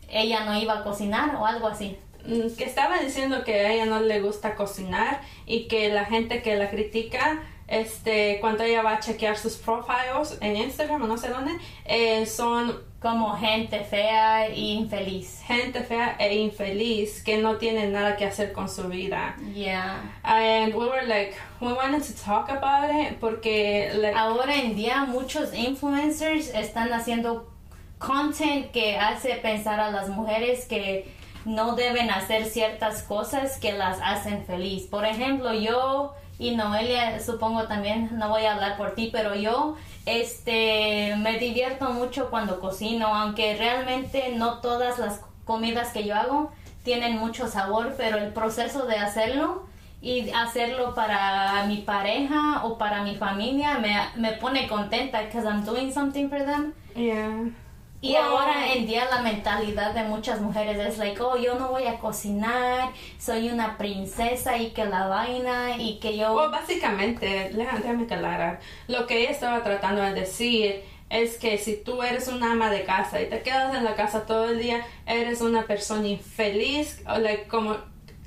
ella 0.09 0.43
no 0.45 0.59
iba 0.59 0.79
a 0.79 0.83
cocinar 0.83 1.35
o 1.35 1.45
algo 1.45 1.67
así. 1.67 1.97
Mm, 2.25 2.55
que 2.57 2.63
estaba 2.65 2.99
diciendo 2.99 3.43
que 3.43 3.59
a 3.59 3.71
ella 3.71 3.85
no 3.85 3.99
le 3.99 4.21
gusta 4.21 4.55
cocinar 4.55 5.21
y 5.45 5.67
que 5.67 5.89
la 5.89 6.05
gente 6.05 6.41
que 6.41 6.55
la 6.55 6.69
critica 6.69 7.43
este 7.67 8.37
cuando 8.39 8.63
ella 8.63 8.81
va 8.81 8.95
a 8.95 8.99
chequear 8.99 9.37
sus 9.37 9.55
profiles 9.55 10.37
en 10.41 10.57
Instagram 10.57 11.03
o 11.03 11.07
no 11.07 11.17
sé 11.17 11.29
dónde 11.29 11.51
eh, 11.85 12.25
son 12.25 12.81
Como 13.03 13.35
gente 13.37 13.83
fea 13.83 14.47
e 14.47 14.59
infeliz. 14.75 15.41
gente 15.45 15.81
fea 15.83 16.15
e 16.19 16.35
infeliz 16.39 17.21
que 17.21 17.37
no 17.37 17.57
tienen 17.57 17.91
nada 17.91 18.15
que 18.15 18.25
hacer 18.25 18.53
con 18.53 18.67
su 18.69 18.87
vida 18.87 19.35
Yeah. 19.53 19.99
and 20.23 20.73
we 20.73 20.85
were 20.87 21.05
like 21.05 21.35
we 21.61 21.73
wanted 21.73 22.01
to 22.01 22.13
talk 22.13 22.49
about 22.49 22.89
it 22.95 23.19
porque 23.19 23.91
like, 23.95 24.15
Ahora 24.17 24.55
en 24.55 24.75
día 24.75 25.03
muchos 25.05 25.53
influencers 25.53 26.49
están 26.55 26.91
haciendo 26.93 27.51
content 27.99 28.71
que 28.71 28.97
hace 28.97 29.35
pensar 29.35 29.79
a 29.79 29.91
las 29.91 30.09
mujeres 30.09 30.65
que 30.65 31.05
no 31.45 31.75
deben 31.75 32.09
hacer 32.09 32.45
ciertas 32.45 33.03
cosas 33.03 33.57
que 33.59 33.73
las 33.73 33.99
hacen 34.01 34.45
feliz. 34.45 34.87
Por 34.87 35.03
ejemplo, 35.05 35.53
yo 35.53 36.13
y 36.39 36.55
Noelia, 36.55 37.19
supongo 37.19 37.67
también, 37.67 38.09
no 38.17 38.29
voy 38.29 38.45
a 38.45 38.53
hablar 38.53 38.75
por 38.77 38.95
ti, 38.95 39.09
pero 39.11 39.35
yo 39.35 39.75
este 40.05 41.15
me 41.17 41.37
divierto 41.39 41.89
mucho 41.91 42.29
cuando 42.29 42.59
cocino, 42.59 43.07
aunque 43.07 43.55
realmente 43.57 44.33
no 44.35 44.59
todas 44.59 44.99
las 44.99 45.21
comidas 45.45 45.91
que 45.91 46.05
yo 46.05 46.15
hago 46.15 46.51
tienen 46.83 47.17
mucho 47.17 47.47
sabor, 47.47 47.95
pero 47.97 48.17
el 48.17 48.33
proceso 48.33 48.85
de 48.85 48.97
hacerlo 48.97 49.63
y 50.01 50.29
hacerlo 50.31 50.93
para 50.93 51.63
mi 51.65 51.77
pareja 51.77 52.65
o 52.65 52.77
para 52.77 53.03
mi 53.03 53.15
familia 53.15 53.79
me, 53.79 53.95
me 54.17 54.33
pone 54.33 54.67
contenta 54.67 55.21
because 55.21 55.47
I'm 55.47 55.63
doing 55.63 55.93
something 55.93 56.29
for 56.29 56.39
them. 56.39 56.73
yeah. 56.95 57.45
Y 58.03 58.15
Wow. 58.15 58.21
ahora 58.21 58.73
en 58.73 58.85
día 58.85 59.05
la 59.09 59.21
mentalidad 59.21 59.93
de 59.93 60.03
muchas 60.03 60.41
mujeres 60.41 60.77
es 60.77 60.97
like, 60.97 61.21
oh, 61.21 61.37
yo 61.37 61.55
no 61.55 61.69
voy 61.69 61.87
a 61.87 61.99
cocinar, 61.99 62.89
soy 63.17 63.49
una 63.49 63.77
princesa 63.77 64.57
y 64.57 64.71
que 64.71 64.83
la 64.83 65.07
vaina 65.07 65.77
y 65.77 65.99
que 65.99 66.17
yo... 66.17 66.33
Well, 66.33 66.51
básicamente, 66.51 67.51
déjame 67.53 68.03
aclarar. 68.03 68.59
Lo 68.89 69.07
que 69.07 69.21
ella 69.21 69.29
estaba 69.31 69.63
tratando 69.63 70.01
de 70.01 70.13
decir 70.13 70.83
es 71.09 71.37
que 71.37 71.57
si 71.57 71.77
tú 71.77 72.03
eres 72.03 72.27
una 72.27 72.51
ama 72.51 72.69
de 72.69 72.83
casa 72.83 73.21
y 73.21 73.29
te 73.29 73.41
quedas 73.41 73.73
en 73.73 73.85
la 73.85 73.95
casa 73.95 74.25
todo 74.25 74.49
el 74.49 74.59
día, 74.59 74.85
eres 75.05 75.39
una 75.39 75.63
persona 75.63 76.05
infeliz, 76.05 77.01
o 77.07 77.17
like, 77.19 77.47
como 77.47 77.77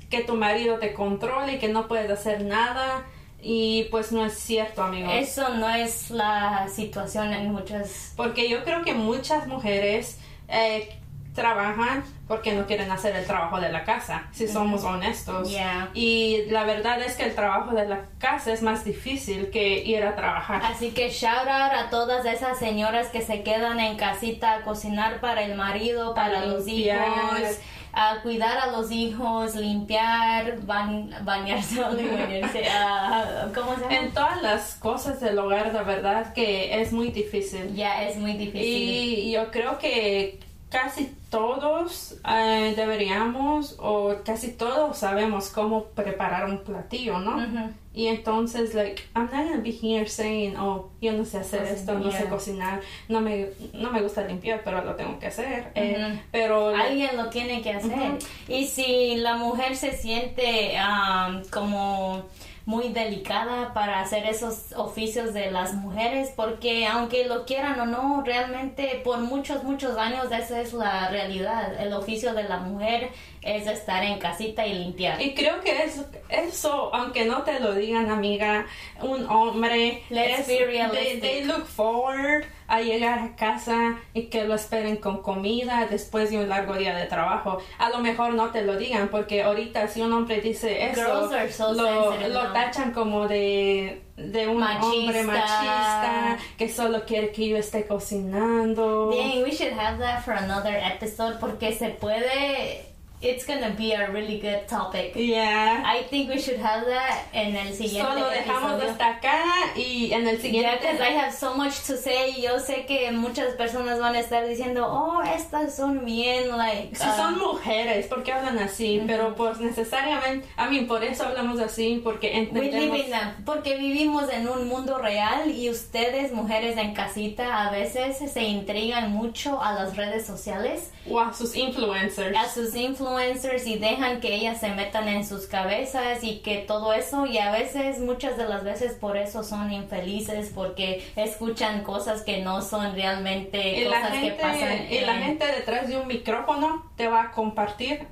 que 0.09 0.21
tu 0.23 0.33
marido 0.33 0.79
te 0.79 0.93
controla 0.93 1.51
y 1.53 1.59
que 1.59 1.67
no 1.67 1.87
puedes 1.87 2.09
hacer 2.09 2.43
nada. 2.43 3.05
Y 3.41 3.85
pues 3.91 4.11
no 4.11 4.25
es 4.25 4.33
cierto, 4.33 4.83
amigos. 4.83 5.11
Eso 5.13 5.49
no 5.49 5.69
es 5.69 6.09
la 6.09 6.67
situación 6.69 7.33
en 7.33 7.51
muchas... 7.51 8.13
Porque 8.15 8.49
yo 8.49 8.63
creo 8.63 8.83
que 8.83 8.93
muchas 8.93 9.47
mujeres 9.47 10.19
eh, 10.47 10.97
trabajan 11.37 12.03
porque 12.27 12.53
no 12.53 12.65
quieren 12.65 12.91
hacer 12.91 13.15
el 13.15 13.25
trabajo 13.25 13.61
de 13.61 13.71
la 13.71 13.85
casa, 13.85 14.27
si 14.31 14.47
somos 14.47 14.83
honestos. 14.83 15.49
Yeah. 15.49 15.89
Y 15.93 16.45
la 16.49 16.65
verdad 16.65 17.01
es 17.01 17.15
que 17.15 17.23
el 17.23 17.35
trabajo 17.35 17.73
de 17.73 17.87
la 17.87 18.07
casa 18.17 18.51
es 18.51 18.61
más 18.61 18.83
difícil 18.83 19.49
que 19.49 19.83
ir 19.85 20.03
a 20.03 20.15
trabajar. 20.15 20.61
Así 20.65 20.91
que 20.91 21.09
shout 21.09 21.47
out 21.47 21.71
a 21.73 21.89
todas 21.89 22.25
esas 22.25 22.59
señoras 22.59 23.07
que 23.07 23.21
se 23.21 23.43
quedan 23.43 23.79
en 23.79 23.95
casita 23.95 24.55
a 24.55 24.61
cocinar 24.63 25.21
para 25.21 25.43
el 25.43 25.55
marido, 25.55 26.13
para 26.15 26.41
A 26.41 26.45
los 26.45 26.67
hijos, 26.67 27.59
a 27.99 28.21
cuidar 28.21 28.57
a 28.59 28.67
los 28.71 28.91
hijos, 28.91 29.55
limpiar, 29.55 30.59
ban- 30.61 31.09
bañarse, 31.23 31.81
bañarse, 31.81 32.67
a- 32.69 33.49
¿cómo 33.55 33.75
se 33.75 33.81
llama? 33.81 33.95
En 33.95 34.11
todas 34.13 34.41
las 34.41 34.75
cosas 34.75 35.19
del 35.19 35.37
hogar, 35.39 35.73
la 35.73 35.83
verdad 35.83 36.33
que 36.33 36.79
es 36.81 36.91
muy 36.93 37.09
difícil. 37.11 37.73
Ya 37.75 38.03
es 38.03 38.17
muy 38.17 38.33
difícil. 38.33 38.61
Y 38.61 39.31
yo 39.31 39.49
creo 39.51 39.77
que 39.79 40.39
casi 40.69 41.11
todos 41.29 42.15
eh, 42.29 42.73
deberíamos 42.75 43.75
o 43.79 44.15
casi 44.25 44.51
todos 44.51 44.97
sabemos 44.97 45.49
cómo 45.49 45.85
preparar 45.85 46.45
un 46.49 46.59
platillo, 46.63 47.19
¿no? 47.19 47.37
Ujú. 47.37 47.73
Y 47.97 48.05
entonces, 48.09 48.75
like, 48.75 49.01
I'm 49.15 49.23
not 49.23 49.47
gonna 49.47 49.63
be 49.63 49.71
here 49.71 50.07
saying, 50.07 50.55
oh, 50.55 50.91
yo 51.01 51.13
no 51.13 51.25
sé 51.25 51.39
hacer 51.39 51.63
esto, 51.63 51.97
no 51.97 52.11
sé 52.11 52.25
cocinar, 52.29 52.79
no 53.09 53.21
me, 53.21 53.47
no 53.73 53.91
me 53.91 54.03
gusta 54.03 54.23
limpiar, 54.23 54.61
pero 54.63 54.85
lo 54.85 54.93
tengo 54.93 55.17
que 55.17 55.25
hacer. 55.25 55.71
Eh, 55.73 56.21
pero 56.31 56.75
Alguien 56.75 57.17
lo 57.17 57.31
tiene 57.31 57.63
que 57.63 57.71
hacer. 57.71 58.19
Y 58.47 58.67
si 58.67 59.15
la 59.15 59.37
mujer 59.37 59.75
se 59.75 59.93
siente 59.93 60.77
am, 60.77 61.41
como 61.49 62.21
muy 62.67 62.89
delicada 62.89 63.73
para 63.73 64.01
hacer 64.01 64.25
esos 64.25 64.73
oficios 64.75 65.33
de 65.33 65.49
las 65.51 65.73
mujeres, 65.73 66.33
porque 66.35 66.85
aunque 66.85 67.23
lo 67.25 67.45
quieran 67.45 67.79
o 67.79 67.85
no, 67.85 68.21
realmente 68.25 69.01
por 69.05 69.19
muchos, 69.19 69.63
muchos 69.63 69.97
años 69.97 70.25
esa 70.25 70.59
es 70.59 70.73
la 70.73 71.07
realidad. 71.07 71.79
El 71.81 71.93
oficio 71.93 72.33
de 72.33 72.43
la 72.43 72.57
mujer 72.57 73.09
es 73.41 73.67
estar 73.67 74.03
en 74.03 74.19
casita 74.19 74.67
y 74.67 74.73
limpiar. 74.73 75.21
Y 75.21 75.33
creo 75.33 75.61
que 75.61 75.81
eso, 75.85 76.05
eso, 76.27 76.93
aunque 76.93 77.23
no 77.23 77.43
te 77.43 77.61
lo 77.61 77.73
digan, 77.73 78.11
amiga, 78.11 78.65
un 79.01 79.25
hombre, 79.29 80.03
Let's 80.09 80.39
es- 80.41 80.47
be 80.47 80.57
they, 80.91 81.19
they 81.21 81.45
look 81.45 81.65
forward 81.65 82.43
a 82.67 82.81
llegar 82.81 83.19
a 83.19 83.35
casa 83.35 83.97
y 84.13 84.23
que 84.23 84.43
lo 84.43 84.55
esperen 84.55 84.97
con 84.97 85.21
comida 85.21 85.87
después 85.89 86.29
de 86.31 86.37
un 86.39 86.49
largo 86.49 86.73
día 86.75 86.95
de 86.95 87.05
trabajo. 87.05 87.59
A 87.77 87.89
lo 87.89 87.99
mejor 87.99 88.33
no 88.33 88.51
te 88.51 88.63
lo 88.63 88.77
digan 88.77 89.07
porque 89.09 89.43
ahorita 89.43 89.87
si 89.87 90.01
un 90.01 90.11
hombre 90.13 90.41
dice 90.41 90.89
eso, 90.89 91.01
Girls 91.01 91.33
are 91.33 91.51
so 91.51 91.73
lo, 91.73 92.15
lo 92.27 92.51
tachan 92.53 92.91
como 92.91 93.27
de, 93.27 94.01
de 94.17 94.47
un 94.47 94.57
Machista. 94.57 94.85
hombre 94.87 95.23
machista 95.23 96.37
que 96.57 96.69
solo 96.69 97.05
quiere 97.05 97.31
que 97.31 97.47
yo 97.49 97.57
esté 97.57 97.85
cocinando. 97.87 99.11
Dang, 99.11 99.43
we 99.43 99.51
should 99.51 99.73
have 99.73 99.97
that 99.99 100.23
for 100.23 100.33
another 100.33 100.75
episode 100.75 101.39
porque 101.39 101.71
se 101.73 101.89
puede 101.89 102.85
it's 103.19 103.45
gonna 103.47 103.71
be 103.75 103.93
a 103.93 104.11
really 104.11 104.39
good 104.39 104.67
topic. 104.67 105.13
Yeah. 105.15 105.81
I 105.83 106.03
think 106.03 106.29
we 106.29 106.39
should 106.39 106.59
have 106.59 106.85
that 106.85 107.25
en 107.33 107.55
el 107.55 107.73
siguiente 107.73 108.07
Solo 108.13 108.29
dejamos 108.29 108.73
episodio. 108.73 108.91
hasta 108.91 109.07
acá 109.09 109.43
y 109.75 110.11
en 110.13 110.27
el 110.27 110.35
Yeah, 110.37 110.41
siguiente. 110.41 110.77
because 110.81 111.01
I 111.01 111.13
have 111.17 111.33
so 111.33 111.55
much 111.55 111.81
to 111.87 111.97
say. 111.97 112.33
Yo 112.39 112.59
sé 112.59 112.85
que 112.85 113.11
muchas 113.11 113.55
personas 113.55 113.99
van 113.99 114.15
a 114.15 114.19
estar 114.19 114.47
diciendo, 114.47 114.85
oh, 114.87 115.23
estas 115.23 115.75
son 115.75 116.05
bien, 116.05 116.55
like. 116.55 116.95
Si 116.95 117.07
uh, 117.07 117.15
son 117.15 117.39
mujeres, 117.39 118.05
¿por 118.05 118.21
qué 118.23 118.33
hablan 118.33 118.59
así? 118.59 119.01
Pero 119.07 119.33
pues 119.35 119.59
necesariamente, 119.59 120.47
a 120.55 120.67
mí 120.69 120.81
por 120.81 121.03
eso 121.03 121.25
hablamos 121.25 121.59
así, 121.59 121.99
porque 122.03 122.37
entendemos. 122.37 122.99
porque 123.45 123.77
vivimos 123.77 124.31
en 124.31 124.47
un 124.47 124.67
mundo 124.67 124.99
real 124.99 125.49
y 125.49 125.69
ustedes, 125.71 126.31
mujeres 126.33 126.77
en 126.77 126.93
casita, 126.93 127.67
a 127.67 127.71
veces 127.71 128.17
se 128.31 128.43
intrigan 128.43 129.11
mucho 129.11 129.61
a 129.61 129.73
las 129.73 129.95
redes 129.97 130.25
sociales, 130.25 130.91
O 131.09 131.19
a 131.19 131.33
sus 131.33 131.55
influencers. 131.55 132.35
a 132.35 132.49
sus 132.49 132.75
influencers 132.75 133.65
y 133.67 133.77
dejan 133.77 134.19
que 134.19 134.33
ellas 134.35 134.59
se 134.59 134.69
metan 134.69 135.07
en 135.07 135.25
sus 135.25 135.47
cabezas 135.47 136.23
y 136.23 136.39
que 136.39 136.57
todo 136.57 136.93
eso 136.93 137.25
y 137.25 137.37
a 137.37 137.51
veces, 137.51 137.99
muchas 137.99 138.37
de 138.37 138.47
las 138.47 138.63
veces 138.63 138.93
por 138.93 139.17
eso 139.17 139.43
son 139.43 139.71
infelices 139.71 140.51
porque 140.53 141.05
escuchan 141.15 141.83
cosas 141.83 142.21
que 142.23 142.41
no 142.41 142.61
son 142.61 142.93
realmente 142.95 143.79
y 143.79 143.85
la 143.85 144.01
cosas 144.01 144.17
que 144.21 144.31
pasan. 144.31 144.59
gente, 144.59 144.95
y 144.95 145.05
la 145.05 145.15
en- 145.17 145.23
gente 145.23 145.45
detrás 145.47 145.87
de 145.87 145.97
un 145.97 146.07
micrófono 146.07 146.91
te 146.95 147.07
va 147.07 147.21
a 147.23 147.31
compartir 147.31 148.07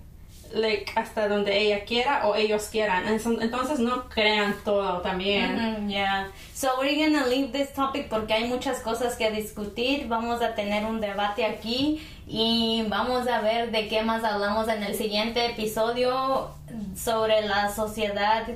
like, 0.53 0.89
hasta 0.95 1.27
donde 1.27 1.57
ella 1.59 1.83
quiera 1.83 2.27
o 2.27 2.35
ellos 2.35 2.69
quieran. 2.71 3.05
Entonces 3.09 3.79
no 3.79 4.07
crean 4.07 4.55
todo 4.63 5.01
también. 5.01 5.55
Mhm, 5.83 5.89
yeah. 5.89 6.31
So 6.53 6.69
we're 6.79 6.95
gonna 6.95 7.25
leave 7.27 7.51
this 7.51 7.73
topic 7.73 8.07
porque 8.07 8.33
hay 8.33 8.45
muchas 8.45 8.79
cosas 8.79 9.15
que 9.17 9.31
discutir. 9.31 10.07
Vamos 10.07 10.41
a 10.41 10.55
tener 10.55 10.85
un 10.85 11.01
debate 11.01 11.43
aquí 11.43 12.07
y 12.27 12.83
vamos 12.89 13.27
a 13.27 13.41
ver 13.41 13.71
de 13.71 13.87
qué 13.87 14.01
más 14.01 14.23
hablamos 14.23 14.67
en 14.67 14.83
el 14.83 14.95
siguiente 14.95 15.45
episodio 15.45 16.49
sobre 16.95 17.41
la 17.47 17.73
sociedad 17.73 18.47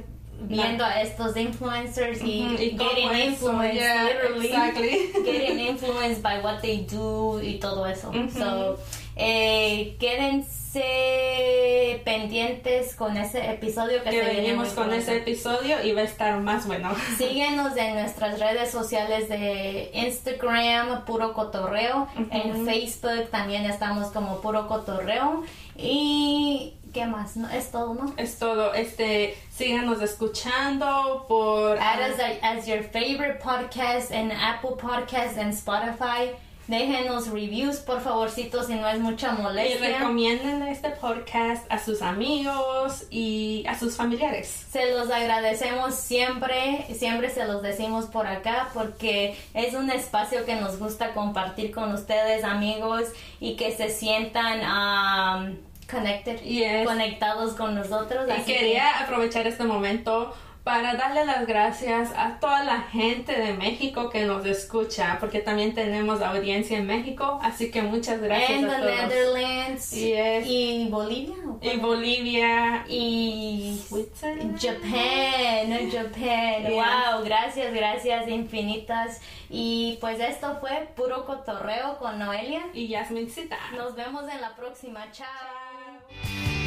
viendo 0.42 0.84
a 0.84 1.02
estos 1.02 1.36
influencers 1.36 2.22
y, 2.24 2.76
getting 2.78 3.14
influenced 3.14 3.76
yeah, 3.76 4.06
literally 4.06 4.48
exactly. 4.48 5.12
getting 5.26 5.60
influenced 5.60 6.22
by 6.22 6.40
what 6.42 6.62
they 6.62 6.86
do 6.90 7.40
y 7.42 7.60
todo 7.60 7.86
eso. 7.86 8.12
So 8.34 8.80
eh, 9.22 9.98
quédense 10.00 12.02
pendientes 12.06 12.96
con 12.96 13.18
ese 13.18 13.52
episodio 13.52 14.02
que, 14.04 14.12
Que 14.12 14.24
se 14.24 14.36
venimos 14.36 14.68
con 14.70 14.86
pronto. 14.86 14.96
ese 14.96 15.18
episodio 15.18 15.84
y 15.84 15.92
va 15.92 16.02
a 16.02 16.06
estar 16.06 16.40
más 16.40 16.68
bueno. 16.68 16.96
Síguenos 17.18 17.76
en 17.76 17.96
nuestras 17.96 18.40
redes 18.40 18.72
sociales 18.72 19.28
de 19.28 19.92
Instagram, 19.94 21.04
Puro 21.06 21.34
Cotorreo. 21.34 22.08
En 22.32 22.66
Facebook 22.66 23.30
también 23.30 23.66
estamos 23.66 24.12
como 24.12 24.40
Puro 24.42 24.68
Cotorreo. 24.68 25.44
Y. 25.76 26.76
¿Qué 26.94 27.06
más? 27.06 27.38
¿No? 27.38 27.48
Es 27.50 27.70
todo, 27.70 27.94
¿no? 27.94 28.14
Es 28.18 28.40
todo. 28.40 28.74
Este, 28.74 29.38
síganos 29.52 30.02
escuchando 30.02 31.26
por 31.28 31.78
Add 31.78 32.14
us 32.14 32.20
as 32.42 32.66
your 32.66 32.84
favorite 32.84 33.40
podcast 33.44 34.12
en 34.12 34.32
Apple 34.32 34.72
Podcasts 34.82 35.38
and 35.38 35.54
Spotify. 35.54 36.32
Déjenos 36.70 37.30
reviews, 37.30 37.78
por 37.78 38.00
favorcito, 38.00 38.62
si 38.64 38.76
no 38.76 38.88
es 38.88 39.00
mucha 39.00 39.34
y 39.38 39.42
molestia. 39.42 39.98
recomienden 39.98 40.62
este 40.68 40.92
podcast 40.92 41.66
a 41.72 41.80
sus 41.80 42.04
amigos 42.04 43.06
y 43.10 43.66
a 43.68 43.78
sus 43.78 43.98
familiares. 43.98 44.68
Se 44.72 44.94
los 44.94 45.10
agradecemos 45.10 45.96
siempre, 45.96 46.86
siempre 46.94 47.32
se 47.32 47.46
los 47.46 47.64
decimos 47.64 48.06
por 48.06 48.28
acá 48.28 48.70
porque 48.76 49.36
es 49.56 49.74
un 49.74 49.90
espacio 49.90 50.46
que 50.46 50.58
nos 50.58 50.78
gusta 50.78 51.14
compartir 51.14 51.72
con 51.72 51.92
ustedes 51.92 52.44
amigos 52.44 53.06
y 53.40 53.56
que 53.56 53.76
se 53.76 53.90
sientan 53.90 54.60
um, 54.62 55.56
connected, 55.90 56.40
Yes. 56.44 56.86
conectados 56.86 57.56
con 57.56 57.74
nosotros. 57.74 58.26
Y 58.28 58.32
así 58.32 58.44
que- 58.44 58.58
quería 58.60 59.00
aprovechar 59.00 59.48
este 59.48 59.64
momento 59.64 60.36
para 60.70 60.94
darle 60.94 61.26
las 61.26 61.48
gracias 61.48 62.12
a 62.16 62.40
toda 62.40 62.64
la 62.64 62.82
gente 62.82 63.32
de 63.36 63.54
México 63.54 64.12
que 64.12 64.24
nos 64.26 64.46
escucha, 64.46 65.18
porque 65.20 65.40
también 65.40 65.74
tenemos 65.74 66.22
audiencia 66.22 66.78
en 66.78 66.86
México, 66.86 67.40
así 67.42 67.72
que 67.72 67.82
muchas 67.82 68.22
gracias 68.22 68.52
And 68.64 68.66
a 68.70 68.76
the 68.76 68.82
todos. 68.84 68.92
Netherlands 69.10 69.92
Yes. 69.92 70.46
y 70.48 70.88
Bolivia 70.92 71.34
¿o 71.48 71.58
Y? 71.60 71.78
Bolivia 71.78 72.86
y 72.88 73.82
Switzerland. 73.90 74.60
Japan, 74.62 75.90
Japan, 75.92 76.68
Yeah. 76.72 77.16
wow, 77.16 77.24
gracias, 77.26 77.74
gracias 77.74 78.28
infinitas. 78.28 79.22
Y 79.50 79.98
pues 80.00 80.20
esto 80.20 80.58
fue 80.62 80.88
puro 80.96 81.26
cotorreo 81.26 81.98
con 81.98 82.20
Noelia. 82.20 82.62
y 82.76 82.88
Yasmincita. 82.90 83.58
Nos 83.76 83.96
vemos 83.96 84.24
en 84.32 84.40
la 84.40 84.56
próxima, 84.56 85.12
chao. 85.12 86.59